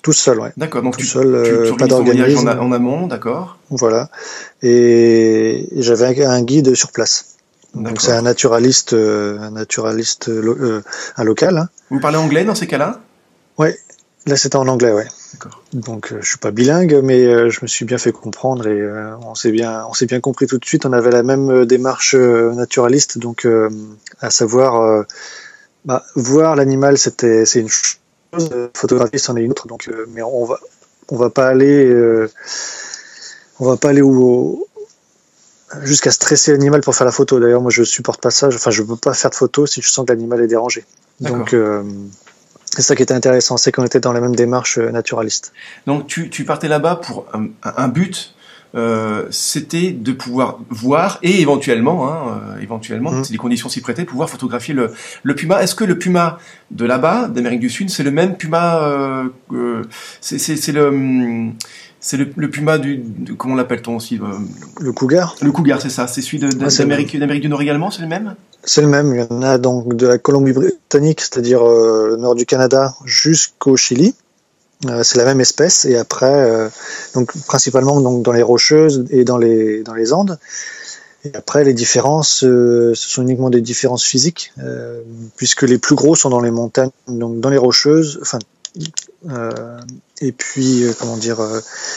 Tout 0.02 0.12
seul, 0.12 0.38
ouais. 0.38 0.52
D'accord, 0.58 0.82
donc 0.82 0.96
tout 0.96 1.00
tu, 1.00 1.06
seul, 1.06 1.70
tu, 1.70 1.76
pas 1.76 1.86
d'organisme. 1.86 2.46
En, 2.48 2.66
en, 2.66 2.72
amont, 2.72 3.06
d'accord? 3.06 3.58
Voilà. 3.70 4.10
Et, 4.62 5.66
j'avais 5.76 6.24
un 6.24 6.42
guide 6.42 6.74
sur 6.74 6.92
place. 6.92 7.36
Donc 7.74 8.00
c'est 8.00 8.12
un 8.12 8.22
naturaliste, 8.22 8.92
un 8.94 9.50
naturaliste, 9.50 10.30
un 11.16 11.24
local. 11.24 11.58
Hein. 11.58 11.68
Vous 11.90 12.00
parlez 12.00 12.18
anglais 12.18 12.44
dans 12.44 12.54
ces 12.54 12.66
cas-là? 12.66 13.00
Là 14.26 14.36
c'était 14.36 14.56
en 14.56 14.68
anglais, 14.68 14.92
ouais. 14.92 15.06
Donc 15.72 16.12
euh, 16.12 16.18
je 16.20 16.28
suis 16.28 16.38
pas 16.38 16.50
bilingue, 16.50 17.00
mais 17.02 17.24
euh, 17.24 17.50
je 17.50 17.60
me 17.62 17.66
suis 17.66 17.84
bien 17.84 17.98
fait 17.98 18.12
comprendre 18.12 18.66
et 18.66 18.80
euh, 18.80 19.16
on 19.18 19.34
s'est 19.34 19.50
bien, 19.50 19.84
on 19.88 19.94
s'est 19.94 20.06
bien 20.06 20.20
compris 20.20 20.46
tout 20.46 20.58
de 20.58 20.64
suite. 20.64 20.86
On 20.86 20.92
avait 20.92 21.10
la 21.10 21.22
même 21.22 21.64
démarche 21.66 22.14
naturaliste, 22.14 23.18
donc 23.18 23.46
à 24.20 24.30
savoir 24.30 25.04
bah, 25.84 26.04
voir 26.14 26.56
l'animal, 26.56 26.98
c'était 26.98 27.44
c'est 27.44 27.60
une 27.60 27.68
chose, 27.68 28.50
photographier 28.74 29.18
c'en 29.18 29.36
est 29.36 29.42
une 29.42 29.50
autre. 29.50 29.66
Donc, 29.66 29.90
mais 30.14 30.22
on 30.22 30.44
va, 30.44 30.58
on 31.08 31.16
va 31.16 31.30
pas 31.30 31.48
aller, 31.48 31.92
on 33.60 33.66
va 33.66 33.76
pas 33.76 33.90
aller 33.90 34.02
où, 34.02 34.66
jusqu'à 35.82 36.10
stresser 36.10 36.52
l'animal 36.52 36.80
pour 36.80 36.94
faire 36.94 37.04
la 37.06 37.12
photo. 37.12 37.40
D'ailleurs, 37.40 37.60
moi 37.62 37.70
je 37.70 37.82
supporte 37.82 38.20
pas 38.22 38.30
ça. 38.30 38.48
Enfin, 38.48 38.70
je 38.70 38.82
peux 38.82 38.96
pas 38.96 39.14
faire 39.14 39.30
de 39.30 39.36
photo 39.36 39.66
si 39.66 39.82
je 39.82 39.90
sens 39.90 40.06
que 40.06 40.12
l'animal 40.12 40.40
est 40.40 40.46
dérangé. 40.46 40.84
Donc 41.20 41.54
c'est 42.74 42.82
ça 42.82 42.96
qui 42.96 43.02
était 43.02 43.14
intéressant, 43.14 43.56
c'est 43.56 43.72
qu'on 43.72 43.84
était 43.84 44.00
dans 44.00 44.12
la 44.12 44.20
même 44.20 44.36
démarche 44.36 44.78
euh, 44.78 44.90
naturaliste. 44.90 45.52
Donc 45.86 46.06
tu, 46.06 46.30
tu 46.30 46.44
partais 46.44 46.68
là-bas 46.68 46.96
pour 46.96 47.26
un, 47.32 47.48
un 47.62 47.88
but, 47.88 48.34
euh, 48.74 49.26
c'était 49.30 49.92
de 49.92 50.10
pouvoir 50.10 50.58
voir 50.68 51.20
et 51.22 51.40
éventuellement, 51.40 52.08
hein, 52.08 52.40
euh, 52.56 52.60
éventuellement, 52.60 53.12
mmh. 53.12 53.24
si 53.24 53.32
les 53.32 53.38
conditions 53.38 53.68
s'y 53.68 53.80
prêtaient, 53.80 54.04
pouvoir 54.04 54.28
photographier 54.28 54.74
le, 54.74 54.90
le 55.22 55.34
puma. 55.36 55.62
Est-ce 55.62 55.76
que 55.76 55.84
le 55.84 55.96
puma 55.96 56.38
de 56.72 56.84
là-bas, 56.84 57.28
d'Amérique 57.28 57.60
du 57.60 57.70
Sud, 57.70 57.88
c'est 57.88 58.02
le 58.02 58.10
même 58.10 58.36
puma 58.36 58.82
euh, 58.82 59.28
euh 59.52 59.82
C'est 60.20 60.72
le 60.72 60.88
hum, 60.88 61.54
c'est 62.04 62.18
le, 62.18 62.28
le, 62.36 62.50
puma 62.50 62.76
du, 62.76 63.02
comment 63.38 63.54
l'appelle-t-on 63.54 63.96
aussi 63.96 64.20
Le 64.78 64.92
cougar? 64.92 65.36
Le 65.40 65.50
cougar, 65.50 65.80
c'est 65.80 65.88
ça. 65.88 66.06
C'est 66.06 66.20
celui 66.20 66.38
d'Amérique 66.38 67.18
d'Amérique 67.18 67.42
du 67.42 67.48
Nord 67.48 67.62
également, 67.62 67.90
c'est 67.90 68.02
le 68.02 68.08
même? 68.08 68.34
C'est 68.62 68.82
le 68.82 68.88
même. 68.88 69.14
Il 69.14 69.20
y 69.22 69.26
en 69.32 69.40
a 69.40 69.56
donc 69.56 69.96
de 69.96 70.06
la 70.06 70.18
Colombie-Britannique, 70.18 71.22
c'est-à-dire 71.22 71.66
euh, 71.66 72.08
le 72.10 72.16
nord 72.16 72.34
du 72.34 72.44
Canada, 72.44 72.94
jusqu'au 73.06 73.78
Chili. 73.78 74.14
Euh, 74.84 75.02
c'est 75.02 75.16
la 75.16 75.24
même 75.24 75.40
espèce. 75.40 75.86
Et 75.86 75.96
après, 75.96 76.26
euh, 76.26 76.68
donc 77.14 77.32
principalement 77.46 77.98
donc 78.02 78.22
dans 78.22 78.32
les 78.32 78.42
rocheuses 78.42 79.06
et 79.08 79.24
dans 79.24 79.38
les 79.38 79.82
dans 79.82 79.94
les 79.94 80.12
Andes. 80.12 80.38
Et 81.24 81.34
après, 81.34 81.64
les 81.64 81.72
différences, 81.72 82.40
ce 82.40 82.92
sont 82.94 83.22
uniquement 83.22 83.48
des 83.48 83.62
différences 83.62 84.04
physiques, 84.04 84.52
puisque 85.36 85.62
les 85.62 85.78
plus 85.78 85.94
gros 85.94 86.14
sont 86.14 86.28
dans 86.28 86.42
les 86.42 86.50
montagnes, 86.50 86.90
donc 87.08 87.40
dans 87.40 87.48
les 87.48 87.56
rocheuses. 87.56 88.18
Enfin, 88.20 88.38
et 90.20 90.32
puis 90.32 90.84
comment 90.98 91.16
dire 91.16 91.38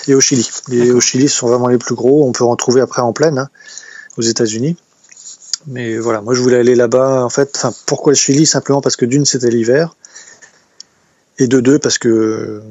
et 0.08 0.16
au 0.16 0.22
Chili. 0.22 0.50
Et 0.72 0.92
au 0.92 1.00
Chili, 1.00 1.28
ce 1.30 1.38
sont 1.38 1.48
vraiment 1.48 1.68
les 1.68 1.78
plus 1.78 1.96
gros. 1.96 2.28
On 2.28 2.32
peut 2.32 2.44
en 2.44 2.56
trouver 2.56 2.82
après 2.82 3.02
en 3.02 3.14
plaine 3.14 3.38
hein, 3.38 3.50
aux 4.18 4.22
États-Unis. 4.22 4.78
Mais 5.68 5.98
voilà, 5.98 6.22
moi 6.22 6.34
je 6.34 6.42
voulais 6.42 6.58
aller 6.58 6.76
là-bas. 6.76 7.24
En 7.24 7.30
fait, 7.30 7.52
enfin, 7.56 7.74
pourquoi 7.86 8.14
le 8.14 8.18
Chili? 8.18 8.46
Simplement 8.46 8.82
parce 8.82 8.96
que 8.96 9.06
d'une, 9.06 9.26
c'était 9.26 9.50
l'hiver. 9.50 9.96
Et 11.40 11.48
de 11.48 11.60
deux, 11.60 11.78
parce 11.78 11.98
que 11.98 12.62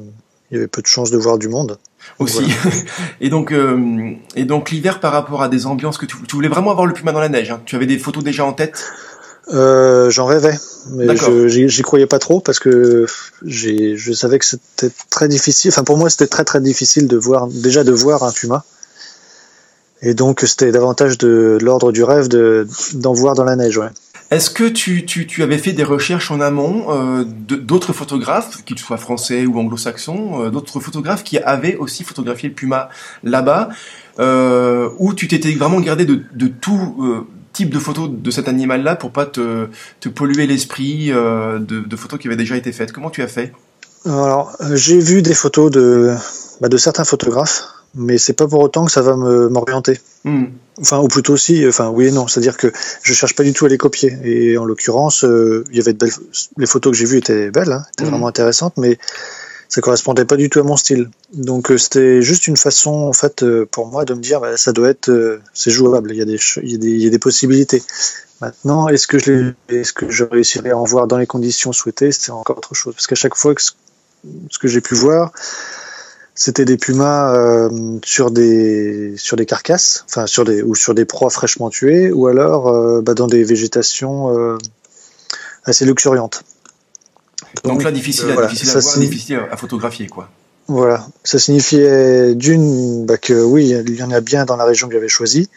il 0.49 0.55
y 0.55 0.57
avait 0.57 0.67
peu 0.67 0.81
de 0.81 0.87
chances 0.87 1.11
de 1.11 1.17
voir 1.17 1.37
du 1.37 1.49
monde. 1.49 1.77
Aussi. 2.19 2.45
et 3.21 3.29
donc, 3.29 3.51
euh, 3.51 4.13
et 4.35 4.45
donc 4.45 4.71
l'hiver 4.71 4.99
par 4.99 5.11
rapport 5.11 5.41
à 5.41 5.49
des 5.49 5.65
ambiances 5.65 5.97
que 5.97 6.05
tu, 6.05 6.15
tu, 6.27 6.35
voulais 6.35 6.47
vraiment 6.47 6.71
avoir 6.71 6.85
le 6.85 6.93
puma 6.93 7.11
dans 7.11 7.19
la 7.19 7.29
neige. 7.29 7.51
Hein. 7.51 7.61
Tu 7.65 7.75
avais 7.75 7.85
des 7.85 7.99
photos 7.99 8.23
déjà 8.23 8.45
en 8.45 8.53
tête? 8.53 8.85
Euh, 9.53 10.09
J'en 10.09 10.25
rêvais, 10.25 10.57
mais 10.91 11.07
j'y 11.47 11.81
croyais 11.81 12.05
pas 12.05 12.19
trop 12.19 12.39
parce 12.39 12.59
que 12.59 13.05
je 13.45 14.13
savais 14.13 14.39
que 14.39 14.45
c'était 14.45 14.91
très 15.09 15.27
difficile. 15.27 15.71
Enfin, 15.71 15.83
pour 15.83 15.97
moi, 15.97 16.09
c'était 16.09 16.27
très 16.27 16.43
très 16.43 16.61
difficile 16.61 17.07
de 17.07 17.17
voir 17.17 17.47
déjà 17.47 17.83
de 17.83 17.91
voir 17.91 18.23
un 18.23 18.31
puma. 18.31 18.65
Et 20.01 20.13
donc, 20.13 20.41
c'était 20.45 20.71
davantage 20.71 21.17
de, 21.17 21.57
l'ordre 21.61 21.91
du 21.91 22.03
rêve 22.03 22.27
d'en 22.27 23.13
voir 23.13 23.33
dans 23.33 23.43
la 23.43 23.55
neige, 23.55 23.77
ouais. 23.77 23.89
Est-ce 24.29 24.49
que 24.49 24.65
tu, 24.65 25.05
tu, 25.05 25.25
tu, 25.25 25.41
avais 25.41 25.57
fait 25.57 25.71
des 25.71 25.85
recherches 25.85 26.31
en 26.31 26.41
amont 26.41 26.87
euh, 26.89 27.23
d'autres 27.23 27.93
photographes, 27.93 28.65
qu'ils 28.65 28.77
soient 28.77 28.97
français 28.97 29.45
ou 29.45 29.57
anglo-saxons, 29.57 30.43
euh, 30.43 30.49
d'autres 30.49 30.81
photographes 30.81 31.23
qui 31.23 31.37
avaient 31.37 31.77
aussi 31.77 32.03
photographié 32.03 32.49
le 32.49 32.55
puma 32.55 32.89
là-bas, 33.23 33.69
euh, 34.19 34.89
où 34.99 35.13
tu 35.13 35.29
t'étais 35.29 35.53
vraiment 35.53 35.79
gardé 35.79 36.03
de, 36.03 36.23
de 36.33 36.47
tout 36.47 36.97
euh, 36.99 37.25
type 37.57 37.71
de 37.71 37.79
photos 37.79 38.07
de 38.11 38.31
cet 38.31 38.47
animal-là 38.47 38.95
pour 38.95 39.11
pas 39.11 39.25
te, 39.25 39.67
te 39.99 40.09
polluer 40.09 40.45
l'esprit 40.45 41.11
euh, 41.11 41.57
de, 41.57 41.79
de, 41.79 41.95
photos 41.95 42.19
qui 42.19 42.27
avaient 42.27 42.37
déjà 42.37 42.55
été 42.55 42.71
faites? 42.71 42.91
Comment 42.91 43.09
tu 43.09 43.23
as 43.23 43.27
fait? 43.27 43.51
Alors, 44.05 44.55
j'ai 44.73 44.99
vu 44.99 45.23
des 45.23 45.33
photos 45.33 45.71
de, 45.71 46.13
bah, 46.61 46.69
de 46.69 46.77
certains 46.77 47.03
photographes 47.03 47.63
mais 47.95 48.19
c'est 48.19 48.33
pas 48.33 48.47
pour 48.47 48.59
autant 48.59 48.85
que 48.85 48.91
ça 48.91 49.01
va 49.01 49.15
m'orienter. 49.15 49.99
Hmm. 50.23 50.45
Enfin, 50.79 50.99
ou 50.99 51.07
plutôt 51.07 51.35
si, 51.35 51.65
enfin 51.67 51.89
oui 51.89 52.07
et 52.07 52.11
non, 52.11 52.27
c'est-à-dire 52.27 52.57
que 52.57 52.71
je 53.01 53.13
cherche 53.13 53.33
pas 53.33 53.43
du 53.43 53.53
tout 53.53 53.65
à 53.65 53.69
les 53.69 53.77
copier. 53.77 54.15
Et 54.23 54.57
en 54.57 54.65
l'occurrence, 54.65 55.23
euh, 55.23 55.65
il 55.71 55.77
y 55.77 55.79
avait 55.79 55.93
de 55.93 55.97
belles, 55.97 56.13
les 56.57 56.67
photos 56.67 56.91
que 56.91 56.97
j'ai 56.97 57.05
vues 57.05 57.17
étaient 57.17 57.49
belles, 57.49 57.71
hein, 57.71 57.85
étaient 57.93 58.05
hmm. 58.05 58.09
vraiment 58.09 58.27
intéressantes, 58.27 58.73
mais 58.77 58.99
ça 59.69 59.81
correspondait 59.81 60.25
pas 60.25 60.37
du 60.37 60.49
tout 60.49 60.59
à 60.59 60.63
mon 60.63 60.77
style. 60.77 61.09
Donc 61.33 61.71
euh, 61.71 61.77
c'était 61.77 62.21
juste 62.21 62.47
une 62.47 62.57
façon, 62.57 62.91
en 62.91 63.13
fait, 63.13 63.43
euh, 63.43 63.67
pour 63.69 63.87
moi, 63.87 64.05
de 64.05 64.13
me 64.13 64.21
dire, 64.21 64.39
bah, 64.39 64.57
ça 64.57 64.71
doit 64.71 64.89
être, 64.89 65.39
c'est 65.53 65.71
jouable. 65.71 66.11
Il 66.11 66.17
y 66.17 66.21
a 66.21 66.25
des, 66.25 66.39
il 66.63 66.71
y 66.71 66.75
a 66.75 66.77
des, 66.77 66.89
il 66.89 67.03
y 67.03 67.07
a 67.07 67.09
des 67.09 67.19
possibilités. 67.19 67.83
Maintenant, 68.41 68.87
est-ce 68.87 69.07
que 69.07 69.17
je, 69.17 69.51
est-ce 69.69 69.93
que 69.93 70.09
je 70.09 70.23
réussirai 70.23 70.69
à 70.69 70.77
en 70.77 70.83
voir 70.83 71.07
dans 71.07 71.17
les 71.17 71.25
conditions 71.25 71.73
souhaitées, 71.73 72.11
c'est 72.11 72.31
encore 72.31 72.57
autre 72.57 72.75
chose. 72.75 72.93
Parce 72.93 73.07
qu'à 73.07 73.15
chaque 73.15 73.35
fois 73.35 73.55
que 73.55 73.61
ce 73.61 74.59
que 74.59 74.67
j'ai 74.67 74.81
pu 74.81 74.93
voir, 74.93 75.31
c'était 76.37 76.65
des 76.65 76.77
pumas 76.77 77.33
euh, 77.35 77.97
sur 78.05 78.29
des 78.29 79.15
sur 79.17 79.37
des 79.37 79.47
carcasses, 79.47 80.05
enfin 80.07 80.27
sur 80.27 80.45
des 80.45 80.61
ou 80.61 80.75
sur 80.75 80.93
des 80.93 81.03
proies 81.03 81.31
fraîchement 81.31 81.71
tuées, 81.71 82.11
ou 82.11 82.27
alors 82.27 82.67
euh, 82.67 83.01
bah, 83.01 83.15
dans 83.15 83.25
des 83.25 83.43
végétations 83.43 84.37
euh, 84.37 84.57
assez 85.65 85.83
luxuriantes. 85.83 86.43
Donc, 87.63 87.83
là, 87.83 87.91
difficile, 87.91 88.31
à, 88.31 88.47
difficile, 88.47 88.77
à 88.77 88.79
voir, 88.79 88.97
difficile 88.99 89.41
à 89.51 89.57
photographier, 89.57 90.07
quoi. 90.07 90.29
Voilà, 90.67 91.07
ça 91.23 91.39
signifiait 91.39 92.35
d'une 92.35 93.05
bah, 93.05 93.17
que 93.17 93.41
oui, 93.41 93.69
il 93.69 93.95
y 93.95 94.03
en 94.03 94.11
a 94.11 94.19
bien 94.19 94.43
dans 94.43 94.57
la 94.57 94.65
région 94.65 94.87
que 94.87 94.93
j'avais 94.93 95.07
choisie, 95.07 95.49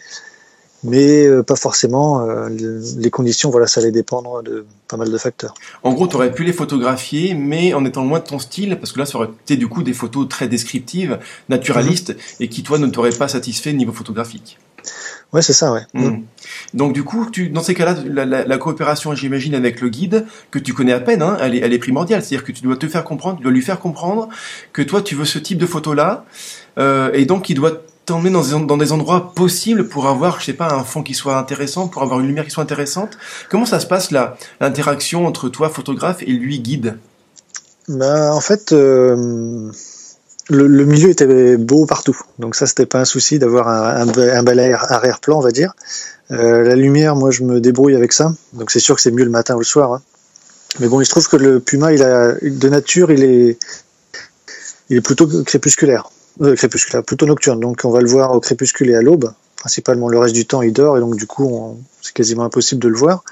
mais 0.85 1.27
euh, 1.27 1.43
pas 1.43 1.57
forcément. 1.57 2.21
Euh, 2.21 2.49
les 2.97 3.11
conditions, 3.11 3.51
voilà, 3.51 3.67
ça 3.67 3.81
allait 3.81 3.91
dépendre 3.91 4.43
de 4.45 4.65
pas 4.87 4.97
mal 4.97 5.11
de 5.11 5.19
facteurs. 5.19 5.55
En 5.83 5.93
gros, 5.95 6.07
tu 6.07 6.15
aurais 6.15 6.33
pu 6.33 6.45
les 6.45 6.53
photographier, 6.53 7.35
mais 7.35 7.75
en 7.75 7.85
étant 7.85 8.05
loin 8.05 8.21
de 8.21 8.25
ton 8.25 8.39
style, 8.39 8.79
parce 8.79 8.93
que 8.93 9.01
là, 9.01 9.07
ça 9.07 9.19
aurait 9.19 9.31
été 9.43 9.57
du 9.57 9.67
coup 9.67 9.83
des 9.83 9.95
photos 9.95 10.29
très 10.29 10.47
descriptives, 10.47 11.19
naturalistes, 11.49 12.17
et 12.39 12.49
qui 12.49 12.63
toi 12.63 12.79
ne 12.79 12.87
t'auraient 12.87 13.11
pas 13.11 13.27
satisfait 13.27 13.71
au 13.71 13.77
niveau 13.77 13.93
photographique. 13.93 14.59
Ouais, 15.33 15.43
c'est 15.43 15.53
ça, 15.53 15.73
ouais. 15.73 15.83
Hmm. 15.95 16.07
Mm. 16.07 16.25
Donc 16.75 16.93
du 16.93 17.05
coup, 17.05 17.29
tu, 17.31 17.51
dans 17.51 17.63
ces 17.63 17.75
cas-là, 17.75 17.97
la, 18.05 18.25
la, 18.25 18.45
la 18.45 18.59
coopération, 18.59 19.15
j'imagine, 19.15 19.55
avec 19.55 19.81
le 19.81 19.89
guide, 19.89 20.27
que 20.51 20.59
tu 20.59 20.75
connais 20.75 20.93
à 20.93 21.01
peine, 21.01 21.23
hein, 21.23 21.37
elle, 21.41 21.55
est, 21.55 21.59
elle 21.59 21.73
est 21.73 21.79
primordiale. 21.79 22.23
C'est-à-dire 22.23 22.45
que 22.45 22.53
tu 22.53 22.63
dois 22.63 22.77
te 22.77 22.89
faire 22.89 23.05
comprendre, 23.05 23.37
tu 23.37 23.45
dois 23.45 23.53
lui 23.53 23.63
faire 23.63 23.79
comprendre 23.79 24.29
que 24.73 24.83
toi, 24.83 25.03
tu 25.03 25.15
veux 25.15 25.25
ce 25.25 25.39
type 25.39 25.59
de 25.59 25.67
photo-là, 25.67 26.25
euh, 26.79 27.11
et 27.13 27.27
donc 27.27 27.49
il 27.49 27.55
doit 27.55 27.83
t'emmener 28.07 28.31
dans, 28.31 28.61
dans 28.61 28.77
des 28.77 28.91
endroits 28.91 29.33
possibles 29.35 29.89
pour 29.89 30.09
avoir, 30.09 30.41
je 30.41 30.47
sais 30.47 30.53
pas, 30.53 30.73
un 30.73 30.83
fond 30.83 31.05
qui 31.05 31.15
soit 31.15 31.39
intéressant, 31.39 31.87
pour 31.87 32.03
avoir 32.03 32.19
une 32.19 32.27
lumière 32.27 32.45
qui 32.45 32.51
soit 32.51 32.65
intéressante. 32.65 33.17
Comment 33.49 33.67
ça 33.67 33.79
se 33.79 33.87
passe 33.87 34.11
là, 34.11 34.37
l'interaction 34.61 35.27
entre 35.27 35.49
toi, 35.49 35.69
photographe, 35.69 36.23
et 36.23 36.33
lui, 36.33 36.59
guide? 36.59 36.99
Bah, 37.89 38.35
En 38.35 38.41
fait, 38.41 38.73
euh, 38.73 39.71
le, 40.51 40.85
milieu 40.85 41.11
était 41.11 41.57
beau 41.57 41.87
partout. 41.87 42.19
Donc 42.39 42.57
ça, 42.57 42.67
c'était 42.67 42.87
pas 42.87 43.01
un 43.01 43.05
souci 43.05 43.39
d'avoir 43.39 43.69
un, 43.69 44.09
un, 44.09 44.43
bel 44.43 44.61
arrière-plan, 44.61 45.39
on 45.39 45.43
va 45.43 45.51
dire. 45.51 45.73
Euh, 46.33 46.63
la 46.65 46.77
lumière, 46.77 47.17
moi, 47.17 47.31
je 47.31 47.43
me 47.43 47.61
débrouille 47.61 47.95
avec 47.95 48.13
ça. 48.13 48.35
Donc 48.53 48.71
c'est 48.71 48.81
sûr 48.81 48.97
que 48.97 49.01
c'est 49.01 49.11
mieux 49.11 49.25
le 49.25 49.31
matin 49.31 49.55
ou 49.55 49.59
le 49.59 49.65
soir. 49.65 49.93
Hein. 49.93 50.03
Mais 50.79 50.89
bon, 50.89 51.01
il 51.01 51.07
se 51.07 51.11
trouve 51.11 51.29
que 51.29 51.37
le 51.37 51.61
puma, 51.61 51.93
il 51.93 52.03
a 52.03 52.35
de 52.41 52.69
nature, 52.69 53.11
il 53.11 53.25
est, 53.25 53.59
il 54.89 54.97
est 54.99 55.01
plutôt 55.01 55.27
crépusculaire, 55.45 56.11
euh, 56.43 56.55
crépusculaire, 56.55 57.03
plutôt 57.03 57.27
nocturne. 57.27 57.61
Donc 57.61 57.81
on 57.85 57.91
va 57.91 58.01
le 58.01 58.09
voir 58.09 58.33
au 58.33 58.41
crépuscule 58.41 58.91
et 58.91 58.95
à 58.95 59.03
l'aube. 59.03 59.33
Principalement, 59.57 60.09
le 60.09 60.19
reste 60.19 60.35
du 60.35 60.47
temps, 60.47 60.63
il 60.63 60.73
dort 60.73 60.97
et 60.97 61.01
donc 61.01 61.17
du 61.17 61.27
coup, 61.27 61.79
c'est 62.01 62.15
quasiment 62.15 62.45
impossible 62.45 62.81
de 62.81 62.89
le 62.89 62.97
voir. 62.97 63.25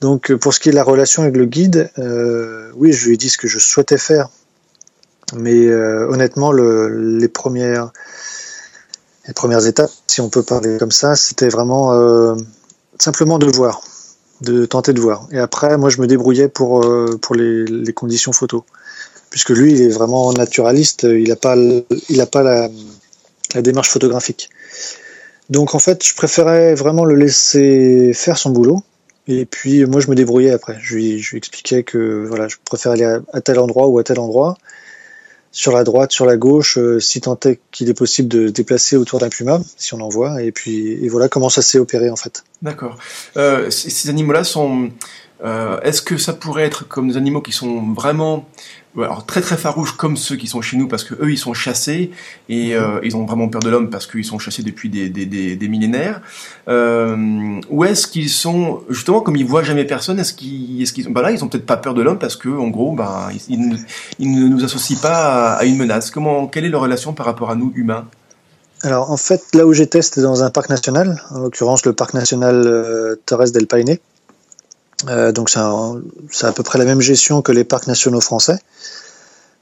Donc 0.00 0.34
pour 0.34 0.52
ce 0.52 0.60
qui 0.60 0.68
est 0.68 0.72
de 0.72 0.76
la 0.76 0.84
relation 0.84 1.22
avec 1.22 1.36
le 1.36 1.46
guide, 1.46 1.90
euh, 1.98 2.70
oui, 2.76 2.92
je 2.92 3.06
lui 3.06 3.14
ai 3.14 3.16
dit 3.16 3.30
ce 3.30 3.38
que 3.38 3.48
je 3.48 3.58
souhaitais 3.58 3.98
faire 3.98 4.28
mais 5.34 5.66
euh, 5.66 6.08
honnêtement, 6.08 6.52
le, 6.52 7.18
les 7.18 7.28
premières 7.28 7.92
les 9.26 9.34
premières 9.34 9.66
étapes, 9.66 9.90
si 10.06 10.22
on 10.22 10.30
peut 10.30 10.42
parler 10.42 10.78
comme 10.78 10.90
ça, 10.90 11.14
c'était 11.14 11.50
vraiment 11.50 11.92
euh, 11.92 12.34
simplement 12.98 13.38
de 13.38 13.46
voir, 13.46 13.82
de 14.40 14.64
tenter 14.64 14.94
de 14.94 15.00
voir. 15.00 15.28
Et 15.30 15.38
après, 15.38 15.76
moi, 15.76 15.90
je 15.90 16.00
me 16.00 16.06
débrouillais 16.06 16.48
pour 16.48 16.82
euh, 16.84 17.18
pour 17.20 17.34
les, 17.34 17.92
conditions 17.92 18.32
photo, 18.32 18.64
puisque 19.28 19.50
lui, 19.50 19.72
il 19.72 19.82
est 19.82 19.90
vraiment 19.90 20.32
naturaliste. 20.32 21.02
Il 21.02 21.28
n'a 21.28 21.36
pas 21.36 21.56
il 21.56 22.20
a 22.20 22.26
pas 22.26 22.42
la, 22.42 22.70
démarche 23.60 23.90
photographique. 23.90 24.48
Donc 25.50 25.74
en 25.74 25.78
fait, 25.78 26.04
je 26.04 26.14
préférais 26.14 26.74
vraiment 26.74 27.04
le 27.04 27.14
laisser 27.14 28.12
faire 28.14 28.38
son 28.38 28.50
boulot. 28.50 28.80
Et 29.26 29.44
puis 29.44 29.84
moi, 29.84 30.00
je 30.00 30.08
me 30.08 30.14
débrouillais 30.14 30.52
après. 30.52 30.78
Je 30.80 30.94
lui, 30.94 31.18
je 31.20 31.32
lui 31.32 31.38
expliquais 31.38 31.82
que 31.82 32.24
voilà, 32.26 32.48
je 32.48 32.56
préfère 32.64 32.92
aller 32.92 33.04
à, 33.04 33.40
tel 33.42 33.58
endroit 33.58 33.88
ou 33.88 33.98
à 33.98 34.04
tel 34.04 34.18
endroit 34.20 34.56
sur 35.52 35.72
la 35.72 35.84
droite, 35.84 36.12
sur 36.12 36.26
la 36.26 36.36
gauche, 36.36 36.78
euh, 36.78 37.00
si 37.00 37.20
tant 37.20 37.38
est 37.44 37.60
qu'il 37.70 37.88
est 37.88 37.94
possible 37.94 38.28
de 38.28 38.48
déplacer 38.48 38.96
autour 38.96 39.18
d'un 39.18 39.28
puma, 39.28 39.60
si 39.76 39.94
on 39.94 40.00
en 40.00 40.08
voit, 40.08 40.42
et 40.42 40.52
puis 40.52 40.92
et 41.04 41.08
voilà 41.08 41.28
comment 41.28 41.48
ça 41.48 41.62
s'est 41.62 41.78
opéré 41.78 42.10
en 42.10 42.16
fait. 42.16 42.44
D'accord. 42.62 42.96
Euh, 43.36 43.70
ces, 43.70 44.08
animaux-là 44.08 44.44
sont. 44.44 44.90
Euh, 45.44 45.78
est-ce 45.82 46.02
que 46.02 46.16
ça 46.16 46.32
pourrait 46.32 46.64
être 46.64 46.86
comme 46.86 47.08
des 47.08 47.16
animaux 47.16 47.40
qui 47.40 47.52
sont 47.52 47.92
vraiment 47.92 48.46
alors 48.96 49.24
très 49.24 49.40
très 49.40 49.56
farouches 49.56 49.92
comme 49.92 50.16
ceux 50.16 50.34
qui 50.34 50.48
sont 50.48 50.60
chez 50.60 50.76
nous 50.76 50.88
parce 50.88 51.04
que 51.04 51.14
eux 51.22 51.30
ils 51.30 51.38
sont 51.38 51.54
chassés 51.54 52.10
et 52.48 52.74
mhm. 52.74 52.82
euh, 52.82 53.00
ils 53.04 53.16
ont 53.16 53.24
vraiment 53.24 53.48
peur 53.48 53.60
de 53.62 53.68
l'homme 53.68 53.90
parce 53.90 54.08
qu'ils 54.08 54.24
sont 54.24 54.40
chassés 54.40 54.64
depuis 54.64 54.88
des, 54.88 55.08
des, 55.08 55.26
des, 55.26 55.54
des 55.54 55.68
millénaires. 55.68 56.20
Euh, 56.66 57.60
ou 57.70 57.84
est-ce 57.84 58.08
qu'ils 58.08 58.30
sont 58.30 58.82
justement 58.88 59.20
comme 59.20 59.36
ils 59.36 59.46
voient 59.46 59.62
jamais 59.62 59.84
personne 59.84 60.18
est-ce 60.18 60.32
qu'ils 60.32 60.82
est-ce 60.82 60.92
qu'ils 60.92 61.08
bah 61.12 61.22
là 61.22 61.30
ils 61.30 61.44
ont 61.44 61.48
peut-être 61.48 61.66
pas 61.66 61.76
peur 61.76 61.94
de 61.94 62.02
l'homme 62.02 62.18
parce 62.18 62.34
que 62.34 62.48
en 62.48 62.68
gros 62.68 62.92
bah 62.92 63.28
ils, 63.48 63.78
ils, 64.18 64.32
ne 64.32 64.48
nous 64.48 64.64
associent 64.64 64.98
pas 65.00 65.54
à, 65.54 65.64
une 65.64 65.76
menace. 65.76 66.10
Comment 66.10 66.48
quelle 66.48 66.64
est 66.64 66.70
leur 66.70 66.80
relation 66.80 67.12
par 67.12 67.26
rapport 67.26 67.50
à 67.50 67.54
nous 67.54 67.72
humains? 67.76 68.06
Alors 68.82 69.12
en 69.12 69.16
fait 69.16 69.42
là 69.54 69.66
où 69.66 69.72
j'étais 69.72 70.02
c'était 70.02 70.22
dans 70.22 70.42
un 70.42 70.50
parc 70.50 70.68
national 70.68 71.22
en 71.30 71.38
l'occurrence 71.38 71.84
le 71.86 71.92
parc 71.92 72.14
national 72.14 73.16
Torres 73.26 73.52
del 73.52 73.68
Paine 73.68 73.98
euh, 75.06 75.32
donc 75.32 75.50
c'est 75.50 76.46
à 76.46 76.52
peu 76.52 76.62
près 76.62 76.78
la 76.78 76.84
même 76.84 77.00
gestion 77.00 77.42
que 77.42 77.52
les 77.52 77.64
parcs 77.64 77.86
nationaux 77.86 78.20
français. 78.20 78.58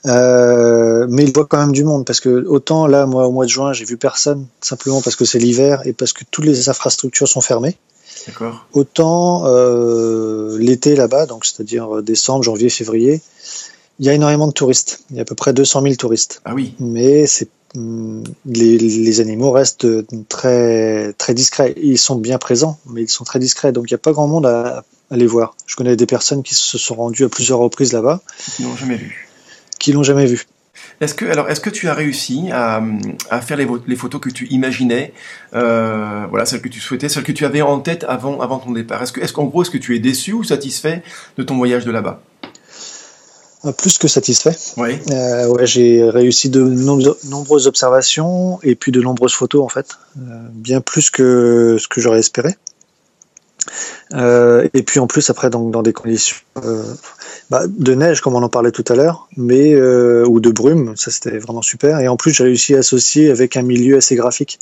Euh, 0.07 1.07
mais 1.09 1.25
il 1.25 1.33
voit 1.33 1.47
quand 1.47 1.59
même 1.59 1.73
du 1.73 1.83
monde 1.83 2.05
parce 2.05 2.21
que 2.21 2.45
autant 2.47 2.87
là, 2.87 3.07
moi, 3.07 3.27
au 3.27 3.33
mois 3.33 3.45
de 3.45 3.51
juin, 3.51 3.73
j'ai 3.73 3.85
vu 3.85 3.97
personne 3.97 4.47
simplement 4.61 5.03
parce 5.03 5.17
que 5.17 5.25
c'est 5.25 5.39
l'hiver 5.39 5.83
et 5.85 5.93
parce 5.93 6.13
que 6.13 6.25
toutes 6.31 6.45
les 6.45 6.69
infrastructures 6.69 7.29
sont 7.29 7.41
fermées. 7.41 7.77
Autant 8.73 9.45
euh, 9.47 10.57
l'été 10.59 10.97
là-bas, 10.97 11.27
donc 11.27 11.45
c'est-à-dire 11.45 12.03
décembre, 12.03 12.43
janvier, 12.45 12.71
février, 12.71 13.21
il 13.99 14.07
y 14.07 14.09
a 14.09 14.15
énormément 14.15 14.47
de 14.47 14.53
touristes. 14.53 15.01
Il 15.11 15.17
y 15.17 15.19
a 15.19 15.23
à 15.23 15.25
peu 15.25 15.35
près 15.35 15.53
200 15.53 15.83
000 15.83 15.95
touristes. 15.97 16.41
Ah 16.45 16.55
oui. 16.55 16.75
Mais 16.79 17.27
c'est 17.27 17.49
mm, 17.75 18.23
les, 18.47 18.79
les, 18.79 19.21
animaux 19.21 19.51
restent 19.51 19.87
très 20.29 21.13
très 21.15 21.35
discrets. 21.35 21.75
Ils 21.77 21.99
sont 21.99 22.17
bien 22.17 22.39
présents, 22.39 22.79
mais 22.87 23.03
ils 23.03 23.11
sont 23.11 23.25
très 23.25 23.39
discrets. 23.39 23.73
Donc 23.73 23.91
il 23.91 23.95
n'y 23.95 23.97
a 23.97 23.99
pas 23.99 24.13
grand 24.13 24.29
monde 24.29 24.47
à, 24.47 24.85
aller 25.11 25.27
voir. 25.27 25.57
Je 25.67 25.77
connais 25.77 25.97
des 25.97 26.07
personnes 26.07 26.43
qui 26.43 26.55
se 26.55 26.79
sont 26.79 26.95
rendues 26.95 27.25
à 27.25 27.29
plusieurs 27.29 27.59
reprises 27.59 27.93
là-bas. 27.93 28.21
Qui 28.57 28.63
l'ont 28.63 28.77
jamais 28.77 28.97
vu. 28.97 29.29
Qui 29.79 29.93
l'ont 29.93 30.03
jamais 30.03 30.27
vu. 30.27 30.47
Est-ce 31.01 31.15
que 31.15 31.27
alors 31.27 31.49
est-ce 31.51 31.61
que 31.61 31.71
tu 31.71 31.89
as 31.89 31.95
réussi 31.95 32.49
à, 32.53 32.83
à 33.31 33.41
faire 33.41 33.57
les, 33.57 33.67
les, 33.87 33.97
photos 33.97 34.21
que 34.21 34.31
tu 34.31 34.47
imaginais, 34.49 35.13
euh, 35.55 36.27
voilà 36.31 36.47
celles 36.47 36.63
que 36.63 36.69
tu 36.69 36.81
souhaitais, 36.81 37.09
celles 37.09 37.23
que 37.23 37.33
tu 37.33 37.45
avais 37.45 37.61
en 37.63 37.81
tête 37.81 38.05
avant 38.09 38.41
avant 38.41 38.59
ton 38.59 38.73
départ? 38.73 39.03
Est-ce 39.03 39.13
que 39.13 39.21
est-ce 39.21 39.33
qu'en 39.33 39.45
gros 39.45 39.63
est-ce 39.63 39.71
que 39.71 39.79
tu 39.79 39.95
es 39.95 39.99
déçu 39.99 40.33
ou 40.33 40.45
satisfait 40.45 41.03
de 41.37 41.43
ton 41.43 41.57
voyage 41.57 41.85
de 41.85 41.91
là-bas? 41.91 42.23
Euh, 43.67 43.73
plus 43.73 43.99
que 43.99 44.09
satisfait. 44.09 44.57
Oui. 44.77 44.99
Euh, 45.11 45.49
ouais, 45.49 45.67
j'ai 45.67 46.09
réussi 46.09 46.51
de 46.51 46.63
nombreuses 46.63 47.67
observations 47.67 48.59
et 48.63 48.75
puis 48.75 48.93
de 48.93 49.01
nombreuses 49.01 49.35
photos 49.35 49.65
en 49.65 49.69
fait, 49.69 49.99
euh, 50.19 50.21
bien 50.53 50.81
plus 50.81 51.11
que 51.11 51.77
ce 51.79 51.89
que 51.89 52.01
j'aurais 52.01 52.21
espéré. 52.21 52.55
Euh, 54.13 54.69
et 54.75 54.83
puis 54.83 55.01
en 55.01 55.07
plus 55.07 55.29
après 55.31 55.51
donc 55.51 55.73
dans 55.73 55.83
des 55.83 55.93
conditions 55.93 56.37
euh, 56.65 56.83
bah, 57.51 57.65
de 57.67 57.95
neige 57.95 58.21
comme 58.21 58.35
on 58.35 58.43
en 58.43 58.49
parlait 58.49 58.73
tout 58.73 58.85
à 58.89 58.95
l'heure, 58.95 59.29
mais 59.37 59.75
euh, 59.75 60.25
ou 60.27 60.41
de 60.41 60.51
brume, 60.51 60.97
ça 60.97 61.11
c'était 61.11 61.39
vraiment 61.39 61.63
super. 61.63 62.01
Et 62.01 62.09
en 62.09 62.17
plus 62.17 62.33
j'ai 62.33 62.45
réussi 62.45 62.75
à 62.75 62.79
associer 62.79 63.31
avec 63.31 63.57
un 63.57 63.63
milieu 63.63 63.97
assez 63.97 64.17
graphique, 64.17 64.59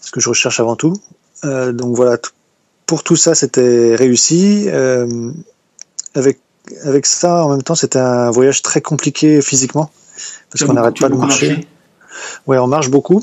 ce 0.00 0.10
que 0.10 0.20
je 0.20 0.28
recherche 0.28 0.60
avant 0.60 0.76
tout. 0.76 0.94
donc 1.42 1.96
voilà, 1.96 2.18
pour 2.86 3.02
tout 3.02 3.16
ça 3.16 3.34
c'était 3.34 3.94
réussi. 3.96 4.68
avec 6.14 6.38
avec 6.82 7.04
ça 7.04 7.44
en 7.44 7.50
même 7.50 7.62
temps 7.62 7.74
c'était 7.74 7.98
un 7.98 8.30
voyage 8.30 8.62
très 8.62 8.80
compliqué 8.80 9.42
physiquement 9.42 9.90
parce 10.50 10.64
qu'on 10.64 10.72
n'arrête 10.72 10.98
pas 10.98 11.08
de 11.08 11.14
marcher. 11.14 11.66
Ouais, 12.46 12.58
on 12.58 12.68
marche 12.68 12.90
beaucoup. 12.90 13.22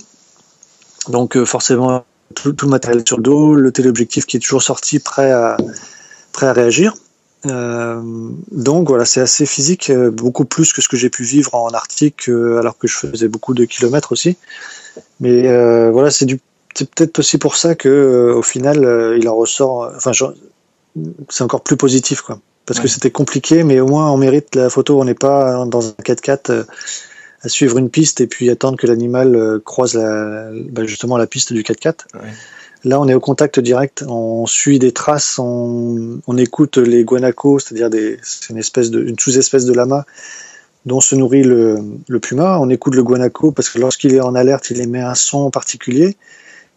Donc 1.07 1.43
forcément 1.45 2.03
tout, 2.41 2.65
le 2.65 2.69
matériel 2.69 3.03
sur 3.05 3.17
le 3.17 3.23
dos, 3.23 3.55
le 3.55 3.71
téléobjectif 3.71 4.25
qui 4.25 4.37
est 4.37 4.39
toujours 4.39 4.63
sorti 4.63 4.99
prêt 4.99 5.31
à, 5.31 5.57
prêt 6.31 6.47
à 6.47 6.53
réagir. 6.53 6.93
Euh, 7.47 8.01
donc 8.51 8.87
voilà, 8.87 9.05
c'est 9.05 9.21
assez 9.21 9.45
physique, 9.45 9.89
euh, 9.89 10.11
beaucoup 10.11 10.45
plus 10.45 10.73
que 10.73 10.81
ce 10.81 10.87
que 10.87 10.97
j'ai 10.97 11.09
pu 11.09 11.23
vivre 11.23 11.55
en 11.55 11.69
Arctique, 11.69 12.29
euh, 12.29 12.59
alors 12.59 12.77
que 12.77 12.87
je 12.87 12.97
faisais 12.97 13.27
beaucoup 13.27 13.53
de 13.53 13.65
kilomètres 13.65 14.11
aussi. 14.11 14.37
Mais 15.19 15.43
voilà, 15.91 16.11
c'est 16.11 16.25
peut-être 16.25 17.19
aussi 17.19 17.37
pour 17.37 17.55
ça 17.55 17.75
que 17.75 18.33
au 18.35 18.41
final, 18.41 19.15
il 19.17 19.27
en 19.29 19.35
ressort. 19.35 19.91
Enfin, 19.95 20.11
c'est 21.29 21.43
encore 21.43 21.61
plus 21.61 21.77
positif, 21.77 22.21
quoi. 22.21 22.39
Parce 22.65 22.79
que 22.79 22.87
c'était 22.87 23.11
compliqué, 23.11 23.63
mais 23.63 23.79
au 23.79 23.87
moins 23.87 24.11
on 24.11 24.17
mérite 24.17 24.55
la 24.55 24.69
photo. 24.69 24.99
On 24.99 25.05
n'est 25.05 25.13
pas 25.13 25.65
dans 25.65 25.87
un 25.87 26.03
4x4 26.03 26.65
à 27.43 27.49
suivre 27.49 27.77
une 27.77 27.89
piste 27.89 28.21
et 28.21 28.27
puis 28.27 28.49
attendre 28.49 28.77
que 28.77 28.87
l'animal 28.87 29.35
euh, 29.35 29.59
croise 29.63 29.95
la, 29.95 30.49
bah, 30.69 30.85
justement 30.85 31.17
la 31.17 31.27
piste 31.27 31.53
du 31.53 31.63
4x4. 31.63 32.05
Là, 32.83 32.99
on 32.99 33.07
est 33.07 33.13
au 33.13 33.19
contact 33.19 33.59
direct, 33.59 34.03
on 34.07 34.47
suit 34.47 34.79
des 34.79 34.91
traces, 34.91 35.37
on, 35.37 36.19
on 36.25 36.37
écoute 36.37 36.77
les 36.77 37.03
guanacos, 37.03 37.59
c'est-à-dire 37.59 37.89
c'est 38.23 38.49
une 38.49 38.57
espèce 38.57 38.89
de, 38.89 39.03
une 39.03 39.19
sous-espèce 39.19 39.65
de 39.65 39.73
lama 39.73 40.05
dont 40.87 40.99
se 40.99 41.13
nourrit 41.15 41.43
le, 41.43 41.77
le, 42.07 42.19
puma. 42.19 42.59
On 42.59 42.69
écoute 42.69 42.95
le 42.95 43.03
guanaco 43.03 43.51
parce 43.51 43.69
que 43.69 43.77
lorsqu'il 43.77 44.15
est 44.15 44.19
en 44.19 44.33
alerte, 44.33 44.71
il 44.71 44.81
émet 44.81 45.01
un 45.01 45.13
son 45.13 45.51
particulier 45.51 46.17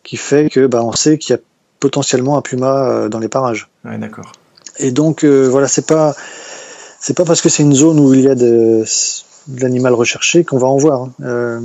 qui 0.02 0.18
fait 0.18 0.50
que, 0.50 0.66
bah, 0.66 0.84
on 0.84 0.92
sait 0.92 1.16
qu'il 1.16 1.34
y 1.34 1.38
a 1.38 1.40
potentiellement 1.80 2.36
un 2.36 2.42
puma 2.42 2.88
euh, 2.88 3.08
dans 3.08 3.18
les 3.18 3.28
parages. 3.28 3.68
Ouais, 3.84 3.96
d'accord. 3.96 4.30
Et 4.78 4.90
donc, 4.90 5.24
euh, 5.24 5.48
voilà, 5.48 5.68
c'est 5.68 5.86
pas, 5.86 6.14
c'est 7.00 7.16
pas 7.16 7.24
parce 7.24 7.40
que 7.40 7.48
c'est 7.48 7.62
une 7.62 7.74
zone 7.74 7.98
où 7.98 8.12
il 8.12 8.20
y 8.20 8.28
a 8.28 8.34
de, 8.34 8.84
de 9.48 9.60
l'animal 9.60 9.94
recherché 9.94 10.44
qu'on 10.44 10.58
va 10.58 10.66
en 10.66 10.76
voir. 10.76 11.08
Euh, 11.22 11.60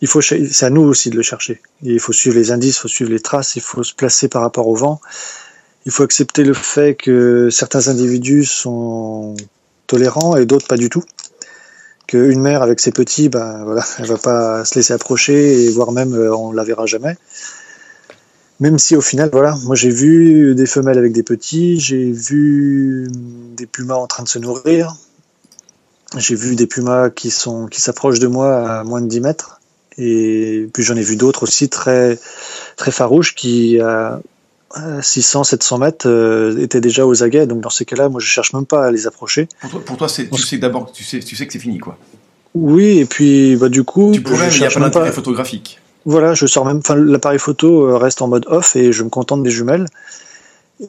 il 0.00 0.08
faut, 0.08 0.20
c'est 0.20 0.64
à 0.64 0.70
nous 0.70 0.82
aussi 0.82 1.10
de 1.10 1.16
le 1.16 1.22
chercher. 1.22 1.60
Il 1.82 2.00
faut 2.00 2.12
suivre 2.12 2.36
les 2.36 2.50
indices, 2.50 2.76
il 2.76 2.80
faut 2.80 2.88
suivre 2.88 3.10
les 3.10 3.20
traces, 3.20 3.56
il 3.56 3.62
faut 3.62 3.82
se 3.82 3.94
placer 3.94 4.28
par 4.28 4.42
rapport 4.42 4.68
au 4.68 4.74
vent. 4.74 5.00
Il 5.86 5.92
faut 5.92 6.02
accepter 6.02 6.44
le 6.44 6.52
fait 6.52 6.94
que 6.94 7.48
certains 7.50 7.88
individus 7.88 8.44
sont 8.44 9.36
tolérants 9.86 10.36
et 10.36 10.44
d'autres 10.44 10.66
pas 10.66 10.76
du 10.76 10.90
tout. 10.90 11.04
Qu'une 12.06 12.40
mère 12.40 12.62
avec 12.62 12.78
ses 12.78 12.92
petits, 12.92 13.28
ben 13.28 13.64
voilà, 13.64 13.84
elle 13.98 14.06
va 14.06 14.18
pas 14.18 14.64
se 14.64 14.74
laisser 14.74 14.92
approcher 14.92 15.64
et 15.64 15.70
voire 15.70 15.92
même 15.92 16.14
euh, 16.14 16.36
on 16.36 16.52
la 16.52 16.64
verra 16.64 16.86
jamais. 16.86 17.16
Même 18.58 18.78
si 18.78 18.96
au 18.96 19.02
final, 19.02 19.28
voilà, 19.32 19.54
moi 19.64 19.76
j'ai 19.76 19.90
vu 19.90 20.54
des 20.54 20.66
femelles 20.66 20.98
avec 20.98 21.12
des 21.12 21.22
petits, 21.22 21.78
j'ai 21.78 22.10
vu 22.10 23.06
des 23.56 23.66
pumas 23.66 23.96
en 23.96 24.06
train 24.06 24.22
de 24.22 24.28
se 24.28 24.38
nourrir, 24.38 24.96
j'ai 26.16 26.34
vu 26.34 26.56
des 26.56 26.66
pumas 26.66 27.10
qui 27.10 27.30
sont 27.30 27.66
qui 27.66 27.80
s'approchent 27.80 28.18
de 28.18 28.26
moi 28.26 28.78
à 28.80 28.84
moins 28.84 29.00
de 29.00 29.08
10 29.08 29.20
mètres. 29.20 29.60
Et 29.98 30.68
puis 30.74 30.82
j'en 30.82 30.96
ai 30.96 31.02
vu 31.02 31.16
d'autres 31.16 31.44
aussi 31.44 31.68
très 31.68 32.18
très 32.76 32.90
farouches 32.90 33.34
qui 33.34 33.80
à 33.80 34.20
600, 35.00 35.44
700 35.44 35.78
mètres 35.78 36.08
euh, 36.08 36.58
étaient 36.58 36.80
déjà 36.80 37.06
aux 37.06 37.22
aguets. 37.22 37.46
Donc 37.46 37.60
dans 37.60 37.70
ces 37.70 37.84
cas-là, 37.84 38.08
moi 38.08 38.20
je 38.20 38.26
cherche 38.26 38.52
même 38.52 38.66
pas 38.66 38.86
à 38.86 38.90
les 38.90 39.06
approcher. 39.06 39.48
Pour 39.84 39.96
toi, 39.96 40.08
c'est, 40.08 40.28
tu 40.28 40.42
sais 40.42 40.58
d'abord, 40.58 40.92
tu 40.92 41.04
sais, 41.04 41.20
tu 41.20 41.36
sais 41.36 41.46
que 41.46 41.52
c'est 41.52 41.58
fini 41.58 41.78
quoi. 41.78 41.96
Oui, 42.54 42.98
et 42.98 43.04
puis 43.04 43.56
bah 43.56 43.68
du 43.68 43.84
coup, 43.84 44.12
tu 44.12 44.22
pourrais, 44.22 44.48
il 44.50 44.60
n'y 44.60 44.66
a 44.66 44.70
pas 44.70 44.80
d'intérêt 44.80 45.12
photographique. 45.12 45.80
Voilà, 46.04 46.34
je 46.34 46.46
sors 46.46 46.64
même, 46.64 46.78
enfin 46.78 46.94
l'appareil 46.94 47.38
photo 47.38 47.88
euh, 47.88 47.96
reste 47.96 48.22
en 48.22 48.28
mode 48.28 48.46
off 48.48 48.76
et 48.76 48.92
je 48.92 49.02
me 49.02 49.08
contente 49.08 49.42
des 49.42 49.50
jumelles. 49.50 49.86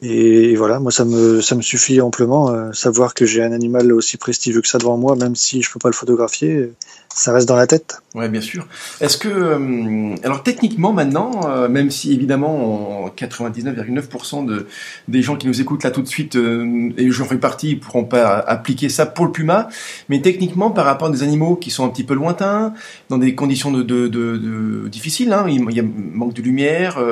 Et 0.02 0.54
voilà, 0.54 0.80
moi 0.80 0.92
ça 0.92 1.06
me 1.06 1.40
ça 1.40 1.54
me 1.54 1.62
suffit 1.62 2.00
amplement. 2.02 2.50
Euh, 2.50 2.72
savoir 2.72 3.14
que 3.14 3.24
j'ai 3.24 3.42
un 3.42 3.52
animal 3.52 3.90
aussi 3.92 4.18
prestigieux 4.18 4.60
que 4.60 4.68
ça 4.68 4.76
devant 4.76 4.98
moi, 4.98 5.16
même 5.16 5.34
si 5.34 5.62
je 5.62 5.72
peux 5.72 5.78
pas 5.78 5.88
le 5.88 5.94
photographier, 5.94 6.72
ça 7.08 7.32
reste 7.32 7.48
dans 7.48 7.56
la 7.56 7.66
tête. 7.66 8.02
Ouais, 8.14 8.28
bien 8.28 8.42
sûr. 8.42 8.66
Est-ce 9.00 9.16
que, 9.16 9.28
euh, 9.28 10.14
alors 10.24 10.42
techniquement 10.42 10.92
maintenant, 10.92 11.40
euh, 11.48 11.68
même 11.68 11.90
si 11.90 12.12
évidemment 12.12 13.10
99,9% 13.16 14.44
de 14.44 14.66
des 15.08 15.22
gens 15.22 15.36
qui 15.36 15.46
nous 15.46 15.58
écoutent 15.62 15.84
là 15.84 15.90
tout 15.90 16.02
de 16.02 16.08
suite 16.08 16.36
et 16.36 17.10
j'en 17.10 17.24
fais 17.24 17.38
partie, 17.38 17.70
ils 17.70 17.80
pourront 17.80 18.04
pas 18.04 18.38
appliquer 18.38 18.90
ça 18.90 19.06
pour 19.06 19.24
le 19.24 19.32
puma, 19.32 19.68
mais 20.10 20.20
techniquement 20.20 20.70
par 20.70 20.84
rapport 20.84 21.08
à 21.08 21.10
des 21.10 21.22
animaux 21.22 21.56
qui 21.56 21.70
sont 21.70 21.86
un 21.86 21.88
petit 21.88 22.04
peu 22.04 22.14
lointains, 22.14 22.74
dans 23.08 23.18
des 23.18 23.34
conditions 23.34 23.70
de, 23.70 23.82
de, 23.82 24.06
de, 24.06 24.88
difficiles, 24.88 25.32
hein, 25.32 25.46
il 25.48 25.74
y 25.74 25.80
a 25.80 25.82
manque 25.82 26.34
de 26.34 26.42
lumière, 26.42 27.02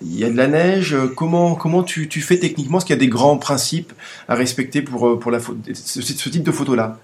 il 0.00 0.16
y 0.16 0.24
a 0.24 0.30
de 0.30 0.36
la 0.36 0.46
neige. 0.46 0.96
Comment 1.16 1.56
comment 1.56 1.82
tu, 1.82 2.03
tu 2.08 2.20
fais 2.20 2.38
techniquement 2.38 2.78
Est-ce 2.78 2.86
qu'il 2.86 2.94
y 2.94 2.98
a 2.98 3.00
des 3.00 3.08
grands 3.08 3.36
principes 3.36 3.92
à 4.28 4.34
respecter 4.34 4.82
pour 4.82 5.18
pour 5.18 5.30
la 5.30 5.40
ce, 5.40 6.02
ce 6.02 6.28
type 6.28 6.42
de 6.42 6.52
photo 6.52 6.74
là 6.74 6.98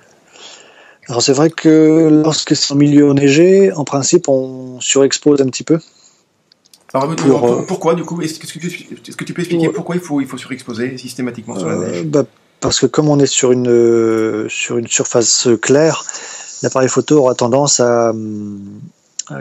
alors 1.09 1.23
c'est 1.23 1.33
vrai 1.33 1.51
que 1.51 2.09
lorsque 2.23 2.55
c'est 2.55 2.73
en 2.73 2.77
milieu 2.77 3.11
enneigé, 3.11 3.73
en 3.73 3.83
principe, 3.83 4.29
on 4.29 4.81
surexpose 4.81 5.41
un 5.41 5.47
petit 5.47 5.65
peu. 5.65 5.81
Alors, 6.95 7.11
euh, 7.45 7.63
pourquoi 7.67 7.95
du 7.95 8.05
coup 8.05 8.21
Est-ce 8.21 8.39
que, 8.39 8.47
tu 8.47 9.35
peux 9.35 9.41
expliquer 9.41 9.69
pourquoi 9.71 9.97
il 9.97 10.01
faut, 10.01 10.21
il 10.21 10.29
faut 10.29 10.39
surexposer 10.39 10.99
systématiquement 10.99 11.59
sur 11.59 11.69
la 11.69 11.75
euh, 11.75 11.91
neige? 11.91 12.05
bah, 12.05 12.25
Parce 12.61 12.79
que 12.79 12.87
comme 12.87 13.09
on 13.09 13.19
est 13.19 13.27
sur 13.27 13.51
une, 13.51 14.49
sur 14.49 14.79
une 14.79 14.87
surface 14.87 15.49
claire, 15.63 16.05
l'appareil 16.63 16.89
photo 16.89 17.19
aura 17.19 17.35
tendance 17.35 17.81
à, 17.81 18.13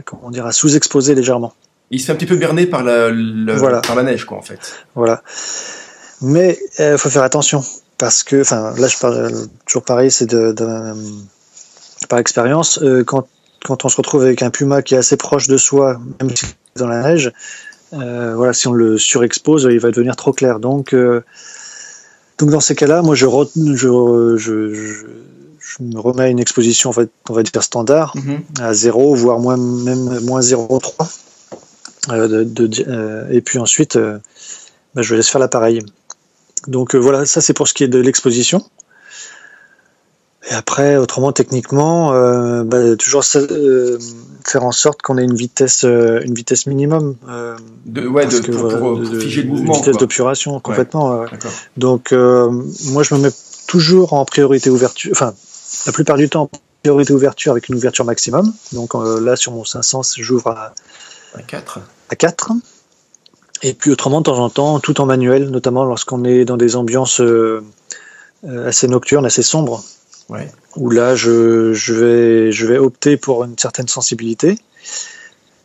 comment 0.06 0.32
dire, 0.32 0.48
à 0.48 0.52
sous-exposer 0.52 1.14
légèrement. 1.14 1.54
Il 1.92 2.00
se 2.00 2.06
fait 2.06 2.12
un 2.12 2.16
petit 2.16 2.26
peu 2.26 2.36
berner 2.36 2.66
par 2.66 2.84
la, 2.84 3.12
par 3.82 3.96
la 3.96 4.04
neige, 4.04 4.26
quoi, 4.26 4.38
en 4.38 4.42
fait. 4.42 4.60
Voilà. 4.96 5.24
Mais 6.22 6.60
il 6.78 6.84
euh, 6.84 6.98
faut 6.98 7.10
faire 7.10 7.24
attention 7.24 7.64
parce 7.98 8.24
que, 8.24 8.42
enfin, 8.42 8.74
là, 8.78 8.88
je 8.88 8.98
parle 8.98 9.32
toujours 9.66 9.84
pareil, 9.84 10.12
c'est 10.12 10.26
de, 10.26 10.54
par 12.08 12.20
expérience, 12.20 12.80
euh, 12.82 13.04
quand, 13.04 13.28
quand 13.66 13.86
on 13.86 13.90
se 13.90 13.98
retrouve 13.98 14.24
avec 14.24 14.42
un 14.42 14.50
puma 14.50 14.82
qui 14.82 14.96
est 14.96 14.98
assez 14.98 15.18
proche 15.18 15.48
de 15.48 15.58
soi, 15.58 16.00
même 16.22 16.36
si 16.36 16.46
dans 16.76 16.88
la 16.88 17.02
neige, 17.02 17.32
euh, 17.94 18.34
voilà, 18.36 18.54
si 18.54 18.68
on 18.68 18.74
le 18.74 18.98
surexpose, 18.98 19.68
il 19.70 19.80
va 19.80 19.92
devenir 19.92 20.16
trop 20.16 20.32
clair. 20.32 20.60
Donc, 20.60 20.94
euh, 20.94 21.24
donc 22.38 22.52
dans 22.52 22.60
ces 22.60 22.76
cas-là, 22.76 23.02
moi, 23.02 23.16
je, 23.16 23.26
je, 23.26 24.38
je, 24.38 24.74
je, 25.60 25.84
me 25.84 26.00
remets 26.00 26.24
à 26.24 26.28
une 26.28 26.40
exposition, 26.40 26.90
en 26.90 26.94
fait, 26.94 27.10
on 27.30 27.34
va 27.34 27.44
dire 27.44 27.64
standard, 27.64 28.16
mhm. 28.16 28.42
à 28.62 28.74
0, 28.74 29.16
voire 29.16 29.40
moins, 29.40 29.58
même 29.58 30.20
moins 30.22 30.40
0,3. 30.40 31.10
Euh, 32.10 32.46
de, 32.46 33.30
et 33.32 33.42
puis 33.42 33.60
ensuite, 33.60 33.98
bah, 34.96 35.02
je 35.02 35.16
laisse 35.16 35.30
faire 35.30 35.42
l'appareil. 35.42 35.82
Donc 36.68 36.96
voilà, 36.96 37.26
ça 37.26 37.42
c'est 37.42 37.54
pour 37.54 37.68
ce 37.68 37.74
qui 37.74 37.84
est 37.84 37.88
de 37.88 38.00
l'exposition. 38.00 38.64
Et 40.50 40.54
après, 40.54 40.98
autrement, 40.98 41.32
techniquement, 41.32 42.14
euh, 42.14 42.64
bah, 42.64 42.96
toujours 42.96 43.24
euh, 43.36 44.00
faire 44.46 44.64
en 44.64 44.72
sorte 44.72 45.02
qu'on 45.02 45.18
ait 45.18 45.24
une 45.24 45.36
vitesse, 45.36 45.84
euh, 45.84 46.22
une 46.24 46.34
vitesse 46.34 46.66
minimum. 46.66 47.16
Euh, 47.28 47.56
de, 47.86 48.08
ouais, 48.08 48.26
de, 48.26 48.40
pour, 48.40 49.20
figer 49.20 49.44
le 49.44 49.50
mouvement. 49.50 49.74
Une 49.74 49.80
vitesse 49.80 49.98
d'obturation, 49.98 50.60
complètement. 50.60 51.26
Donc, 51.78 52.12
moi, 52.12 53.04
je 53.04 53.16
me 53.16 53.20
mets 53.20 53.32
toujours 53.68 54.14
en 54.14 54.26
priorité 54.26 54.70
ouverture, 54.70 55.12
enfin, 55.12 55.34
la 55.86 55.92
plupart 55.92 56.18
du 56.18 56.30
temps, 56.30 56.44
en 56.44 56.50
priorité 56.82 57.14
ouverture 57.14 57.52
avec 57.52 57.70
une 57.70 57.76
ouverture 57.76 58.06
maximum. 58.06 58.52
Donc 58.72 58.94
là, 58.96 59.36
sur 59.36 59.52
mon 59.52 59.66
500, 59.66 60.02
j'ouvre 60.18 60.48
à, 60.48 60.74
à 61.36 61.42
4. 61.42 61.80
À 62.10 62.16
4. 62.16 62.52
Et 63.62 63.74
puis 63.74 63.92
autrement, 63.92 64.20
de 64.20 64.26
temps 64.26 64.40
en 64.40 64.50
temps, 64.50 64.80
tout 64.80 65.02
en 65.02 65.06
manuel, 65.06 65.50
notamment 65.50 65.84
lorsqu'on 65.84 66.24
est 66.24 66.46
dans 66.46 66.58
des 66.58 66.76
ambiances 66.76 67.22
assez 68.48 68.88
nocturnes, 68.88 69.26
assez 69.26 69.44
sombres. 69.44 69.84
Ouais. 70.30 70.50
Où 70.76 70.92
là, 70.92 71.16
je, 71.16 71.74
je, 71.74 71.94
vais, 71.94 72.52
je 72.52 72.66
vais 72.68 72.78
opter 72.78 73.18
pour 73.18 73.44
une 73.44 73.58
certaine 73.58 73.88
sensibilité. 73.88 74.60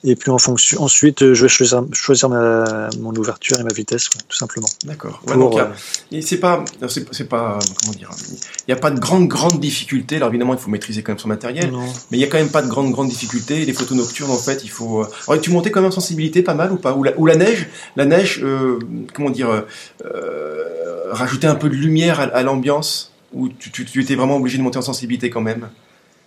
Et 0.07 0.17
puis 0.17 0.31
en 0.31 0.37
fonction, 0.37 0.83
ensuite, 0.83 1.33
je 1.33 1.43
vais 1.43 1.49
choisir, 1.49 1.83
choisir 1.93 2.29
ma, 2.29 2.91
mon 3.01 3.15
ouverture 3.15 3.59
et 3.59 3.63
ma 3.63 3.73
vitesse, 3.73 4.11
tout 4.11 4.37
simplement. 4.37 4.67
D'accord. 4.85 5.23
Ouais, 5.27 5.35
donc, 5.35 5.59
euh, 5.59 6.21
c'est 6.21 6.37
pas, 6.37 6.63
c'est 6.89 7.27
pas, 7.27 7.59
comment 7.81 7.97
dire, 7.97 8.11
il 8.31 8.65
n'y 8.69 8.75
a 8.75 8.77
pas 8.81 8.91
de 8.91 9.01
grande 9.01 9.29
grande 9.29 9.61
difficulté. 9.61 10.17
Alors 10.17 10.29
évidemment, 10.29 10.53
il 10.53 10.61
faut 10.61 10.69
maîtriser 10.69 11.03
quand 11.03 11.13
même 11.13 11.19
son 11.19 11.29
matériel, 11.29 11.73
mais 12.11 12.19
il 12.19 12.21
y 12.21 12.25
a 12.25 12.27
quand 12.27 12.37
même 12.37 12.51
pas 12.51 12.61
de 12.61 12.69
grande 12.69 12.93
grande 12.93 13.09
difficulté. 13.09 13.65
Les 13.65 13.73
photos 13.73 13.97
nocturnes, 13.97 14.31
en 14.31 14.37
fait, 14.37 14.63
il 14.63 14.71
faut. 14.71 15.01
Euh, 15.01 15.09
alors, 15.27 15.41
tu 15.41 15.51
montais 15.51 15.71
quand 15.71 15.81
même 15.81 15.89
en 15.89 15.95
sensibilité, 15.95 16.43
pas 16.43 16.55
mal 16.55 16.71
ou 16.71 16.77
pas? 16.77 16.93
Ou 16.93 17.03
la, 17.03 17.19
ou 17.19 17.25
la 17.25 17.37
neige, 17.37 17.69
la 17.97 18.05
neige, 18.05 18.41
euh, 18.43 18.79
comment 19.15 19.31
dire, 19.31 19.65
euh, 20.05 21.11
rajouter 21.13 21.47
un 21.47 21.55
peu 21.55 21.71
de 21.71 21.77
lumière 21.77 22.21
à, 22.21 22.25
à 22.25 22.43
l'ambiance? 22.43 23.11
Ou 23.33 23.49
tu, 23.49 23.71
tu, 23.71 24.01
étais 24.03 24.15
vraiment 24.17 24.37
obligé 24.37 24.59
de 24.59 24.63
monter 24.63 24.79
en 24.79 24.83
sensibilité 24.83 25.31
quand 25.31 25.41
même? 25.41 25.69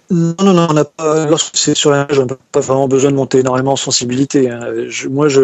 Non, 0.09 0.35
non, 0.39 0.53
non, 0.53 0.67
on 0.69 0.73
n'a 0.73 0.85
pas, 0.85 1.25
lorsque 1.25 1.57
c'est 1.57 1.75
sur 1.75 1.91
la 1.91 2.05
neige, 2.05 2.19
on 2.19 2.25
n'a 2.25 2.37
pas 2.51 2.61
vraiment 2.61 2.87
besoin 2.87 3.11
de 3.11 3.15
monter 3.15 3.39
énormément 3.39 3.73
en 3.73 3.77
sensibilité. 3.77 4.49
Hein. 4.49 4.61
moi, 5.09 5.27
je, 5.27 5.41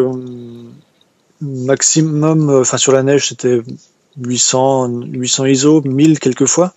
maximum, 1.41 2.49
enfin, 2.49 2.77
sur 2.77 2.91
la 2.93 3.03
neige, 3.03 3.29
c'était 3.29 3.61
800, 4.17 4.89
800 5.11 5.45
ISO, 5.45 5.81
1000 5.81 6.19
quelquefois. 6.19 6.73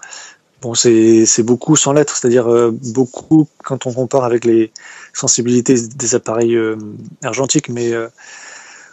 Bon, 0.62 0.74
c'est, 0.74 1.26
c'est 1.26 1.42
beaucoup 1.42 1.76
sans 1.76 1.92
lettres, 1.92 2.16
c'est-à-dire 2.16 2.50
euh, 2.50 2.70
beaucoup 2.94 3.46
quand 3.62 3.86
on 3.86 3.92
compare 3.92 4.24
avec 4.24 4.44
les 4.44 4.72
sensibilités 5.12 5.74
des 5.74 6.14
appareils 6.14 6.56
euh, 6.56 6.76
argentiques, 7.22 7.68
mais 7.68 7.92
euh, 7.92 8.08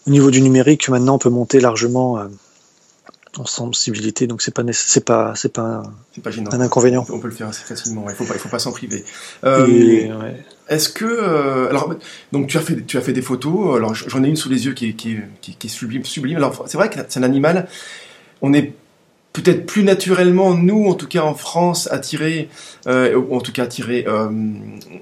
au 0.05 0.11
niveau 0.11 0.29
du 0.29 0.41
numérique, 0.41 0.89
maintenant, 0.89 1.15
on 1.15 1.19
peut 1.19 1.29
monter 1.29 1.61
largement 1.61 2.19
en 3.37 3.45
sensibilité, 3.45 4.27
donc 4.27 4.41
c'est 4.41 4.53
pas 4.53 4.63
c'est 4.71 5.05
pas 5.05 5.33
c'est 5.35 5.51
pas, 5.51 5.61
un, 5.61 6.21
pas 6.21 6.55
un 6.55 6.61
inconvénient. 6.61 7.05
On 7.09 7.19
peut 7.19 7.27
le 7.27 7.33
faire 7.33 7.47
assez 7.47 7.63
facilement. 7.63 8.05
Il 8.09 8.15
faut 8.15 8.25
pas 8.25 8.35
il 8.35 8.39
faut 8.39 8.49
pas 8.49 8.59
s'en 8.59 8.71
priver. 8.71 9.03
Euh, 9.43 10.31
Est-ce 10.69 10.89
que 10.89 11.05
euh, 11.05 11.69
alors 11.69 11.93
donc 12.31 12.47
tu 12.47 12.57
as 12.57 12.61
fait 12.61 12.85
tu 12.85 12.97
as 12.97 13.01
fait 13.01 13.13
des 13.13 13.21
photos. 13.21 13.77
Alors 13.77 13.93
j'en 13.95 14.23
ai 14.23 14.27
une 14.27 14.35
sous 14.35 14.49
les 14.49 14.65
yeux 14.65 14.73
qui 14.73 14.95
qui, 14.95 15.17
qui, 15.41 15.55
qui 15.55 15.67
est 15.67 15.69
sublime 15.69 16.05
sublime. 16.05 16.37
Alors 16.37 16.65
c'est 16.67 16.77
vrai 16.77 16.89
que 16.89 16.99
c'est 17.07 17.19
un 17.19 17.23
animal. 17.23 17.67
On 18.41 18.53
est 18.53 18.73
peut-être 19.33 19.65
plus 19.65 19.83
naturellement, 19.83 20.53
nous, 20.53 20.85
en 20.85 20.93
tout 20.93 21.07
cas 21.07 21.23
en 21.23 21.33
France, 21.33 21.89
attirés, 21.91 22.49
euh, 22.85 23.15
ou 23.15 23.35
en 23.35 23.41
tout 23.41 23.51
cas 23.51 23.63
attirés, 23.63 24.05
euh, 24.07 24.29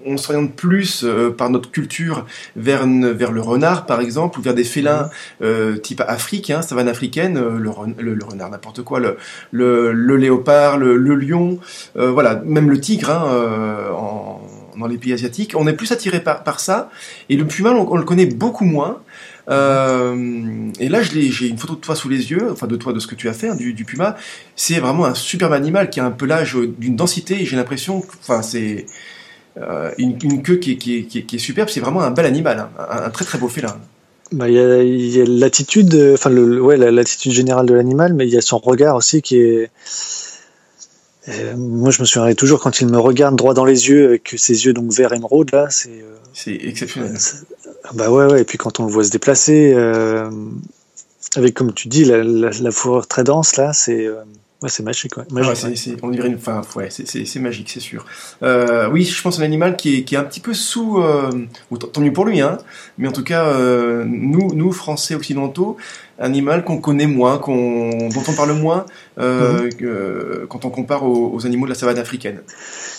on 0.05 0.15
s'oriente 0.15 0.53
plus 0.55 1.03
euh, 1.03 1.31
par 1.31 1.49
notre 1.49 1.69
culture 1.69 2.25
vers, 2.55 2.87
vers 2.87 3.33
le 3.33 3.41
renard, 3.41 3.85
par 3.85 3.99
exemple, 3.99 4.39
ou 4.39 4.41
vers 4.41 4.53
des 4.53 4.63
félins 4.63 5.03
mhm. 5.03 5.09
euh, 5.47 5.77
type 5.77 6.01
Afrique, 6.07 6.49
hein, 6.49 6.61
savane 6.61 6.87
africaine, 6.87 7.37
le, 7.39 8.13
le, 8.13 8.23
renard, 8.23 8.49
n'importe 8.49 8.83
quoi, 8.83 9.01
le, 9.01 9.17
le, 9.51 9.91
le, 9.91 10.15
léopard, 10.15 10.77
le, 10.77 10.95
lion, 10.95 11.59
voilà, 11.95 12.41
même 12.45 12.69
le 12.69 12.79
tigre, 12.79 13.09
hein, 13.09 13.91
en, 13.93 14.30
dans 14.77 14.87
les 14.87 14.97
pays 14.97 15.13
asiatiques. 15.13 15.53
On 15.55 15.67
est 15.67 15.73
plus 15.73 15.91
attiré 15.91 16.21
par, 16.21 16.59
ça, 16.59 16.89
et 17.29 17.35
le 17.35 17.45
puma, 17.45 17.71
on, 17.71 17.95
le 17.95 18.03
connaît 18.03 18.25
beaucoup 18.25 18.65
moins. 18.65 19.01
Euh, 19.49 20.69
et 20.79 20.89
là, 20.89 21.01
j'ai 21.01 21.47
une 21.47 21.57
photo 21.57 21.75
de 21.75 21.79
toi 21.79 21.95
sous 21.95 22.09
les 22.09 22.31
yeux, 22.31 22.51
enfin 22.51 22.67
de 22.67 22.75
toi, 22.75 22.93
de 22.93 22.99
ce 22.99 23.07
que 23.07 23.15
tu 23.15 23.29
as 23.29 23.33
fait, 23.33 23.49
hein, 23.49 23.55
du, 23.55 23.85
puma. 23.85 24.15
C'est 24.55 24.79
vraiment 24.79 25.05
un 25.05 25.15
superbe 25.15 25.53
animal 25.53 25.89
qui 25.89 25.99
a 25.99 26.05
un 26.05 26.11
pelage 26.11 26.55
d'une 26.55 26.95
densité. 26.95 27.45
J'ai 27.45 27.55
l'impression, 27.55 28.03
enfin, 28.21 28.41
c'est 28.41 28.85
euh, 29.57 29.91
une, 29.97 30.41
queue 30.41 30.57
qui 30.57 30.71
est, 30.71 31.37
superbe. 31.37 31.69
C'est 31.69 31.81
vraiment 31.81 32.01
un 32.01 32.11
bel 32.11 32.25
animal, 32.25 32.59
hein, 32.59 32.87
un, 32.89 33.09
très 33.09 33.25
très 33.25 33.37
beau 33.37 33.47
félin. 33.47 33.77
Bah, 34.31 34.47
il 34.47 34.55
y 34.55 35.21
a, 35.21 35.25
l'attitude, 35.25 35.93
enfin, 36.13 36.31
ouais, 36.33 36.77
l'attitude 36.77 37.33
générale 37.33 37.65
de 37.65 37.73
l'animal, 37.73 38.13
mais 38.13 38.27
il 38.27 38.33
y 38.33 38.37
a 38.37 38.41
son 38.41 38.59
regard 38.59 38.95
aussi 38.95 39.21
qui 39.21 39.37
est. 39.37 39.71
Euh, 41.29 41.55
moi, 41.55 41.91
je 41.91 42.01
me 42.01 42.05
souviendrai 42.05 42.35
toujours 42.35 42.59
quand 42.59 42.81
il 42.81 42.87
me 42.87 42.97
regarde 42.97 43.35
droit 43.35 43.53
dans 43.53 43.65
les 43.65 43.89
yeux, 43.89 44.05
avec 44.05 44.33
ses 44.37 44.65
yeux 44.65 44.73
donc 44.73 44.91
verts 44.91 45.13
émeraude 45.13 45.51
là, 45.51 45.67
c'est. 45.69 46.03
c'est 46.33 46.55
exceptionnel. 46.55 47.15
Bah 47.93 48.09
ouais, 48.09 48.25
ouais, 48.25 48.41
et 48.41 48.43
puis 48.43 48.57
quand 48.57 48.79
on 48.79 48.85
le 48.85 48.91
voit 48.91 49.03
se 49.03 49.09
déplacer, 49.11 49.73
euh, 49.75 50.29
avec 51.35 51.53
comme 51.53 51.73
tu 51.73 51.87
dis, 51.87 52.05
la, 52.05 52.23
la, 52.23 52.49
la 52.49 52.71
fourrure 52.71 53.07
très 53.07 53.23
dense, 53.23 53.55
là, 53.57 53.73
c'est 53.73 54.05
euh, 54.05 54.23
ouais, 54.61 54.69
c'est 54.69 54.83
magique. 54.83 55.17
Ouais. 55.17 55.23
magique 55.31 55.63
ouais, 55.63 55.75
c'est, 55.75 55.95
on 56.03 56.09
dirait 56.09 56.27
une, 56.27 56.35
enfin, 56.35 56.61
ouais, 56.75 56.89
c'est, 56.89 57.39
magique, 57.39 57.69
c'est 57.69 57.79
sûr. 57.79 58.05
Euh, 58.43 58.89
oui, 58.89 59.03
je 59.03 59.21
pense 59.21 59.39
un 59.39 59.43
animal 59.43 59.75
qui 59.75 59.97
est, 59.97 60.03
qui 60.03 60.15
est 60.15 60.17
un 60.17 60.23
petit 60.23 60.39
peu 60.39 60.53
sous, 60.53 60.99
euh, 60.99 61.31
tant 61.91 62.01
mieux 62.01 62.13
pour 62.13 62.25
lui, 62.25 62.41
hein, 62.41 62.57
mais 62.97 63.07
en 63.07 63.11
tout 63.11 63.23
cas, 63.23 63.45
euh, 63.45 64.03
nous, 64.05 64.53
nous, 64.53 64.71
Français 64.71 65.15
occidentaux, 65.15 65.77
animal 66.21 66.63
qu'on 66.63 66.77
connaît 66.77 67.07
moins, 67.07 67.37
qu'on, 67.37 68.09
dont 68.09 68.23
on 68.27 68.33
parle 68.33 68.53
moins 68.53 68.85
euh, 69.19 69.69
mhm. 69.81 70.47
quand 70.47 70.65
on 70.65 70.69
compare 70.69 71.03
aux, 71.03 71.33
aux, 71.33 71.45
animaux 71.45 71.65
de 71.65 71.71
la 71.71 71.75
savane 71.75 71.97
africaine. 71.97 72.41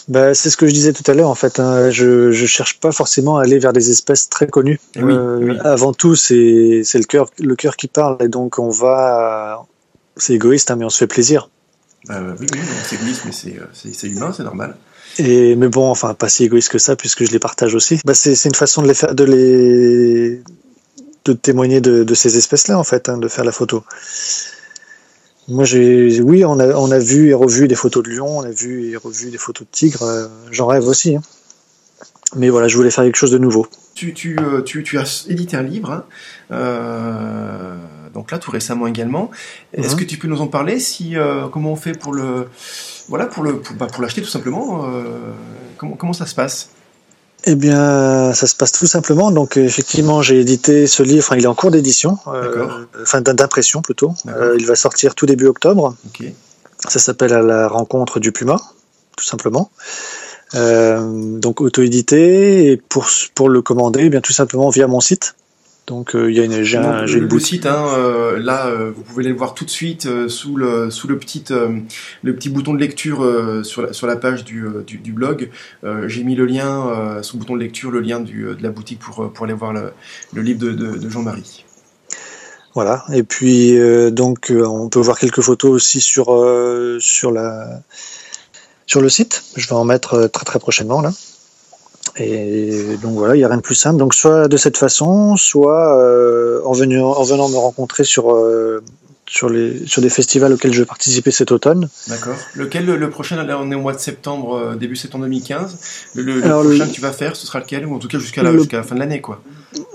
Bah, 0.09 0.35
c'est 0.35 0.51
ce 0.51 0.57
que 0.57 0.67
je 0.67 0.73
disais 0.73 0.93
tout 0.93 1.09
à 1.11 1.15
l'heure 1.15 1.31
en 1.31 1.35
fait. 1.35 1.61
Hein. 1.61 1.91
Je 1.91 2.33
je 2.33 2.47
cherche 2.47 2.81
pas 2.81 2.93
forcément 2.93 3.39
à 3.39 3.45
aller 3.45 3.59
vers 3.59 3.73
des 3.73 3.91
espèces 3.91 4.29
très 4.29 4.47
connues. 4.47 4.81
Oui, 4.97 5.13
euh, 5.13 5.59
Avant 5.65 5.93
tout, 5.93 6.17
c'est 6.17 6.83
c'est 6.85 6.99
le 6.99 7.05
cœur 7.05 7.31
le 7.39 7.55
cœur 7.55 7.77
qui 7.77 7.89
parle 7.89 8.17
et 8.21 8.29
donc 8.29 8.59
on 8.59 8.71
va. 8.71 9.65
C'est 10.17 10.35
égoïste, 10.35 10.71
hein, 10.71 10.77
mais 10.77 10.85
on 10.85 10.91
se 10.91 10.99
fait 10.99 11.07
plaisir. 11.07 11.49
Euh, 12.11 12.35
oui, 12.41 12.47
oui 12.53 12.59
c'est 12.85 12.97
égoïste, 12.97 13.23
mais 13.25 13.33
c'est 13.33 13.57
c'est 13.95 14.09
humain, 14.09 14.33
c'est 14.37 14.43
normal. 14.43 14.77
Et 15.19 15.57
mais 15.57 15.69
bon, 15.69 15.89
enfin 15.89 16.15
pas 16.15 16.29
si 16.29 16.45
égoïste 16.45 16.71
que 16.71 16.79
ça 16.79 16.97
puisque 16.97 17.25
je 17.25 17.31
les 17.31 17.39
partage 17.39 17.75
aussi. 17.75 18.01
Bah, 18.05 18.15
c'est 18.15 18.45
une 18.45 18.55
façon 18.55 18.83
de 18.83 18.89
les 18.89 18.95
faire 18.95 19.15
de 19.15 19.25
les 19.25 20.43
de 21.25 21.33
témoigner 21.33 21.81
de, 21.81 22.15
ces 22.15 22.37
espèces-là, 22.37 22.79
en 22.79 22.85
fait, 22.85 23.09
hein, 23.09 23.19
de 23.19 23.29
faire 23.29 23.45
la 23.45 23.53
photo. 23.53 23.85
Moi, 25.49 25.65
j'ai, 25.65 26.21
oui, 26.21 26.45
on 26.45 26.59
a, 26.61 26.69
on 26.75 26.91
a 26.91 26.99
vu 26.99 27.29
et 27.29 27.35
revu 27.35 27.69
des 27.69 27.75
photos 27.75 28.03
de 28.05 28.11
lions, 28.11 28.39
on 28.39 28.43
a 28.43 28.51
vu 28.51 28.91
et 28.91 28.97
revu 28.97 29.31
des 29.31 29.39
photos 29.39 29.67
de 29.67 29.73
tigres. 29.73 30.03
Euh, 30.03 30.29
j'en 30.51 30.67
rêve 30.67 30.87
aussi. 30.87 31.17
Hein. 31.17 31.23
Mais 32.37 32.49
voilà, 32.49 32.69
je 32.69 32.77
voulais 32.77 32.91
faire 32.91 33.05
quelque 33.05 33.17
chose 33.17 33.33
de 33.33 33.39
nouveau. 33.39 33.67
Tu, 33.95 34.15
tu, 34.15 34.39
euh, 34.39 34.63
tu, 34.63 34.83
tu 34.83 34.99
as 34.99 35.27
édité 35.29 35.57
un 35.57 35.63
livre, 35.63 35.91
hein. 35.91 36.05
euh, 36.51 37.77
donc 38.13 38.31
là 38.31 38.39
tout 38.39 38.51
récemment 38.51 38.87
également. 38.87 39.31
Est-ce 39.73 39.95
mhm. 39.95 40.01
que 40.01 40.05
tu 40.05 40.19
peux 40.19 40.29
nous 40.29 40.41
en 40.41 40.49
parler 40.49 40.79
Si 40.79 41.15
comment 41.53 41.73
on 41.73 41.77
fait 41.77 41.93
pour 41.93 42.13
le, 42.13 42.49
voilà, 43.09 43.27
pour 43.27 43.43
le, 43.43 43.61
pour, 43.61 43.77
bah, 43.77 43.87
pour 43.87 44.03
l'acheter 44.03 44.23
tout 44.23 44.29
simplement 44.29 44.87
comment, 45.77 45.97
comment 45.97 46.13
ça 46.13 46.27
se 46.27 46.35
passe? 46.35 46.71
Eh 47.45 47.57
bien, 47.57 48.33
ça 48.35 48.47
se 48.47 48.55
passe 48.55 48.73
tout 48.73 48.87
simplement. 48.87 49.33
Donc, 49.33 49.57
effectivement, 49.57 50.23
j'ai 50.23 50.41
édité 50.41 50.87
ce 50.87 51.03
livre. 51.03 51.35
il 51.35 51.45
est 51.45 51.49
en 51.49 51.55
cours 51.55 51.73
d'édition, 51.73 52.19
euh, 52.29 52.85
enfin 53.03 53.21
d'impression 53.21 53.83
plutôt. 53.83 54.15
Euh, 54.29 54.57
il 54.59 54.67
va 54.67 54.77
sortir 54.77 55.15
tout 55.15 55.27
début 55.27 55.47
octobre. 55.47 55.97
Ça 56.89 56.99
s'appelle 56.99 57.33
À 57.33 57.43
la 57.43 57.69
rencontre 57.69 58.21
du 58.21 58.33
Puma, 58.33 58.57
tout 59.17 59.25
simplement. 59.25 59.71
Euh, 60.55 61.39
donc 61.39 61.61
auto-édité 61.63 62.71
et 62.71 62.77
pour 62.77 63.09
pour 63.35 63.49
le 63.49 63.63
commander, 63.63 64.03
eh 64.05 64.11
bien 64.11 64.21
tout 64.21 64.35
simplement 64.35 64.69
via 64.69 64.87
mon 64.87 65.01
site 65.01 65.35
donc 65.89 66.15
euh, 66.15 66.31
il 66.31 66.37
y 66.37 66.41
a 66.41 66.45
une, 66.45 66.63
j'ai, 66.63 66.79
un, 66.79 67.07
j'ai 67.07 67.19
le, 67.19 67.41
site, 67.41 67.67
hein, 67.67 67.87
euh, 67.97 68.39
là 68.39 68.67
euh, 68.67 68.93
vous 68.95 69.03
pouvez 69.03 69.25
le 69.25 69.35
voir 69.35 69.53
tout 69.53 69.65
de 69.65 69.71
suite 69.71 70.09
sous 70.29 70.57
le 70.57 70.91
sous 70.93 71.09
le 71.09 71.19
petit 71.19 71.45
le 72.23 72.35
petit 72.37 72.51
bouton 72.51 72.73
de 72.75 72.79
lecture 72.79 73.27
sur 73.65 73.83
la 73.83 73.93
sur 73.93 74.07
la 74.07 74.17
page 74.17 74.45
du 74.45 74.65
du, 74.87 74.99
du 74.99 75.13
blog. 75.13 75.51
j'ai 76.07 76.23
mis 76.23 76.37
le 76.37 76.47
lien 76.47 77.21
sous 77.23 77.37
le 77.37 77.41
bouton 77.41 77.57
de 77.57 77.61
lecture, 77.61 77.91
le 77.91 78.01
lien 78.01 78.21
du, 78.21 78.45
de 78.45 78.63
la 78.63 78.71
boutique 78.71 79.01
pour 79.01 79.33
pour 79.33 79.45
aller 79.45 79.55
voir 79.55 79.73
le, 79.73 79.93
le 80.33 80.43
livre 80.43 80.61
de, 80.61 80.71
de, 80.71 80.99
de 80.99 81.09
Jean-Marie. 81.11 81.65
Voilà. 82.75 83.05
Et 83.13 83.25
puis 83.25 83.77
donc 84.13 84.53
on 84.55 84.89
peut 84.89 85.01
voir 85.01 85.19
quelques 85.19 85.41
photos 85.41 85.73
aussi 85.73 86.01
sur 86.01 86.27
sur 87.01 87.33
la 87.33 87.81
sur 88.87 89.01
le 89.01 89.09
site. 89.09 89.43
Je 89.57 89.67
vais 89.67 89.75
en 89.75 89.85
mettre 89.85 90.29
très 90.29 90.45
très 90.45 90.61
prochainement 90.61 91.01
là. 91.01 91.11
Et 92.17 92.97
donc 93.03 93.15
voilà, 93.15 93.35
il 93.35 93.39
n'y 93.39 93.45
a 93.45 93.49
rien 93.49 93.57
de 93.57 93.63
plus 93.63 93.75
simple. 93.75 93.99
Donc 93.99 94.15
soit 94.15 94.49
de 94.49 94.57
cette 94.57 94.77
façon, 94.77 95.37
soit 95.37 95.99
euh, 95.99 96.61
en, 96.65 96.73
venant, 96.73 97.13
en 97.13 97.23
venant 97.23 97.49
me 97.49 97.57
rencontrer 97.57 98.05
sur, 98.05 98.35
euh, 98.35 98.83
sur, 99.27 99.49
les, 99.49 99.87
sur 99.87 100.03
des 100.03 100.11
festivals 100.11 100.53
auxquels 100.53 100.75
je 100.75 100.81
vais 100.81 100.87
participer 100.87 101.31
cet 101.31 101.53
automne. 101.53 101.89
D'accord. 102.09 102.35
Lequel 102.55 102.85
le, 102.85 103.11
prochain, 103.11 103.43
là 103.43 103.59
on 103.59 103.71
est 103.71 103.75
au 103.75 103.81
mois 103.81 103.95
de 103.95 103.99
septembre, 103.99 104.57
euh, 104.57 104.75
début 104.75 104.97
septembre 104.97 105.25
2015. 105.25 105.79
Le, 106.17 106.41
prochain 106.41 106.87
que 106.87 106.93
tu 106.93 107.01
vas 107.01 107.13
faire, 107.13 107.35
ce 107.35 107.47
sera 107.47 107.61
lequel? 107.61 107.87
Ou 107.87 107.95
en 107.95 107.99
tout 107.99 108.09
cas 108.09 108.19
jusqu'à 108.19 108.43
la, 108.43 108.53
jusqu'à 108.53 108.79
la 108.79 108.83
fin 108.83 108.95
de 108.95 109.01
l'année 109.01 109.23
quoi. 109.23 109.41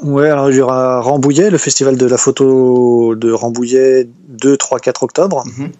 Ouais, 0.01 0.29
alors 0.29 0.49
il 0.49 0.57
y 0.57 0.61
aura 0.61 1.01
Rambouillet, 1.01 1.51
le 1.51 1.59
festival 1.59 1.97
de 1.97 2.05
la 2.07 2.17
photo 2.17 3.13
de 3.15 3.31
Rambouillet 3.31 4.09
2, 4.29 4.57
3, 4.57 4.79
4 4.79 5.03
octobre. 5.03 5.43
Mhm. 5.45 5.71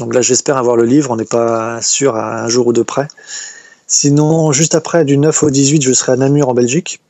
Donc 0.00 0.14
là 0.14 0.22
j'espère 0.22 0.56
avoir 0.56 0.74
le 0.74 0.84
livre, 0.84 1.10
on 1.12 1.16
n'est 1.16 1.24
pas 1.24 1.80
sûr 1.82 2.16
à 2.16 2.42
un 2.42 2.48
jour 2.48 2.66
ou 2.66 2.72
deux 2.72 2.84
près. 2.84 3.06
Sinon, 3.94 4.52
juste 4.52 4.74
après, 4.74 5.04
du 5.04 5.18
9 5.18 5.42
au 5.42 5.50
18, 5.50 5.82
je 5.82 5.92
serai 5.92 6.12
à 6.12 6.16
Namur 6.16 6.48
en 6.48 6.54
Belgique. 6.54 7.02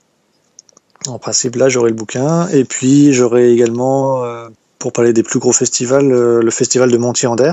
En 1.07 1.21
principe, 1.21 1.55
là, 1.55 1.69
j'aurai 1.69 1.91
le 1.91 1.95
bouquin. 1.95 2.49
Et 2.49 2.65
puis, 2.65 3.15
j'aurai 3.15 3.53
également, 3.53 4.25
euh, 4.25 4.49
pour 4.81 4.93
parler 4.93 5.13
des 5.13 5.23
plus 5.23 5.39
gros 5.39 5.53
festivals, 5.53 6.11
euh, 6.11 6.43
le 6.43 6.51
festival 6.51 6.91
de 6.91 6.99
Montier-Ander. 6.99 7.53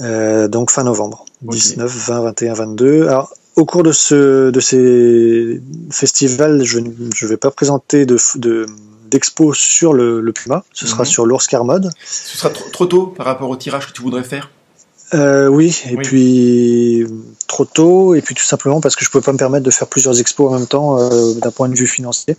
Euh, 0.00 0.46
donc 0.46 0.70
fin 0.70 0.84
novembre. 0.84 1.24
19, 1.42 1.92
20, 1.92 2.20
21, 2.20 2.54
22. 2.54 3.08
Alors, 3.08 3.34
au 3.56 3.64
cours 3.64 3.82
de, 3.82 3.90
ce, 3.90 4.50
de 4.50 4.60
ces 4.60 5.60
festivals, 5.90 6.62
je 6.62 6.78
ne 6.78 7.26
vais 7.26 7.36
pas 7.36 7.50
présenter 7.50 8.06
de, 8.06 8.16
d'expo 9.10 9.52
sur 9.54 9.92
le, 9.92 10.32
Puma. 10.32 10.62
Ce 10.72 10.86
sera 10.86 11.02
mhm. 11.02 11.08
sur 11.08 11.26
l'ours 11.26 11.48
Carmode. 11.48 11.90
Ce 12.04 12.38
sera 12.38 12.50
trop, 12.50 12.70
trop 12.70 12.86
tôt 12.86 13.06
par 13.08 13.26
rapport 13.26 13.50
au 13.50 13.56
tirage 13.56 13.88
que 13.88 13.92
tu 13.92 14.02
voudrais 14.02 14.22
faire? 14.22 14.52
Euh, 15.14 15.48
oui, 15.48 15.82
et 15.90 15.96
puis 15.96 17.06
trop 17.46 17.64
tôt, 17.64 18.14
et 18.14 18.20
puis 18.20 18.34
tout 18.34 18.44
simplement 18.44 18.80
parce 18.80 18.94
que 18.94 19.04
je 19.04 19.10
pouvais 19.10 19.24
pas 19.24 19.32
me 19.32 19.38
permettre 19.38 19.64
de 19.64 19.70
faire 19.70 19.88
plusieurs 19.88 20.20
expos 20.20 20.52
en 20.52 20.58
même 20.58 20.66
temps 20.66 20.98
euh, 20.98 21.34
d'un 21.34 21.50
point 21.50 21.68
de 21.68 21.74
vue 21.74 21.86
financier. 21.86 22.36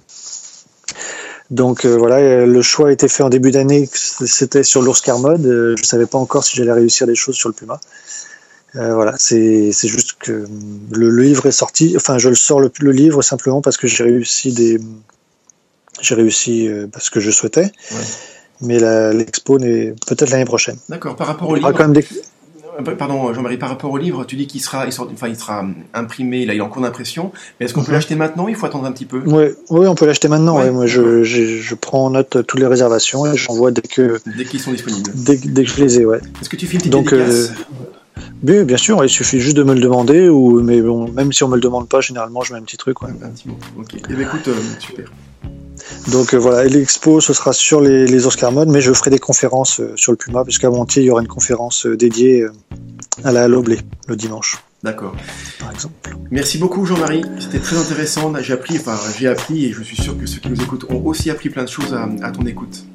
Donc 1.49 1.83
euh, 1.85 1.97
voilà, 1.97 2.45
le 2.45 2.61
choix 2.61 2.89
a 2.89 2.91
été 2.91 3.07
fait 3.07 3.23
en 3.23 3.29
début 3.29 3.49
d'année, 3.49 3.89
c'était 3.91 4.63
sur 4.63 4.83
l'ours 4.83 5.01
Carmode. 5.01 5.75
Je 5.77 5.83
savais 5.83 6.05
pas 6.05 6.19
encore 6.19 6.43
si 6.43 6.57
j'allais 6.57 6.73
réussir 6.73 7.07
des 7.07 7.15
choses 7.15 7.35
sur 7.35 7.49
le 7.49 7.55
Puma. 7.55 7.79
voilà, 8.75 9.15
c'est 9.17 9.71
juste 9.71 10.17
que 10.19 10.45
le, 10.91 11.09
livre 11.09 11.47
est 11.47 11.51
sorti. 11.51 11.95
Enfin, 11.95 12.19
je 12.19 12.29
le 12.29 12.35
sors 12.35 12.59
le, 12.59 12.71
le 12.79 12.91
livre 12.91 13.23
simplement 13.23 13.61
parce 13.61 13.77
que 13.77 13.87
j'ai 13.87 14.03
réussi 14.03 14.53
des, 14.53 14.79
j'ai 16.01 16.13
réussi 16.13 16.69
parce 16.91 17.09
que 17.09 17.19
je 17.19 17.31
souhaitais. 17.31 17.71
Mais 18.61 18.77
l'expo 19.13 19.57
n'est 19.57 19.95
peut-être 20.05 20.29
l'année 20.29 20.45
prochaine. 20.45 20.77
D'accord. 20.87 21.15
Par 21.15 21.25
rapport 21.25 21.49
au 21.49 21.55
livre. 21.55 21.71
Quand 21.71 21.85
même 21.85 21.93
des... 21.93 22.05
Euh, 22.79 22.95
pardon 22.95 23.33
Jean-Marie, 23.33 23.57
par 23.57 23.69
rapport 23.69 23.91
au 23.91 23.97
livre, 23.97 24.25
tu 24.25 24.35
dis 24.35 24.47
qu'il 24.47 24.61
sera, 24.61 24.85
il 24.85 24.93
enfin, 24.99 25.27
il 25.27 25.35
sera 25.35 25.65
imprimé, 25.93 26.45
là, 26.45 26.53
il 26.53 26.57
est 26.57 26.61
en 26.61 26.69
cours 26.69 26.81
d'impression. 26.81 27.31
Mais 27.59 27.65
est-ce 27.65 27.73
qu'on 27.73 27.81
peut 27.81 27.91
mhm. 27.91 27.95
l'acheter 27.95 28.15
maintenant 28.15 28.47
Il 28.47 28.55
faut 28.55 28.65
attendre 28.65 28.85
un 28.85 28.91
petit 28.91 29.05
peu? 29.05 29.21
Oui, 29.25 29.45
oui, 29.69 29.87
on 29.87 29.95
peut 29.95 30.05
l'acheter 30.05 30.27
maintenant. 30.27 30.63
moi, 30.71 30.85
je, 30.85 31.23
je, 31.23 31.75
prends 31.75 32.05
en 32.05 32.09
note 32.11 32.45
toutes 32.45 32.59
les 32.59 32.67
réservations 32.67 33.25
et 33.25 33.37
j'envoie 33.37 33.71
dès 33.71 33.81
que 33.81 34.19
dès 34.37 34.45
qu'ils 34.45 34.59
sont 34.59 34.71
disponibles. 34.71 35.11
Dès, 35.15 35.37
dès, 35.37 35.63
que 35.63 35.69
je 35.69 35.83
les 35.83 35.99
ai, 36.01 36.05
ouais. 36.05 36.19
Est-ce 36.41 36.49
que 36.49 36.55
tu 36.55 36.65
fais 36.67 36.73
une 36.73 36.79
petite 36.79 36.91
Donc, 36.91 37.13
euh, 37.13 37.47
oui, 38.43 38.63
bien 38.63 38.77
sûr, 38.77 39.03
il 39.03 39.09
suffit 39.09 39.39
juste 39.39 39.57
de 39.57 39.63
me 39.63 39.73
le 39.73 39.81
demander, 39.81 40.29
ou 40.29 40.61
mais 40.61 40.81
bon, 40.81 41.09
même 41.11 41.33
si 41.33 41.43
on 41.43 41.47
me 41.47 41.55
le 41.55 41.61
demande 41.61 41.87
pas, 41.87 42.01
généralement, 42.01 42.41
je 42.41 42.53
mets 42.53 42.59
un 42.59 42.63
petit 42.63 42.77
truc. 42.77 43.01
Ouais. 43.01 43.09
Un 43.23 43.29
petit 43.29 43.47
mot. 43.47 43.57
Ok. 43.77 43.95
Eh 43.95 44.13
ben, 44.13 44.21
écoute, 44.21 44.47
euh, 44.47 44.53
super. 44.79 45.11
Donc 46.11 46.33
euh, 46.33 46.37
voilà, 46.37 46.63
l'expo 46.65 47.21
ce 47.21 47.33
sera 47.33 47.53
sur 47.53 47.81
les, 47.81 48.05
les 48.05 48.25
Oscar 48.25 48.51
Mode, 48.51 48.69
mais 48.69 48.81
je 48.81 48.93
ferai 48.93 49.09
des 49.09 49.19
conférences 49.19 49.79
euh, 49.79 49.93
sur 49.95 50.11
le 50.11 50.17
Puma, 50.17 50.43
puisqu'à 50.43 50.69
Montier 50.69 51.03
il 51.03 51.05
y 51.05 51.11
aura 51.11 51.21
une 51.21 51.27
conférence 51.27 51.85
euh, 51.85 51.95
dédiée 51.95 52.45
à 53.23 53.31
la 53.31 53.47
Loblé 53.47 53.79
le 54.07 54.15
dimanche. 54.15 54.63
D'accord. 54.81 55.13
Par 55.59 55.71
exemple. 55.71 56.15
Merci 56.31 56.57
beaucoup 56.57 56.85
Jean-Marie, 56.85 57.23
c'était 57.39 57.59
très 57.59 57.77
intéressant. 57.77 58.33
J'ai 58.41 58.53
appris, 58.53 58.77
enfin 58.77 58.97
j'ai 59.17 59.27
appris 59.27 59.65
et 59.65 59.73
je 59.73 59.83
suis 59.83 60.01
sûr 60.01 60.17
que 60.17 60.25
ceux 60.25 60.39
qui 60.39 60.49
nous 60.49 60.61
écoutent 60.61 60.85
ont 60.89 61.05
aussi 61.05 61.29
appris 61.29 61.49
plein 61.49 61.63
de 61.63 61.69
choses 61.69 61.93
à, 61.93 62.31
ton 62.31 62.45
écoute. 62.45 62.85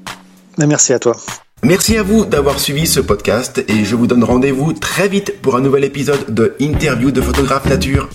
merci 0.59 0.92
à 0.92 0.98
toi. 0.98 1.16
Merci 1.62 1.96
à 1.96 2.02
vous 2.02 2.24
d'avoir 2.24 2.59
suivi 2.59 2.87
ce 2.87 3.00
podcast 3.00 3.64
et 3.68 3.85
je 3.85 3.96
vous 3.96 4.07
donne 4.07 4.24
rendez-vous 4.24 4.72
très 4.72 5.09
vite 5.09 5.40
pour 5.40 5.57
un 5.57 5.61
nouvel 5.61 5.85
épisode 5.85 6.35
de 6.35 6.54
Interview 6.61 7.11
de 7.11 7.20
photographe 7.20 7.66
nature. 7.66 8.09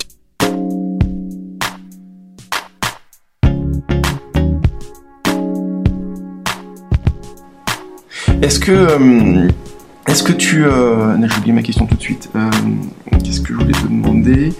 Est-ce 8.41 8.59
que, 8.59 8.71
euh, 8.71 9.47
est-ce 10.07 10.23
que 10.23 10.31
tu, 10.31 10.65
euh, 10.65 11.17
j'ai 11.27 11.37
oublié 11.37 11.53
ma 11.53 11.61
question 11.61 11.85
tout 11.85 11.95
de 11.95 12.01
suite. 12.01 12.29
Euh, 12.35 12.49
qu'est-ce 13.23 13.41
que 13.41 13.49
je 13.49 13.59
voulais 13.59 13.73
te 13.73 13.87
demander? 13.87 14.53